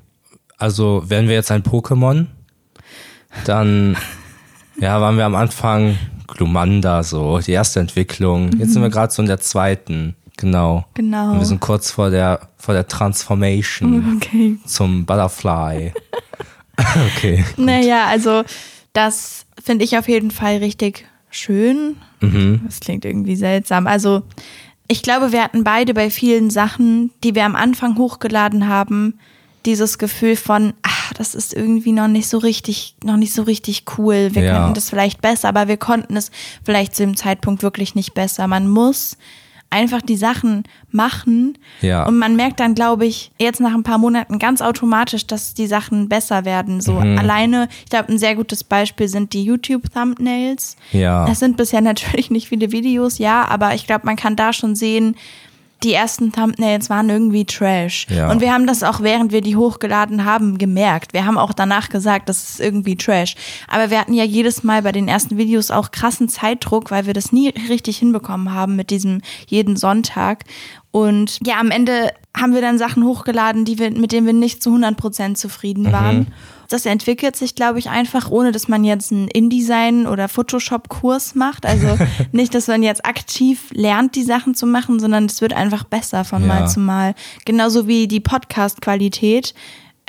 also 0.60 1.04
wären 1.08 1.28
wir 1.28 1.36
jetzt 1.36 1.52
ein 1.52 1.64
Pokémon, 1.64 2.28
dann 3.46 3.98
ja, 4.80 5.02
waren 5.02 5.18
wir 5.18 5.26
am 5.26 5.36
Anfang 5.36 5.98
Glumanda, 6.28 7.02
so 7.02 7.40
die 7.40 7.54
erste 7.54 7.80
Entwicklung. 7.80 8.52
Jetzt 8.60 8.74
sind 8.74 8.82
wir 8.82 8.90
gerade 8.90 9.12
so 9.12 9.22
in 9.22 9.28
der 9.28 9.40
zweiten, 9.40 10.16
genau. 10.38 10.86
Genau. 10.94 11.32
Und 11.32 11.40
wir 11.40 11.46
sind 11.46 11.60
kurz 11.60 11.92
vor 11.92 12.12
der 12.12 12.42
vor 12.58 12.74
der 12.74 12.88
Transformation 12.88 14.18
Okay. 14.18 14.58
zum 14.66 15.06
Butterfly. 15.06 15.94
okay. 17.16 17.46
gut. 17.56 17.66
Naja, 17.66 18.06
also 18.08 18.44
das 18.94 19.46
finde 19.64 19.86
ich 19.86 19.98
auf 19.98 20.08
jeden 20.08 20.30
Fall 20.30 20.58
richtig 20.58 21.06
schön. 21.30 21.96
Mhm. 22.20 22.62
Das 22.66 22.80
klingt 22.80 23.06
irgendwie 23.06 23.36
seltsam. 23.36 23.88
Also 23.88 24.24
ich 24.88 25.02
glaube, 25.04 25.32
wir 25.32 25.44
hatten 25.44 25.64
beide 25.64 25.94
bei 25.94 26.10
vielen 26.10 26.50
Sachen, 26.50 27.12
die 27.24 27.36
wir 27.36 27.46
am 27.46 27.56
Anfang 27.56 27.98
hochgeladen 27.98 28.68
haben, 28.68 29.20
dieses 29.70 29.98
Gefühl 29.98 30.36
von, 30.36 30.74
ach, 30.84 31.14
das 31.14 31.36
ist 31.36 31.54
irgendwie 31.54 31.92
noch 31.92 32.08
nicht 32.08 32.28
so 32.28 32.38
richtig, 32.38 32.96
noch 33.04 33.18
nicht 33.18 33.34
so 33.34 33.44
richtig 33.44 33.84
cool. 33.98 34.30
Wir 34.34 34.44
Ja. 34.44 34.54
könnten 34.60 34.74
das 34.74 34.90
vielleicht 34.90 35.22
besser, 35.22 35.48
aber 35.50 35.68
wir 35.68 35.78
konnten 35.78 36.18
es 36.18 36.32
vielleicht 36.64 36.96
zu 36.96 37.04
dem 37.04 37.16
Zeitpunkt 37.16 37.64
wirklich 37.64 37.96
nicht 37.96 38.14
besser. 38.14 38.48
Man 38.48 38.68
muss 38.68 39.18
einfach 39.72 40.02
die 40.02 40.18
Sachen 40.18 40.64
machen 40.92 41.56
Ja. 41.82 42.04
und 42.08 42.18
man 42.18 42.36
merkt 42.36 42.60
dann, 42.60 42.74
glaube 42.74 43.06
ich, 43.06 43.32
jetzt 43.38 43.60
nach 43.60 43.76
ein 43.76 43.84
paar 43.84 44.00
Monaten 44.00 44.40
ganz 44.40 44.62
automatisch, 44.62 45.28
dass 45.28 45.54
die 45.54 45.68
Sachen 45.68 46.10
besser 46.10 46.44
werden. 46.44 46.82
So 46.82 46.94
Mhm. 46.94 47.20
alleine, 47.20 47.70
ich 47.84 47.92
glaube, 47.92 48.12
ein 48.12 48.18
sehr 48.18 48.36
gutes 48.36 48.64
Beispiel 48.64 49.08
sind 49.08 49.32
die 49.34 49.44
YouTube-Thumbnails. 49.44 50.76
Ja. 50.92 51.28
Es 51.30 51.38
sind 51.40 51.56
bisher 51.58 51.82
natürlich 51.82 52.32
nicht 52.32 52.48
viele 52.50 52.72
Videos, 52.72 53.20
ja, 53.20 53.48
aber 53.48 53.76
ich 53.76 53.86
glaube, 53.86 54.06
man 54.08 54.16
kann 54.16 54.36
da 54.36 54.54
schon 54.54 54.76
sehen, 54.76 55.16
die 55.84 55.94
ersten 55.94 56.32
Thumbnails 56.32 56.90
waren 56.90 57.10
irgendwie 57.10 57.46
Trash. 57.46 58.06
Ja. 58.10 58.30
Und 58.30 58.42
wir 58.42 58.54
haben 58.54 58.68
das 58.68 58.84
auch, 58.84 59.02
während 59.02 59.32
wir 59.32 59.42
die 59.42 59.56
hochgeladen 59.56 60.26
haben, 60.26 60.58
gemerkt. 60.58 61.14
Wir 61.14 61.26
haben 61.26 61.38
auch 61.38 61.54
danach 61.54 61.90
gesagt, 61.90 62.30
das 62.30 62.50
ist 62.50 62.60
irgendwie 62.60 62.98
Trash. 62.98 63.36
Aber 63.68 63.90
wir 63.90 64.00
hatten 64.00 64.14
ja 64.14 64.24
jedes 64.24 64.64
Mal 64.64 64.82
bei 64.82 64.92
den 64.92 65.08
ersten 65.08 65.38
Videos 65.38 65.72
auch 65.72 65.92
krassen 65.92 66.28
Zeitdruck, 66.28 66.92
weil 66.92 67.06
wir 67.06 67.14
das 67.14 67.32
nie 67.32 67.50
richtig 67.70 67.98
hinbekommen 67.98 68.54
haben 68.54 68.76
mit 68.76 68.90
diesem 68.90 69.22
jeden 69.48 69.78
Sonntag. 69.78 70.44
Und 70.92 71.40
ja, 71.46 71.60
am 71.60 71.72
Ende 71.72 72.12
haben 72.36 72.54
wir 72.54 72.62
dann 72.62 72.78
Sachen 72.78 73.04
hochgeladen, 73.04 73.64
die 73.64 73.80
wir, 73.80 73.92
mit 73.92 74.12
denen 74.12 74.26
wir 74.26 74.34
nicht 74.34 74.62
zu 74.62 74.72
100% 74.72 75.36
zufrieden 75.36 75.92
waren. 75.92 76.28
Das 76.70 76.86
entwickelt 76.86 77.36
sich, 77.36 77.56
glaube 77.56 77.80
ich, 77.80 77.90
einfach, 77.90 78.30
ohne 78.30 78.52
dass 78.52 78.68
man 78.68 78.84
jetzt 78.84 79.12
einen 79.12 79.28
InDesign 79.28 80.06
oder 80.08 80.28
Photoshop-Kurs 80.30 81.34
macht. 81.36 81.66
Also 81.66 81.98
nicht, 82.32 82.54
dass 82.54 82.68
man 82.68 82.84
jetzt 82.84 83.06
aktiv 83.06 83.70
lernt, 83.72 84.16
die 84.16 84.24
Sachen 84.24 84.54
zu 84.56 84.66
machen, 84.68 85.00
sondern 85.00 85.26
es 85.26 85.42
wird 85.42 85.54
einfach 85.54 85.84
besser 85.84 86.24
von 86.26 86.42
Ja. 86.44 86.48
Mal 86.48 86.68
zu 86.68 86.80
Mal. 86.80 87.16
Genauso 87.46 87.88
wie 87.88 88.08
die 88.08 88.20
Podcast-Qualität. 88.20 89.54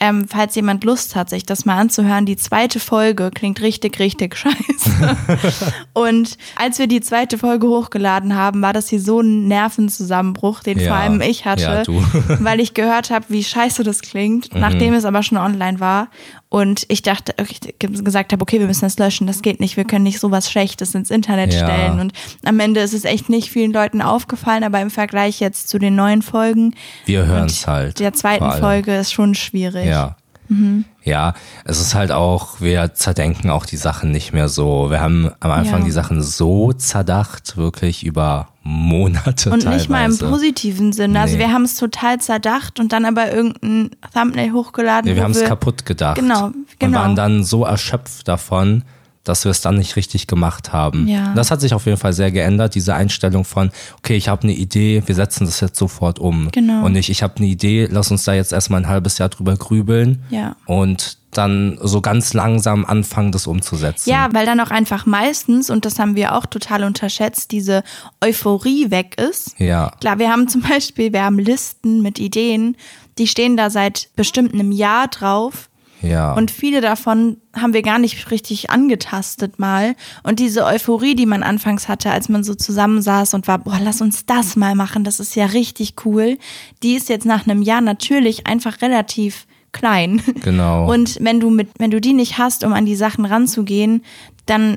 Ähm, 0.02 0.26
falls 0.26 0.54
jemand 0.54 0.82
Lust 0.84 1.14
hat, 1.14 1.28
sich 1.28 1.44
das 1.44 1.66
mal 1.66 1.76
anzuhören, 1.78 2.24
die 2.24 2.36
zweite 2.36 2.80
Folge 2.80 3.30
klingt 3.34 3.60
richtig, 3.60 3.98
richtig 3.98 4.34
scheiße. 4.34 4.56
Und 5.92 6.38
als 6.56 6.78
wir 6.78 6.86
die 6.86 7.02
zweite 7.02 7.36
Folge 7.36 7.68
hochgeladen 7.68 8.34
haben, 8.34 8.62
war 8.62 8.72
das 8.72 8.88
hier 8.88 9.00
so 9.00 9.20
ein 9.20 9.46
Nervenzusammenbruch, 9.46 10.60
den 10.62 10.78
Ja. 10.78 10.88
vor 10.88 10.96
allem 10.96 11.20
ich 11.20 11.44
hatte, 11.44 11.82
Ja. 11.86 11.92
Mhm. 11.92 12.38
weil 12.40 12.60
ich 12.60 12.72
gehört 12.72 13.10
habe, 13.10 13.26
wie 13.28 13.44
scheiße 13.44 13.82
das 13.82 14.00
klingt, 14.00 14.54
nachdem 14.54 14.94
es 14.94 15.04
aber 15.04 15.22
schon 15.22 15.36
online 15.36 15.80
war. 15.80 16.08
Und 16.52 16.84
ich 16.88 17.02
dachte, 17.02 17.32
ich 17.48 17.60
gesagt 17.78 18.32
habe, 18.32 18.42
okay, 18.42 18.58
wir 18.58 18.66
müssen 18.66 18.80
das 18.84 18.98
löschen, 18.98 19.28
das 19.28 19.40
geht 19.40 19.60
nicht, 19.60 19.76
wir 19.76 19.84
können 19.84 20.02
nicht 20.02 20.18
sowas 20.18 20.50
Schlechtes 20.50 20.94
ins 20.96 21.08
Internet 21.10 21.54
Ja. 21.54 21.60
stellen. 21.64 22.00
Und 22.00 22.12
am 22.44 22.58
Ende 22.58 22.80
ist 22.80 22.92
es 22.92 23.04
echt 23.04 23.28
nicht 23.28 23.50
vielen 23.50 23.72
Leuten 23.72 24.02
aufgefallen, 24.02 24.64
aber 24.64 24.80
im 24.80 24.90
Vergleich 24.90 25.38
jetzt 25.38 25.68
zu 25.68 25.78
den 25.78 25.94
neuen 25.94 26.22
Folgen, 26.22 26.74
Wir 27.06 27.24
hören 27.24 27.46
es 27.46 27.68
halt. 27.68 28.00
der 28.00 28.12
zweiten. 28.14 28.50
Folge 28.60 28.96
ist 28.96 29.12
schon 29.12 29.36
schwierig. 29.36 29.86
Ja. 29.86 30.16
Mhm. 30.50 30.84
Ja, 31.04 31.34
es 31.64 31.80
ist 31.80 31.94
halt 31.94 32.12
auch, 32.12 32.60
wir 32.60 32.92
zerdenken 32.94 33.48
auch 33.50 33.64
die 33.64 33.76
Sachen 33.78 34.10
nicht 34.10 34.32
mehr 34.32 34.48
so. 34.48 34.90
Wir 34.90 35.00
haben 35.00 35.30
am 35.40 35.50
Anfang 35.52 35.80
Ja. 35.80 35.84
die 35.86 35.90
Sachen 35.92 36.22
so 36.22 36.72
zerdacht, 36.72 37.56
wirklich 37.56 38.04
über 38.04 38.48
Monate 38.62 39.50
Und 39.50 39.60
teilweise. 39.62 39.68
nicht 39.78 39.88
mal 39.88 40.04
im 40.04 40.18
positiven 40.18 40.92
Sinne. 40.92 41.20
Also 41.20 41.34
Nee. 41.36 41.40
wir 41.44 41.52
haben 41.52 41.62
es 41.62 41.76
total 41.76 42.18
zerdacht 42.20 42.78
und 42.80 42.92
dann 42.92 43.04
aber 43.06 43.32
irgendein 43.32 43.90
Thumbnail 44.12 44.52
hochgeladen. 44.52 45.08
Nee, 45.08 45.16
wir 45.16 45.22
haben 45.22 45.30
es 45.30 45.44
kaputt 45.44 45.86
gedacht. 45.86 46.16
Genau, 46.18 46.46
Und 46.46 46.54
genau. 46.78 46.98
waren 46.98 47.16
dann 47.16 47.44
so 47.44 47.64
erschöpft 47.64 48.28
davon, 48.28 48.82
dass 49.24 49.44
wir 49.44 49.50
es 49.50 49.60
dann 49.60 49.76
nicht 49.76 49.96
richtig 49.96 50.26
gemacht 50.26 50.72
haben. 50.72 51.06
Ja. 51.06 51.34
Das 51.34 51.50
hat 51.50 51.60
sich 51.60 51.74
auf 51.74 51.86
jeden 51.86 51.98
Fall 51.98 52.12
sehr 52.12 52.30
geändert, 52.32 52.74
diese 52.74 52.94
Einstellung 52.94 53.44
von, 53.44 53.70
okay, 53.98 54.16
ich 54.16 54.28
habe 54.28 54.44
eine 54.44 54.52
Idee, 54.52 55.02
wir 55.06 55.14
setzen 55.14 55.44
das 55.46 55.60
jetzt 55.60 55.76
sofort 55.78 56.18
um. 56.18 56.48
Genau. 56.52 56.84
Und 56.86 56.92
nicht, 56.92 57.10
ich 57.10 57.22
habe 57.22 57.36
eine 57.36 57.46
Idee, 57.46 57.86
lass 57.90 58.10
uns 58.10 58.24
da 58.24 58.32
jetzt 58.32 58.52
erstmal 58.52 58.80
ein 58.82 58.88
halbes 58.88 59.18
Jahr 59.18 59.28
drüber 59.28 59.56
grübeln 59.56 60.22
Ja. 60.30 60.56
und 60.66 61.18
dann 61.32 61.78
so 61.80 62.00
ganz 62.00 62.34
langsam 62.34 62.84
anfangen, 62.84 63.30
das 63.30 63.46
umzusetzen. 63.46 64.10
Ja, 64.10 64.30
weil 64.32 64.46
dann 64.46 64.58
auch 64.58 64.70
einfach 64.72 65.06
meistens, 65.06 65.70
und 65.70 65.84
das 65.84 66.00
haben 66.00 66.16
wir 66.16 66.34
auch 66.34 66.44
total 66.46 66.82
unterschätzt, 66.82 67.52
diese 67.52 67.84
Euphorie 68.20 68.90
weg 68.90 69.16
ist. 69.20 69.54
Ja. 69.58 69.92
Klar, 70.00 70.18
wir 70.18 70.30
haben 70.30 70.48
zum 70.48 70.62
Beispiel, 70.62 71.12
wir 71.12 71.22
haben 71.22 71.38
Listen 71.38 72.02
mit 72.02 72.18
Ideen, 72.18 72.76
die 73.18 73.28
stehen 73.28 73.56
da 73.56 73.70
seit 73.70 74.08
bestimmt 74.16 74.54
einem 74.54 74.72
Jahr 74.72 75.06
drauf. 75.06 75.68
Ja. 76.02 76.32
Und 76.34 76.50
viele 76.50 76.80
davon 76.80 77.38
haben 77.54 77.72
wir 77.72 77.82
gar 77.82 77.98
nicht 77.98 78.30
richtig 78.30 78.70
angetastet 78.70 79.58
mal. 79.58 79.94
Und 80.22 80.38
diese 80.38 80.64
Euphorie, 80.64 81.14
die 81.14 81.26
man 81.26 81.42
anfangs 81.42 81.88
hatte, 81.88 82.10
als 82.10 82.28
man 82.28 82.44
so 82.44 82.54
zusammensaß 82.54 83.34
und 83.34 83.48
war, 83.48 83.58
boah, 83.58 83.78
lass 83.82 84.00
uns 84.00 84.26
das 84.26 84.56
mal 84.56 84.74
machen, 84.74 85.04
das 85.04 85.20
ist 85.20 85.34
ja 85.34 85.46
richtig 85.46 85.94
cool, 86.04 86.38
die 86.82 86.94
ist 86.94 87.08
jetzt 87.08 87.26
nach 87.26 87.46
einem 87.46 87.62
Jahr 87.62 87.80
natürlich 87.80 88.46
einfach 88.46 88.82
relativ 88.82 89.46
klein. 89.72 90.22
Genau. 90.42 90.90
Und 90.90 91.18
wenn 91.20 91.38
du 91.40 91.50
mit, 91.50 91.68
wenn 91.78 91.90
du 91.90 92.00
die 92.00 92.12
nicht 92.12 92.38
hast, 92.38 92.64
um 92.64 92.72
an 92.72 92.86
die 92.86 92.96
Sachen 92.96 93.24
ranzugehen, 93.24 94.02
dann 94.46 94.76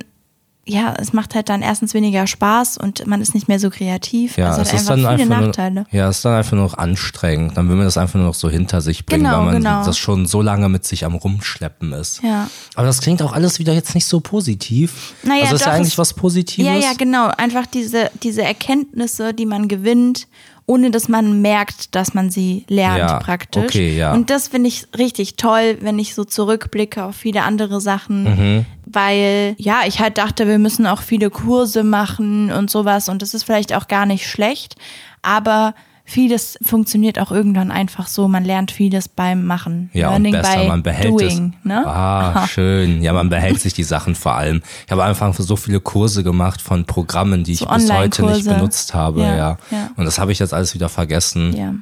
ja, 0.65 0.93
es 0.97 1.11
macht 1.11 1.35
halt 1.35 1.49
dann 1.49 1.61
erstens 1.61 1.93
weniger 1.93 2.25
Spaß 2.25 2.77
und 2.77 3.05
man 3.05 3.21
ist 3.21 3.33
nicht 3.33 3.49
mehr 3.49 3.59
so 3.59 3.69
kreativ. 3.69 4.37
Ja, 4.37 4.51
also 4.51 4.61
es 4.61 4.71
ist 4.71 4.89
einfach 4.89 4.95
dann 4.95 5.19
einfach 5.19 5.41
Nachteile. 5.41 5.73
nur, 5.73 5.85
ja, 5.91 6.07
es 6.07 6.17
ist 6.17 6.25
dann 6.25 6.35
einfach 6.35 6.53
nur 6.53 6.63
noch 6.63 6.77
anstrengend. 6.77 7.57
Dann 7.57 7.67
will 7.67 7.75
man 7.75 7.83
das 7.83 7.97
einfach 7.97 8.15
nur 8.15 8.27
noch 8.27 8.33
so 8.33 8.49
hinter 8.49 8.79
sich 8.79 9.05
bringen, 9.05 9.25
Genau, 9.25 9.39
weil 9.39 9.45
man 9.45 9.55
genau. 9.55 9.83
das 9.85 9.97
schon 9.97 10.25
so 10.25 10.41
lange 10.41 10.69
mit 10.69 10.85
sich 10.85 11.03
am 11.03 11.15
Rumschleppen 11.15 11.91
ist. 11.91 12.23
Ja. 12.23 12.49
Aber 12.75 12.87
das 12.87 13.01
klingt 13.01 13.21
auch 13.21 13.33
alles 13.33 13.59
wieder 13.59 13.73
jetzt 13.73 13.93
nicht 13.93 14.05
so 14.05 14.21
positiv. 14.21 15.15
Naja, 15.23 15.43
also 15.43 15.55
ist 15.55 15.61
doch, 15.63 15.67
ja 15.67 15.73
eigentlich 15.73 15.97
was 15.97 16.13
Positives. 16.13 16.65
Ja, 16.65 16.75
ja, 16.75 16.93
genau. 16.97 17.27
Einfach 17.27 17.65
diese, 17.65 18.09
diese 18.21 18.43
Erkenntnisse, 18.43 19.33
die 19.33 19.45
man 19.45 19.67
gewinnt, 19.67 20.27
ohne 20.65 20.91
dass 20.91 21.09
man 21.09 21.41
merkt, 21.41 21.93
dass 21.95 22.13
man 22.13 22.29
sie 22.29 22.65
lernt 22.69 22.99
Ja, 22.99 23.19
praktisch. 23.19 23.63
okay, 23.63 23.97
ja. 23.97 24.13
Und 24.13 24.29
das 24.29 24.47
finde 24.47 24.69
ich 24.69 24.87
richtig 24.97 25.35
toll, 25.35 25.77
wenn 25.81 25.99
ich 25.99 26.15
so 26.15 26.23
zurückblicke 26.23 27.03
auf 27.03 27.15
viele 27.15 27.43
andere 27.43 27.81
Sachen. 27.81 28.23
Mhm. 28.23 28.65
Weil, 28.85 29.55
ja, 29.57 29.81
ich 29.85 29.99
halt 29.99 30.17
dachte, 30.17 30.47
wir 30.47 30.59
müssen 30.59 30.87
auch 30.87 31.01
viele 31.01 31.29
Kurse 31.29 31.83
machen 31.83 32.51
und 32.51 32.69
sowas. 32.69 33.09
Und 33.09 33.21
das 33.21 33.33
ist 33.33 33.43
vielleicht 33.43 33.73
auch 33.73 33.87
gar 33.87 34.05
nicht 34.05 34.27
schlecht. 34.29 34.75
Aber 35.21 35.73
vieles 36.05 36.57
funktioniert 36.61 37.19
auch 37.19 37.31
irgendwann 37.31 37.71
einfach 37.71 38.07
so. 38.07 38.27
Man 38.27 38.43
lernt 38.43 38.71
vieles 38.71 39.07
beim 39.07 39.45
Machen. 39.45 39.89
Ja, 39.93 40.09
Learning 40.09 40.35
und 40.35 40.41
besser, 40.41 40.59
by 40.61 40.67
man 40.67 40.83
behält 40.83 41.09
doing, 41.09 41.53
es. 41.59 41.65
Ne? 41.65 41.87
Ah, 41.87 42.47
schön. 42.47 43.01
Ja, 43.01 43.13
man 43.13 43.29
behält 43.29 43.59
sich 43.59 43.73
die 43.73 43.83
Sachen 43.83 44.15
vor 44.15 44.35
allem. 44.35 44.61
Ich 44.85 44.91
habe 44.91 45.03
am 45.03 45.09
Anfang 45.09 45.33
so 45.33 45.55
viele 45.55 45.79
Kurse 45.79 46.23
gemacht 46.23 46.61
von 46.61 46.85
Programmen, 46.85 47.43
die 47.43 47.53
ich 47.53 47.59
So 47.59 47.67
bis 47.67 47.91
heute 47.91 48.25
nicht 48.25 48.45
benutzt 48.45 48.93
habe. 48.93 49.21
Ja, 49.21 49.35
Ja, 49.35 49.57
ja. 49.71 49.89
Und 49.95 50.05
das 50.05 50.19
habe 50.19 50.31
ich 50.31 50.39
jetzt 50.39 50.53
alles 50.53 50.73
wieder 50.73 50.89
vergessen. 50.89 51.55
Ja. 51.55 51.73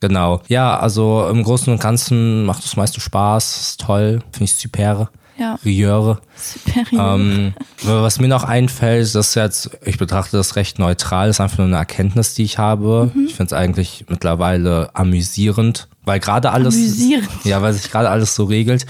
Genau. 0.00 0.42
Ja, 0.48 0.78
also 0.78 1.28
im 1.28 1.42
Großen 1.42 1.72
und 1.72 1.80
Ganzen 1.80 2.44
macht 2.44 2.64
es 2.64 2.76
meiste 2.76 3.00
Spaß, 3.00 3.60
ist 3.60 3.80
toll, 3.80 4.20
finde 4.32 4.44
ich 4.44 4.54
super. 4.54 5.10
Ja. 5.38 5.58
Riöre. 5.64 6.20
Superior. 6.36 7.14
Ähm, 7.14 7.54
was 7.82 8.18
mir 8.18 8.28
noch 8.28 8.44
einfällt, 8.44 9.14
das 9.14 9.28
ist 9.28 9.34
jetzt, 9.36 9.70
ich 9.84 9.96
betrachte 9.96 10.36
das 10.36 10.56
recht 10.56 10.78
neutral, 10.78 11.28
ist 11.28 11.40
einfach 11.40 11.58
nur 11.58 11.68
eine 11.68 11.76
Erkenntnis, 11.76 12.34
die 12.34 12.42
ich 12.42 12.58
habe. 12.58 13.12
Mhm. 13.14 13.26
Ich 13.26 13.34
finde 13.36 13.46
es 13.46 13.52
eigentlich 13.52 14.06
mittlerweile 14.08 14.90
amüsierend, 14.94 15.88
weil 16.04 16.18
gerade 16.18 16.50
alles, 16.50 16.74
Amüsierend. 16.74 17.28
ja, 17.44 17.62
weil 17.62 17.72
sich 17.72 17.90
gerade 17.90 18.10
alles 18.10 18.34
so 18.34 18.44
regelt. 18.44 18.86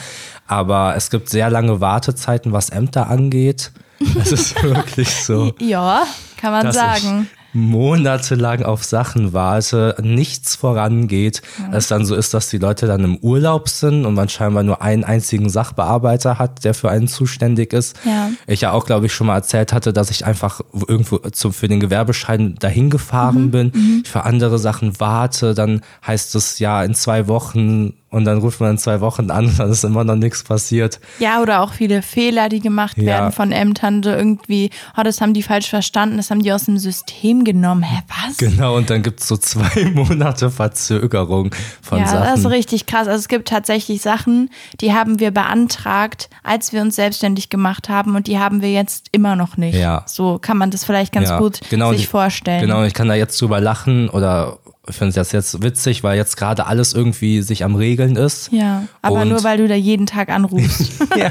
Aber 0.46 0.96
es 0.96 1.10
gibt 1.10 1.28
sehr 1.28 1.50
lange 1.50 1.80
Wartezeiten, 1.80 2.52
was 2.52 2.70
Ämter 2.70 3.08
angeht. 3.08 3.72
Es 4.18 4.32
ist 4.32 4.62
wirklich 4.62 5.10
so 5.10 5.52
ja, 5.60 6.04
kann 6.38 6.52
man 6.52 6.72
sagen. 6.72 7.28
Monatelang 7.52 8.62
auf 8.62 8.84
Sachen 8.84 9.32
warte, 9.32 9.96
nichts 10.02 10.56
vorangeht, 10.56 11.42
es 11.72 11.88
dann 11.88 12.04
so 12.04 12.14
ist, 12.14 12.34
dass 12.34 12.50
die 12.50 12.58
Leute 12.58 12.86
dann 12.86 13.04
im 13.04 13.16
Urlaub 13.18 13.68
sind 13.68 14.04
und 14.04 14.14
man 14.14 14.28
scheinbar 14.28 14.62
nur 14.62 14.82
einen 14.82 15.04
einzigen 15.04 15.48
Sachbearbeiter 15.48 16.38
hat, 16.38 16.64
der 16.64 16.74
für 16.74 16.90
einen 16.90 17.08
zuständig 17.08 17.72
ist. 17.72 17.96
Ja. 18.04 18.30
Ich 18.46 18.60
ja 18.60 18.72
auch, 18.72 18.86
glaube 18.86 19.06
ich, 19.06 19.12
schon 19.12 19.26
mal 19.26 19.36
erzählt 19.36 19.72
hatte, 19.72 19.92
dass 19.92 20.10
ich 20.10 20.26
einfach 20.26 20.60
irgendwo 20.86 21.18
zum, 21.18 21.52
für 21.52 21.68
den 21.68 21.80
Gewerbeschein 21.80 22.56
dahin 22.56 22.90
gefahren 22.90 23.46
Mhm. 23.46 23.50
bin, 23.50 24.02
ich 24.04 24.10
für 24.10 24.24
andere 24.24 24.58
Sachen 24.58 24.98
warte, 25.00 25.54
dann 25.54 25.80
heißt 26.06 26.34
es 26.34 26.58
ja 26.58 26.82
in 26.82 26.94
zwei 26.94 27.28
Wochen 27.28 27.94
und 28.10 28.24
dann 28.24 28.38
ruft 28.38 28.60
man 28.60 28.72
in 28.72 28.78
zwei 28.78 29.00
Wochen 29.00 29.30
an, 29.30 29.52
dann 29.58 29.70
ist 29.70 29.84
immer 29.84 30.04
noch 30.04 30.16
nichts 30.16 30.42
passiert. 30.42 31.00
Ja, 31.18 31.42
oder 31.42 31.60
auch 31.60 31.72
viele 31.72 32.02
Fehler, 32.02 32.48
die 32.48 32.60
gemacht 32.60 32.96
Ja. 32.96 33.04
werden 33.04 33.32
von 33.32 33.52
Ämtern, 33.52 34.02
so 34.02 34.10
irgendwie, 34.10 34.70
oh, 34.96 35.02
das 35.02 35.20
haben 35.20 35.34
die 35.34 35.42
falsch 35.42 35.68
verstanden, 35.68 36.16
das 36.16 36.30
haben 36.30 36.42
die 36.42 36.52
aus 36.52 36.64
dem 36.64 36.78
System 36.78 37.44
genommen. 37.44 37.82
Hä, 37.82 38.00
was? 38.08 38.36
Genau, 38.38 38.76
und 38.76 38.88
dann 38.90 39.02
gibt's 39.02 39.28
so 39.28 39.36
zwei 39.36 39.84
Monate 39.94 40.50
Verzögerung 40.50 41.54
von 41.82 41.98
ja, 41.98 42.06
Sachen. 42.06 42.24
das 42.24 42.40
ist 42.40 42.46
richtig 42.50 42.86
krass. 42.86 43.08
Also 43.08 43.18
es 43.20 43.28
gibt 43.28 43.48
tatsächlich 43.48 44.00
Sachen, 44.02 44.50
die 44.80 44.92
haben 44.94 45.20
wir 45.20 45.30
beantragt, 45.30 46.30
als 46.42 46.72
wir 46.72 46.80
uns 46.82 46.96
selbstständig 46.96 47.50
gemacht 47.50 47.88
haben 47.88 48.16
und 48.16 48.26
die 48.26 48.38
haben 48.38 48.62
wir 48.62 48.72
jetzt 48.72 49.08
immer 49.12 49.36
noch 49.36 49.56
nicht. 49.56 49.74
Ja. 49.76 50.04
So 50.06 50.38
kann 50.38 50.56
man 50.56 50.70
das 50.70 50.84
vielleicht 50.84 51.12
ganz 51.12 51.28
Ja, 51.28 51.38
gut 51.38 51.60
genau, 51.70 51.92
sich 51.92 52.02
ich- 52.02 52.08
vorstellen. 52.08 52.60
Genau, 52.60 52.80
und 52.80 52.86
ich 52.86 52.94
kann 52.94 53.08
da 53.08 53.14
jetzt 53.14 53.40
drüber 53.40 53.60
lachen 53.60 54.08
oder 54.08 54.58
ich 54.88 54.96
finde 54.96 55.10
es 55.10 55.16
jetzt, 55.16 55.32
jetzt 55.32 55.62
witzig, 55.62 56.02
weil 56.02 56.16
jetzt 56.16 56.36
gerade 56.36 56.66
alles 56.66 56.92
irgendwie 56.94 57.42
sich 57.42 57.62
am 57.64 57.74
Regeln 57.74 58.16
ist. 58.16 58.50
Ja, 58.52 58.84
aber 59.02 59.22
Und- 59.22 59.28
nur 59.28 59.44
weil 59.44 59.58
du 59.58 59.68
da 59.68 59.74
jeden 59.74 60.06
Tag 60.06 60.28
anrufst. 60.30 60.92
ja. 61.16 61.30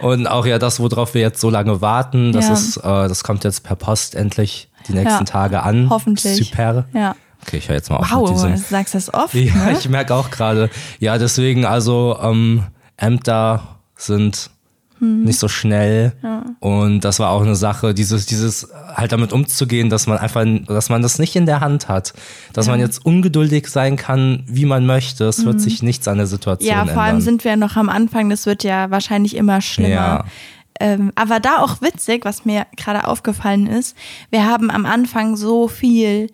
Und 0.00 0.26
auch 0.26 0.46
ja 0.46 0.58
das, 0.58 0.78
worauf 0.80 1.14
wir 1.14 1.20
jetzt 1.20 1.40
so 1.40 1.50
lange 1.50 1.80
warten, 1.80 2.32
das 2.32 2.48
Ja. 2.48 2.52
ist, 2.54 2.76
äh, 2.78 2.82
das 3.08 3.24
kommt 3.24 3.44
jetzt 3.44 3.62
per 3.64 3.76
Post 3.76 4.14
endlich 4.14 4.68
die 4.88 4.92
nächsten 4.92 5.10
Ja, 5.20 5.24
Tage 5.24 5.62
an. 5.62 5.88
hoffentlich. 5.90 6.48
Super. 6.48 6.86
ja. 6.94 7.14
Okay, 7.44 7.56
ich 7.56 7.68
höre 7.68 7.76
jetzt 7.76 7.90
mal 7.90 7.96
auf 7.96 8.10
Wow, 8.12 8.28
mit 8.28 8.36
diesem. 8.36 8.52
du 8.52 8.58
sagst 8.58 8.94
das 8.94 9.12
oft. 9.12 9.34
Ja, 9.34 9.52
ne? 9.54 9.72
ich 9.78 9.88
merke 9.88 10.14
auch 10.14 10.30
gerade. 10.30 10.70
Ja, 11.00 11.18
deswegen 11.18 11.64
also 11.64 12.16
ähm, 12.22 12.64
Ämter 12.96 13.78
sind 13.96 14.50
Hm. 15.02 15.24
nicht 15.24 15.40
so 15.40 15.48
schnell 15.48 16.12
und 16.60 17.00
das 17.00 17.18
war 17.18 17.30
auch 17.30 17.42
eine 17.42 17.56
Sache, 17.56 17.92
dieses 17.92 18.24
dieses 18.26 18.68
halt 18.94 19.10
damit 19.10 19.32
umzugehen, 19.32 19.90
dass 19.90 20.06
man 20.06 20.16
einfach, 20.18 20.44
dass 20.68 20.90
man 20.90 21.02
das 21.02 21.18
nicht 21.18 21.34
in 21.34 21.44
der 21.44 21.60
Hand 21.60 21.88
hat, 21.88 22.14
dass 22.52 22.68
man 22.68 22.78
jetzt 22.78 23.04
ungeduldig 23.04 23.66
sein 23.66 23.96
kann, 23.96 24.44
wie 24.46 24.64
man 24.64 24.86
möchte. 24.86 25.24
Es 25.24 25.44
wird 25.44 25.60
sich 25.60 25.82
nichts 25.82 26.06
an 26.06 26.18
der 26.18 26.28
Situation 26.28 26.68
Hm. 26.70 26.76
Ja, 26.76 26.80
ändern. 26.82 26.94
vor 26.94 27.02
allem 27.02 27.20
sind 27.20 27.42
wir 27.42 27.50
ja 27.50 27.56
noch 27.56 27.74
am 27.74 27.88
Anfang, 27.88 28.30
das 28.30 28.46
wird 28.46 28.62
ja 28.62 28.92
wahrscheinlich 28.92 29.34
immer 29.34 29.60
schlimmer. 29.60 29.90
Ja. 29.90 30.24
Ähm, 30.78 31.10
aber 31.16 31.40
da 31.40 31.58
auch 31.58 31.82
witzig, 31.82 32.24
was 32.24 32.44
mir 32.44 32.66
gerade 32.76 33.06
aufgefallen 33.08 33.66
ist, 33.66 33.96
wir 34.30 34.46
haben 34.46 34.70
am 34.70 34.86
Anfang 34.86 35.36
so 35.36 35.66
viel 35.66 36.28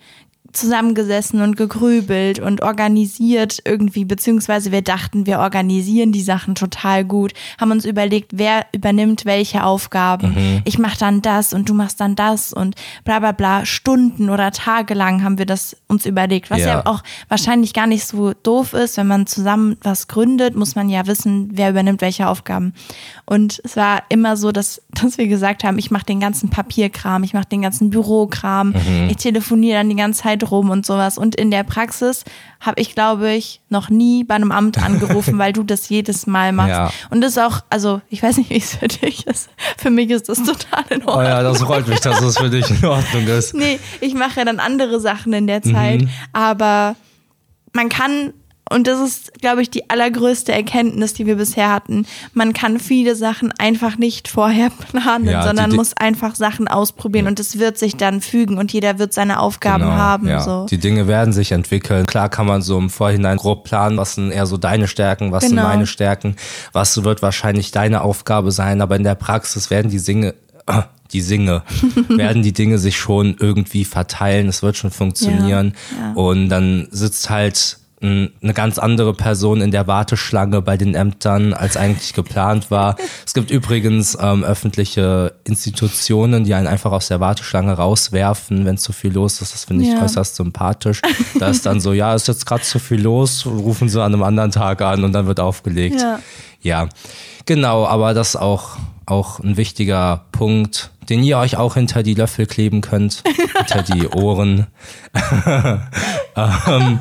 zusammengesessen 0.53 1.43
und 1.43 1.57
gegrübelt 1.57 2.39
und 2.39 2.63
organisiert 2.63 3.61
irgendwie, 3.65 4.05
beziehungsweise 4.05 4.73
wir 4.73 4.83
dachten, 4.83 5.27
wir 5.27 5.39
organisieren 5.41 6.11
die 6.13 6.23
Sachen 6.23 6.55
total 6.55 7.05
gut, 7.05 7.33
haben 7.61 7.71
uns 7.71 7.85
überlegt, 7.85 8.33
wer 8.35 8.67
übernimmt 8.73 9.25
welche 9.25 9.63
Aufgaben. 9.65 10.31
Mhm. 10.35 10.63
Ich 10.65 10.79
mach 10.79 10.97
dann 10.97 11.23
das 11.23 11.53
und 11.53 11.69
du 11.69 11.75
machst 11.75 12.01
dann 12.01 12.17
das 12.17 12.53
und 12.53 12.75
bla 13.05 13.19
bla 13.19 13.33
bla. 13.33 13.65
Stunden 13.67 14.31
oder 14.31 14.51
Tage 14.51 14.95
lang 14.95 15.23
haben 15.23 15.39
wir 15.39 15.47
das 15.47 15.77
uns 15.87 16.07
überlegt, 16.07 16.51
was 16.51 16.61
ja, 16.61 16.67
Ja. 16.67 16.87
auch 16.87 17.03
wahrscheinlich 17.29 17.73
gar 17.75 17.87
nicht 17.87 18.07
so 18.07 18.33
doof 18.43 18.73
ist, 18.73 18.97
wenn 18.97 19.07
man 19.07 19.27
zusammen 19.27 19.77
was 19.83 20.09
gründet, 20.09 20.57
muss 20.57 20.75
man 20.75 20.89
ja 20.89 21.07
wissen, 21.07 21.51
wer 21.53 21.71
übernimmt 21.71 22.01
welche 22.01 22.29
Aufgaben. 22.29 22.73
Und 23.27 23.61
es 23.65 23.77
war 23.77 24.03
immer 24.09 24.37
so, 24.37 24.51
dass, 24.53 24.83
dass 24.91 25.19
wir 25.19 25.29
gesagt 25.29 25.63
haben, 25.65 25.79
ich 25.79 25.91
mache 25.91 26.07
den 26.07 26.21
ganzen 26.21 26.49
Papierkram, 26.51 27.23
ich 27.23 27.35
mache 27.35 27.47
den 27.47 27.63
ganzen 27.63 27.91
Bürokram, 27.91 28.69
Mhm. 28.71 29.09
ich 29.11 29.17
telefoniere 29.17 29.79
dann 29.79 29.89
die 29.91 29.97
ganze 29.97 30.23
Zeit 30.23 30.38
rum 30.45 30.71
und 30.71 30.85
sowas. 30.87 31.19
Und 31.19 31.35
in 31.37 31.51
der 31.51 31.63
Praxis 31.63 32.25
habe 32.61 32.81
ich, 32.81 32.95
glaube 32.95 33.33
ich, 33.33 33.61
noch 33.69 33.89
nie 33.91 34.25
bei 34.25 34.35
einem 34.35 34.53
Amt 34.53 34.83
angerufen, 34.83 35.39
weil 35.39 35.53
du 35.53 35.63
das 35.63 35.89
jedes 35.89 36.27
Mal 36.27 36.53
machst. 36.53 36.71
Ja. 36.71 36.91
Und 37.11 37.21
das 37.21 37.33
ist 37.33 37.39
auch, 37.39 37.61
also 37.71 38.01
ich 38.09 38.23
weiß 38.23 38.37
nicht, 38.39 38.51
wie 38.51 38.57
es 38.59 38.75
für 38.77 38.89
dich 38.89 39.27
ist. 39.27 39.49
Für 39.77 39.91
mich 39.91 40.11
ist 40.11 40.29
das 40.29 40.39
total 40.43 40.85
in 40.91 41.03
Oh 41.05 41.09
Ordnung. 41.13 41.25
ja, 41.25 41.43
das 41.43 41.63
freut 41.63 41.87
mich, 41.89 42.01
dass 42.01 42.21
es 42.21 42.39
für 42.39 42.51
dich 42.51 42.69
in 42.71 42.85
Ordnung 42.85 43.27
ist. 43.27 43.55
Nee, 43.55 43.79
ich 44.01 44.15
mache 44.15 44.39
ja 44.41 44.45
dann 44.45 44.61
andere 44.61 45.01
Sachen 45.01 45.33
in 45.33 45.47
der 45.47 45.63
Zeit. 45.63 46.07
Aber 46.33 46.97
man 47.73 47.89
kann, 47.89 48.33
und 48.71 48.87
das 48.87 49.01
ist, 49.01 49.35
glaube 49.41 49.63
ich, 49.63 49.71
die 49.71 49.89
allergrößte 49.91 50.53
Erkenntnis, 50.53 51.15
die 51.15 51.27
wir 51.27 51.37
bisher 51.37 51.73
hatten, 51.73 52.07
man 52.35 52.53
kann 52.53 52.79
viele 52.79 53.17
Sachen 53.17 53.53
einfach 53.59 53.97
nicht 53.99 54.29
vorher 54.29 54.71
planen, 54.91 55.27
Ja, 55.27 55.41
die 55.41 55.47
sondern 55.49 55.71
Di- 55.71 55.77
muss 55.77 55.97
einfach 55.97 56.35
Sachen 56.35 56.69
ausprobieren 56.69 57.27
und 57.27 57.41
es 57.41 57.59
wird 57.59 57.79
sich 57.79 57.97
dann 57.97 58.21
fügen 58.21 58.59
und 58.59 58.73
jeder 58.73 58.99
wird 58.99 59.13
seine 59.13 59.41
Aufgaben 59.41 59.85
Genau, 59.85 59.95
haben. 59.97 60.29
ja. 60.29 60.41
So. 60.41 60.67
Die 60.71 60.79
Dinge 60.79 61.07
werden 61.09 61.33
sich 61.33 61.53
entwickeln. 61.53 62.07
Klar 62.07 62.29
kann 62.29 62.47
man 62.47 62.63
so 62.63 62.79
im 62.79 62.91
Vorhinein 62.91 63.37
grob 63.39 63.65
planen, 63.65 63.97
was 63.97 64.15
sind 64.15 64.31
eher 64.31 64.47
so 64.47 64.57
deine 64.57 64.89
Stärken, 64.89 65.33
was 65.33 65.45
Genau. 65.45 65.63
sind 65.63 65.71
meine 65.71 65.87
Stärken, 65.87 66.37
was 66.73 67.03
wird 67.05 67.23
wahrscheinlich 67.23 67.71
deine 67.71 68.03
Aufgabe 68.03 68.51
sein, 68.53 68.81
aber 68.81 68.97
in 68.97 69.05
der 69.05 69.15
Praxis 69.15 69.71
werden 69.71 69.91
die 69.91 69.99
Singe, 69.99 70.35
äh, 70.67 70.83
die 71.13 71.23
Singe, 71.23 71.63
werden 72.09 72.43
die 72.43 72.53
Dinge 72.53 72.79
sich 72.79 72.99
schon 72.99 73.37
irgendwie 73.41 73.85
verteilen, 73.87 74.49
es 74.49 74.63
wird 74.63 74.77
schon 74.77 74.91
funktionieren 74.91 75.75
Ja, 75.99 76.09
ja. 76.09 76.13
und 76.15 76.49
dann 76.51 76.87
sitzt 76.91 77.31
halt 77.31 77.79
eine 78.01 78.55
ganz 78.55 78.79
andere 78.79 79.13
Person 79.13 79.61
in 79.61 79.71
der 79.73 79.87
Warteschlange 79.89 80.63
bei 80.63 80.77
den 80.77 80.95
Ämtern, 80.95 81.53
als 81.53 81.77
eigentlich 81.77 82.13
geplant 82.15 82.71
war. 82.71 82.97
Es 83.27 83.35
gibt 83.35 83.51
übrigens 83.51 84.17
ähm, 84.21 84.45
öffentliche 84.45 85.35
Institutionen, 85.45 86.45
die 86.45 86.55
einen 86.55 86.69
einfach 86.69 86.93
aus 86.93 87.09
der 87.09 87.19
Warteschlange 87.19 87.73
rauswerfen, 87.73 88.65
wenn 88.65 88.79
zu 88.79 88.93
viel 88.93 89.13
los 89.13 89.41
ist. 89.43 89.53
Das 89.53 89.65
finde 89.65 89.85
ich 89.85 89.91
Ja. 89.93 90.03
äußerst 90.03 90.37
sympathisch. 90.37 91.03
Da 91.41 91.49
ist 91.49 91.67
dann 91.67 91.81
so, 91.81 91.93
ja, 91.93 92.15
ist 92.15 92.29
jetzt 92.29 92.47
gerade 92.47 92.63
zu 92.63 92.79
viel 92.79 93.01
los, 93.03 93.45
rufen 93.47 93.89
sie 93.89 94.01
an 94.01 94.13
einem 94.15 94.23
anderen 94.23 94.53
Tag 94.53 94.81
an 94.81 95.03
und 95.03 95.13
dann 95.13 95.27
wird 95.27 95.41
aufgelegt. 95.41 96.01
Ja. 96.01 96.21
ja. 96.63 96.89
Genau, 97.47 97.87
aber 97.87 98.15
das 98.15 98.31
ist 98.31 98.37
auch, 98.37 98.77
auch 99.07 99.41
ein 99.41 99.57
wichtiger 99.57 100.25
Punkt, 100.33 100.91
den 101.09 101.25
ihr 101.25 101.39
euch 101.39 101.57
auch 101.57 101.75
hinter 101.75 102.03
die 102.03 102.15
Löffel 102.15 102.47
kleben 102.47 102.81
könnt, 102.83 103.25
hinter 103.57 103.83
die 103.83 104.07
Ohren. 104.09 104.67
ähm, 106.37 106.99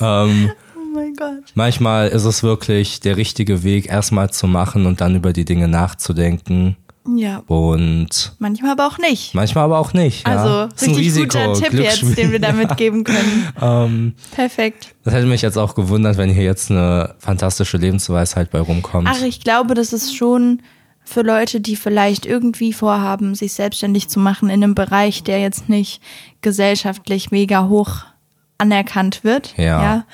ähm, 0.00 0.50
Oh 0.76 0.98
mein 0.98 1.14
Gott. 1.14 1.42
manchmal 1.54 2.08
ist 2.08 2.24
es 2.24 2.42
wirklich 2.42 3.00
der 3.00 3.16
richtige 3.16 3.62
Weg, 3.62 3.86
erstmal 3.88 4.30
zu 4.30 4.46
machen 4.46 4.86
und 4.86 5.00
dann 5.00 5.14
über 5.16 5.32
die 5.32 5.44
Dinge 5.44 5.68
nachzudenken. 5.68 6.76
Ja. 7.14 7.42
Und 7.46 8.34
Manchmal 8.40 8.72
aber 8.72 8.86
auch 8.88 8.98
nicht. 8.98 9.32
manchmal 9.32 9.64
aber 9.64 9.78
auch 9.78 9.92
nicht. 9.92 10.26
Also 10.26 10.48
ja. 10.48 10.64
Ist 10.74 10.82
ein 10.82 10.88
richtig 10.94 11.06
Risiko, 11.06 11.38
guter 11.38 11.52
Tipp 11.62 11.72
jetzt, 11.74 12.18
den 12.18 12.32
wir 12.32 12.40
damit 12.40 12.76
geben 12.76 13.04
können. 13.04 13.48
ähm, 13.62 14.14
Perfekt. 14.32 14.94
das 15.04 15.14
hätte 15.14 15.26
mich 15.26 15.40
jetzt 15.42 15.56
auch 15.56 15.76
gewundert, 15.76 16.16
wenn 16.16 16.30
hier 16.30 16.42
jetzt 16.42 16.68
eine 16.70 17.14
fantastische 17.18 17.76
Lebensweisheit 17.76 18.50
bei 18.50 18.58
rumkommt. 18.58 19.06
Ach, 19.08 19.22
ich 19.22 19.40
glaube, 19.40 19.74
das 19.74 19.92
ist 19.92 20.16
schon 20.16 20.62
für 21.04 21.22
Leute, 21.22 21.60
die 21.60 21.76
vielleicht 21.76 22.26
irgendwie 22.26 22.72
vorhaben, 22.72 23.36
sich 23.36 23.52
selbstständig 23.52 24.08
zu 24.08 24.18
machen 24.18 24.48
in 24.48 24.64
einem 24.64 24.74
Bereich, 24.74 25.22
der 25.22 25.38
jetzt 25.40 25.68
nicht 25.68 26.00
gesellschaftlich 26.40 27.30
mega 27.30 27.68
hoch 27.68 28.04
anerkannt 28.58 29.24
wird. 29.24 29.54
Ja. 29.56 29.82
ja 29.82 30.04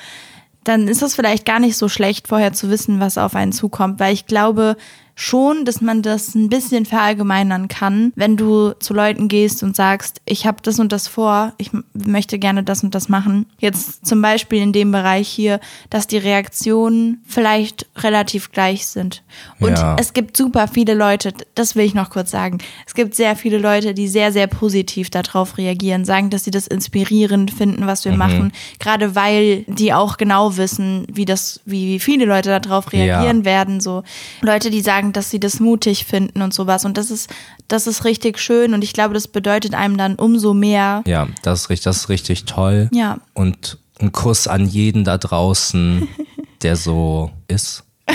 dann 0.63 0.87
ist 0.87 1.01
es 1.01 1.15
vielleicht 1.15 1.45
gar 1.45 1.59
nicht 1.59 1.77
so 1.77 1.89
schlecht, 1.89 2.27
vorher 2.27 2.53
zu 2.53 2.69
wissen, 2.69 2.99
was 2.99 3.17
auf 3.17 3.35
einen 3.35 3.51
zukommt, 3.51 3.99
weil 3.99 4.13
ich 4.13 4.25
glaube, 4.25 4.77
schon, 5.15 5.65
dass 5.65 5.81
man 5.81 6.01
das 6.01 6.33
ein 6.35 6.49
bisschen 6.49 6.85
verallgemeinern 6.85 7.67
kann, 7.67 8.13
wenn 8.15 8.35
du 8.37 8.71
zu 8.79 8.93
Leuten 8.93 9.27
gehst 9.27 9.61
und 9.61 9.75
sagst, 9.75 10.21
ich 10.25 10.45
habe 10.47 10.57
das 10.63 10.79
und 10.79 10.91
das 10.91 11.07
vor, 11.07 11.53
ich 11.57 11.69
möchte 11.93 12.39
gerne 12.39 12.63
das 12.63 12.83
und 12.83 12.95
das 12.95 13.09
machen. 13.09 13.45
Jetzt 13.59 14.05
zum 14.05 14.21
Beispiel 14.21 14.61
in 14.61 14.73
dem 14.73 14.91
Bereich 14.91 15.27
hier, 15.27 15.59
dass 15.89 16.07
die 16.07 16.17
Reaktionen 16.17 17.21
vielleicht 17.27 17.85
relativ 17.97 18.51
gleich 18.51 18.87
sind. 18.87 19.23
Und 19.59 19.77
Ja. 19.77 19.95
es 19.99 20.13
gibt 20.13 20.35
super 20.35 20.67
viele 20.67 20.93
Leute, 20.93 21.33
das 21.55 21.75
will 21.75 21.85
ich 21.85 21.93
noch 21.93 22.09
kurz 22.09 22.31
sagen, 22.31 22.57
es 22.87 22.93
gibt 22.93 23.13
sehr 23.15 23.35
viele 23.35 23.57
Leute, 23.59 23.93
die 23.93 24.07
sehr, 24.07 24.31
sehr 24.31 24.47
positiv 24.47 25.09
darauf 25.09 25.57
reagieren, 25.57 26.05
sagen, 26.05 26.29
dass 26.29 26.43
sie 26.43 26.51
das 26.51 26.67
inspirierend 26.67 27.51
finden, 27.51 27.85
was 27.87 28.05
wir 28.05 28.13
machen, 28.13 28.51
gerade 28.79 29.15
weil 29.15 29.63
die 29.67 29.93
auch 29.93 30.17
genau 30.17 30.57
wissen, 30.57 31.05
wie 31.11 31.25
das, 31.25 31.59
wie 31.65 31.99
viele 31.99 32.25
Leute 32.25 32.59
darauf 32.59 32.91
reagieren 32.93 33.45
werden, 33.45 33.79
so 33.79 34.03
Leute, 34.41 34.69
die 34.69 34.81
sagen, 34.81 35.02
dass 35.11 35.29
sie 35.29 35.39
das 35.39 35.59
mutig 35.59 36.05
finden 36.05 36.41
und 36.41 36.53
sowas. 36.53 36.85
Und 36.85 36.97
das 36.97 37.11
ist, 37.11 37.29
das 37.67 37.87
ist 37.87 38.05
richtig 38.05 38.39
schön 38.39 38.73
und 38.73 38.83
ich 38.83 38.93
glaube, 38.93 39.13
das 39.13 39.27
bedeutet 39.27 39.73
einem 39.73 39.97
dann 39.97 40.15
umso 40.15 40.53
mehr. 40.53 41.03
Ja, 41.05 41.27
das 41.41 41.61
ist 41.61 41.69
richtig, 41.69 41.83
das 41.85 41.97
ist 41.97 42.09
richtig 42.09 42.45
toll. 42.45 42.89
Ja. 42.93 43.17
Und 43.33 43.77
ein 43.99 44.11
Kuss 44.11 44.47
an 44.47 44.67
jeden 44.67 45.03
da 45.03 45.17
draußen, 45.17 46.07
der 46.61 46.75
so 46.75 47.31
ist. 47.47 47.83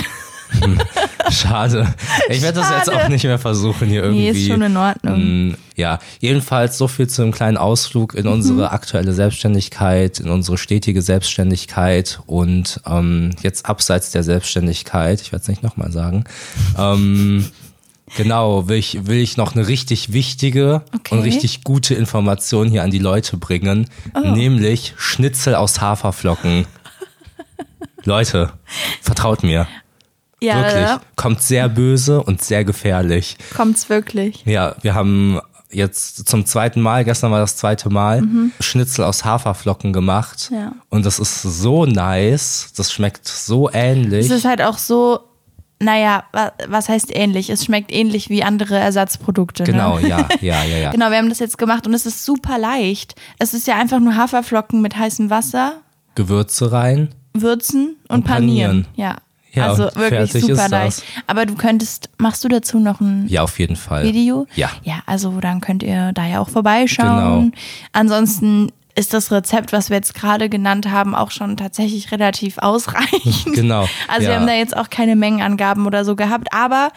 Schade. 1.29 1.93
Ich 2.29 2.41
werde 2.41 2.59
das 2.59 2.69
jetzt 2.71 2.91
auch 2.91 3.07
nicht 3.07 3.23
mehr 3.23 3.37
versuchen 3.39 3.87
hier 3.87 4.03
irgendwie. 4.03 4.31
Nee, 4.31 4.39
ist 4.39 4.47
schon 4.47 4.61
in 4.61 4.75
Ordnung. 4.77 5.49
Mm, 5.49 5.55
Ja, 5.75 5.99
jedenfalls 6.19 6.77
so 6.77 6.87
viel 6.87 7.07
zu 7.07 7.21
einem 7.21 7.31
kleinen 7.31 7.57
Ausflug 7.57 8.15
in 8.15 8.27
unsere 8.27 8.71
aktuelle 8.71 9.13
Selbstständigkeit, 9.13 10.19
in 10.19 10.29
unsere 10.29 10.57
stetige 10.57 11.01
Selbstständigkeit 11.01 12.19
und 12.25 12.81
ähm, 12.87 13.31
jetzt 13.41 13.65
abseits 13.67 14.11
der 14.11 14.23
Selbstständigkeit, 14.23 15.21
ich 15.21 15.31
werde 15.31 15.43
es 15.43 15.47
nicht 15.49 15.61
nochmal 15.63 15.91
sagen, 15.91 16.23
ähm, 16.77 17.45
genau, 18.17 18.67
will 18.67 18.77
ich, 18.77 19.05
will 19.05 19.17
ich 19.19 19.37
noch 19.37 19.55
eine 19.55 19.67
richtig 19.67 20.11
wichtige 20.13 20.81
Okay. 20.95 21.15
und 21.15 21.21
richtig 21.21 21.63
gute 21.63 21.93
Information 21.93 22.67
hier 22.69 22.83
an 22.83 22.91
die 22.91 22.99
Leute 22.99 23.37
bringen, 23.37 23.87
nämlich 24.33 24.93
Schnitzel 24.97 25.53
aus 25.55 25.79
Haferflocken. 25.79 26.65
Leute, 28.05 28.51
vertraut 29.01 29.43
mir. 29.43 29.67
Ja, 30.41 30.55
Wirklich. 30.57 30.73
da 30.85 31.01
Kommt 31.15 31.41
sehr 31.41 31.67
böse 31.69 32.21
und 32.23 32.41
sehr 32.41 32.63
gefährlich. 32.63 33.37
kommt's 33.55 33.89
wirklich. 33.89 34.43
Ja, 34.45 34.75
wir 34.81 34.93
haben 34.95 35.39
jetzt 35.71 36.27
zum 36.29 36.45
zweiten 36.45 36.81
Mal, 36.81 37.03
gestern 37.05 37.31
war 37.31 37.39
das 37.39 37.57
zweite 37.57 37.89
Mal, 37.89 38.23
Schnitzel 38.59 39.03
aus 39.05 39.25
Haferflocken 39.25 39.93
gemacht. 39.93 40.47
Mhm. 40.49 40.57
Ja. 40.57 40.71
Und 40.89 41.05
das 41.05 41.19
ist 41.19 41.41
so 41.43 41.85
nice. 41.85 42.71
Das 42.75 42.91
schmeckt 42.91 43.27
so 43.27 43.69
ähnlich. 43.71 44.25
Es 44.25 44.31
ist 44.31 44.45
halt 44.45 44.61
auch 44.61 44.77
so, 44.77 45.19
naja, 45.81 46.23
wa- 46.31 46.53
was 46.67 46.89
heißt 46.89 47.15
ähnlich? 47.15 47.49
Es 47.49 47.65
schmeckt 47.65 47.91
ähnlich 47.91 48.29
wie 48.29 48.41
andere 48.43 48.77
Ersatzprodukte. 48.77 49.63
genau, 49.65 49.99
Ne? 49.99 50.07
ja, 50.07 50.27
ja, 50.41 50.63
ja, 50.63 50.77
ja. 50.77 50.91
Genau, 50.91 51.09
wir 51.11 51.17
haben 51.17 51.29
das 51.29 51.39
jetzt 51.39 51.57
gemacht 51.57 51.85
und 51.85 51.93
es 51.93 52.05
ist 52.05 52.25
super 52.25 52.57
leicht. 52.57 53.15
Es 53.37 53.53
ist 53.53 53.67
ja 53.67 53.75
einfach 53.77 53.99
nur 53.99 54.15
Haferflocken 54.15 54.81
mit 54.81 54.97
heißem 54.97 55.29
Wasser, 55.29 55.81
Gewürze 56.15 56.71
rein. 56.71 57.13
würzen 57.33 57.95
und, 58.07 58.15
Und 58.19 58.23
panieren. 58.23 58.85
panieren. 58.85 58.87
Ja. 58.95 59.17
Ja, 59.59 59.67
also 59.67 59.89
wirklich 59.95 60.31
super 60.33 60.69
leicht. 60.69 61.03
Aber 61.27 61.45
du 61.45 61.55
könntest, 61.55 62.09
machst 62.17 62.43
du 62.43 62.47
dazu 62.47 62.79
noch 62.79 62.99
ein 63.01 63.27
Ja, 63.27 63.43
auf 63.43 63.59
jeden 63.59 63.75
Fall. 63.75 64.03
Video? 64.03 64.47
Ja. 64.55 64.69
Ja, 64.83 64.99
also 65.05 65.39
dann 65.39 65.61
könnt 65.61 65.83
ihr 65.83 66.11
da 66.13 66.25
ja 66.25 66.39
auch 66.39 66.49
vorbeischauen. 66.49 67.51
Genau. 67.51 67.57
Ansonsten 67.93 68.71
ist 68.95 69.13
das 69.13 69.31
Rezept, 69.31 69.71
was 69.71 69.89
wir 69.89 69.95
jetzt 69.97 70.13
gerade 70.13 70.49
genannt 70.49 70.89
haben, 70.91 71.15
auch 71.15 71.31
schon 71.31 71.55
tatsächlich 71.55 72.11
relativ 72.11 72.57
ausreichend. 72.57 73.53
Genau, 73.53 73.87
Also 74.07 74.23
ja. 74.23 74.29
wir 74.29 74.39
haben 74.39 74.47
da 74.47 74.53
jetzt 74.53 74.75
auch 74.75 74.89
keine 74.89 75.15
Mengenangaben 75.15 75.85
oder 75.85 76.03
so 76.03 76.15
gehabt, 76.15 76.53
aber 76.53 76.89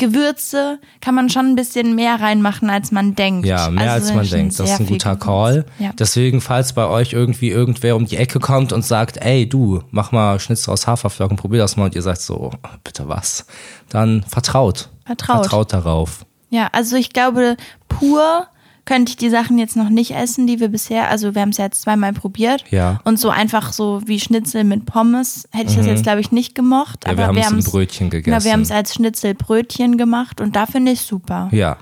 Gewürze 0.00 0.80
kann 1.00 1.14
man 1.14 1.28
schon 1.28 1.46
ein 1.46 1.56
bisschen 1.56 1.94
mehr 1.94 2.20
reinmachen, 2.20 2.70
als 2.70 2.90
man 2.90 3.14
denkt. 3.14 3.46
Ja, 3.46 3.70
mehr 3.70 3.92
also 3.92 4.06
als 4.06 4.14
man 4.14 4.26
denkt. 4.28 4.58
Das 4.58 4.70
ist 4.70 4.80
ein 4.80 4.86
guter. 4.86 5.16
Call. 5.16 5.66
Ja. 5.78 5.92
Deswegen, 5.98 6.40
falls 6.40 6.72
bei 6.72 6.86
euch 6.86 7.12
irgendwie 7.12 7.50
irgendwer 7.50 7.94
um 7.94 8.06
die 8.06 8.16
Ecke 8.16 8.40
kommt 8.40 8.72
und 8.72 8.84
sagt, 8.84 9.18
ey, 9.18 9.48
du, 9.48 9.82
mach 9.90 10.10
mal 10.10 10.40
Schnitzel 10.40 10.72
aus 10.72 10.86
Haferflocken, 10.86 11.36
probier 11.36 11.60
das 11.60 11.76
mal 11.76 11.84
und 11.84 11.94
ihr 11.94 12.02
sagt 12.02 12.22
so, 12.22 12.50
bitte 12.82 13.08
was, 13.08 13.46
dann 13.90 14.22
vertraut. 14.22 14.88
Vertraut. 15.04 15.42
Vertraut 15.42 15.72
darauf. 15.72 16.24
Ja, 16.48 16.68
also 16.72 16.96
ich 16.96 17.12
glaube, 17.12 17.56
pur 17.88 18.46
könnte 18.84 19.10
ich 19.10 19.16
die 19.16 19.30
Sachen 19.30 19.58
jetzt 19.58 19.76
noch 19.76 19.88
nicht 19.88 20.12
essen, 20.12 20.46
die 20.46 20.58
wir 20.60 20.68
bisher, 20.68 21.08
also 21.10 21.34
wir 21.34 21.42
haben 21.42 21.50
es 21.50 21.58
ja 21.58 21.64
jetzt 21.66 21.82
zweimal 21.82 22.12
probiert. 22.12 22.64
Ja. 22.70 23.00
Und 23.04 23.18
so 23.20 23.30
einfach 23.30 23.72
so 23.72 24.02
wie 24.06 24.18
Schnitzel 24.20 24.64
mit 24.64 24.86
Pommes 24.86 25.48
hätte 25.52 25.70
ich 25.70 25.76
das 25.76 25.86
jetzt, 25.86 26.02
glaube 26.02 26.20
ich, 26.20 26.32
nicht 26.32 26.54
gemocht. 26.54 27.06
Mhm. 27.06 27.06
Ja, 27.06 27.12
aber 27.12 27.18
wir 27.18 27.26
haben 27.28 27.38
es 27.38 27.46
haben's- 27.66 27.70
Brötchen 27.70 28.10
Genau, 28.10 28.24
wir 28.26 28.32
gegessen. 28.34 28.52
haben 28.52 28.60
es 28.62 28.70
als 28.70 28.94
Schnitzelbrötchen 28.94 29.96
gemacht 29.98 30.40
und 30.40 30.56
da 30.56 30.66
finde 30.66 30.92
ich 30.92 31.00
super. 31.02 31.48
Ja. 31.52 31.76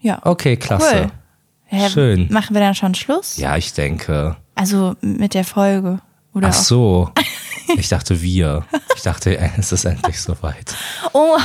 Ja. 0.00 0.20
Okay, 0.24 0.56
klasse. 0.56 1.10
Cool. 1.70 1.78
Ja, 1.80 1.88
Schön. 1.90 2.28
Machen 2.30 2.54
wir 2.54 2.60
dann 2.60 2.74
schon 2.76 2.94
Schluss? 2.94 3.36
Ja, 3.38 3.56
ich 3.56 3.72
denke. 3.72 4.36
Also 4.54 4.94
mit 5.00 5.34
der 5.34 5.44
Folge. 5.44 6.00
Oder 6.32 6.48
Ach 6.48 6.52
so. 6.52 7.10
Ich 7.76 7.88
dachte 7.88 8.22
wir. 8.22 8.64
Ich 8.94 9.02
dachte, 9.02 9.36
es 9.58 9.72
ist 9.72 9.84
endlich 9.84 10.20
soweit. 10.20 10.74
Oh, 11.12 11.36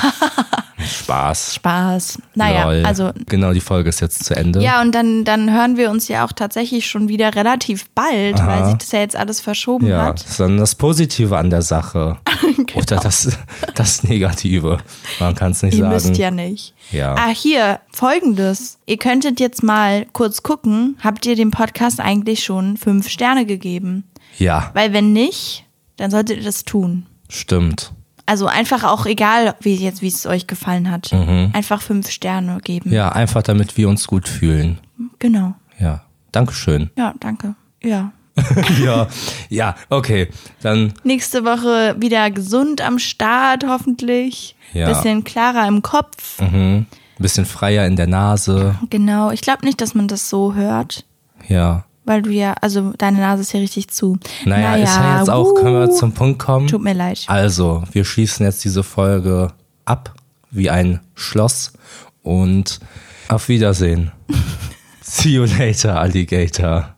Spaß. 0.81 1.55
Spaß. 1.55 2.19
Naja, 2.35 2.63
Lol. 2.71 2.85
also 2.85 3.11
Genau, 3.27 3.53
die 3.53 3.61
Folge 3.61 3.89
ist 3.89 3.99
jetzt 4.01 4.23
zu 4.25 4.35
Ende. 4.35 4.61
Ja, 4.61 4.81
und 4.81 4.93
dann, 4.93 5.23
dann 5.23 5.51
hören 5.51 5.77
wir 5.77 5.89
uns 5.91 6.07
ja 6.07 6.25
auch 6.25 6.31
tatsächlich 6.31 6.87
schon 6.87 7.07
wieder 7.09 7.35
relativ 7.35 7.89
bald, 7.91 8.39
weil 8.45 8.65
sich 8.65 8.75
das 8.75 8.91
ja 8.91 8.99
jetzt 8.99 9.15
alles 9.15 9.41
verschoben 9.41 9.87
Ja, 9.87 10.05
hat. 10.05 10.19
sondern 10.19 10.59
das 10.59 10.75
Positive 10.75 11.37
an 11.37 11.49
der 11.49 11.61
Sache. 11.61 12.17
Oder 12.75 12.97
das, 12.97 13.37
das 13.75 14.03
Negative. 14.03 14.77
Man 15.19 15.35
kann 15.35 15.51
es 15.51 15.63
nicht 15.63 15.73
Ihr 15.75 15.81
sagen. 15.81 15.93
müsst 15.93 16.17
ja 16.17 16.31
nicht. 16.31 16.73
Ja. 16.91 17.15
Ah, 17.15 17.29
hier, 17.29 17.79
folgendes. 17.91 18.77
Ihr 18.85 18.97
könntet 18.97 19.39
jetzt 19.39 19.63
mal 19.63 20.05
kurz 20.13 20.43
gucken, 20.43 20.97
habt 21.03 21.25
ihr 21.25 21.35
dem 21.35 21.51
Podcast 21.51 21.99
eigentlich 21.99 22.43
schon 22.43 22.77
fünf 22.77 23.09
Sterne 23.09 23.45
gegeben? 23.45 24.03
Ja, 24.37 24.71
Weil 24.73 24.93
wenn 24.93 25.13
nicht, 25.13 25.65
dann 25.97 26.09
solltet 26.11 26.37
ihr 26.37 26.43
das 26.43 26.63
tun. 26.65 27.05
stimmt. 27.29 27.91
Also 28.31 28.47
einfach 28.47 28.85
auch 28.85 29.05
egal, 29.05 29.55
wie 29.59 29.75
jetzt, 29.75 30.01
wie 30.01 30.07
es 30.07 30.25
euch 30.25 30.47
gefallen 30.47 30.89
hat. 30.89 31.11
Einfach 31.51 31.81
fünf 31.81 32.09
Sterne 32.09 32.59
geben. 32.63 32.91
Mhm. 32.91 32.95
Ja, 32.95 33.09
einfach 33.09 33.43
damit 33.43 33.75
wir 33.75 33.89
uns 33.89 34.07
gut 34.07 34.25
fühlen. 34.25 34.79
Genau. 35.19 35.53
Ja, 35.77 36.03
Dankeschön. 36.31 36.91
Ja, 36.97 37.13
danke. 37.19 37.55
Ja. 37.83 38.13
ja, 38.81 39.09
ja, 39.49 39.75
okay. 39.89 40.29
Dann, 40.61 40.93
Nächste 41.03 41.43
Woche 41.43 41.97
wieder 41.99 42.31
gesund 42.31 42.79
am 42.79 42.99
Start, 42.99 43.65
hoffentlich. 43.67 44.55
Ja. 44.71 44.87
Bisschen 44.87 45.25
klarer 45.25 45.67
im 45.67 45.81
Kopf. 45.81 46.39
mhm. 46.39 46.85
ein 46.85 46.87
bisschen 47.17 47.45
freier 47.45 47.85
in 47.85 47.97
der 47.97 48.07
Nase. 48.07 48.75
Genau. 48.89 49.31
Ich 49.31 49.41
glaube 49.41 49.65
nicht, 49.65 49.81
dass 49.81 49.93
man 49.93 50.07
das 50.07 50.29
so 50.29 50.55
hört. 50.55 51.03
Ja. 51.49 51.83
Weil 52.03 52.23
du 52.23 52.31
ja, 52.31 52.55
also 52.61 52.93
deine 52.97 53.19
Nase 53.19 53.41
ist 53.41 53.53
ja 53.53 53.59
richtig 53.59 53.89
zu. 53.89 54.17
Naja, 54.45 54.75
ist 54.75 54.95
ja 54.95 55.19
jetzt 55.19 55.29
auch, 55.29 55.53
können 55.53 55.75
wir 55.75 55.89
uh, 55.89 55.95
zum 55.95 56.13
Punkt 56.13 56.39
kommen. 56.39 56.67
Tut 56.67 56.81
mir 56.81 56.93
leid. 56.93 57.23
Also, 57.27 57.83
wir 57.91 58.05
schließen 58.05 58.45
jetzt 58.45 58.63
diese 58.63 58.83
Folge 58.83 59.53
ab 59.85 60.13
wie 60.49 60.69
ein 60.69 60.99
Schloss 61.13 61.73
und 62.23 62.79
auf 63.27 63.49
Wiedersehen. 63.49 64.11
See 65.01 65.29
you 65.29 65.45
later, 65.45 65.99
Alligator. 65.99 66.95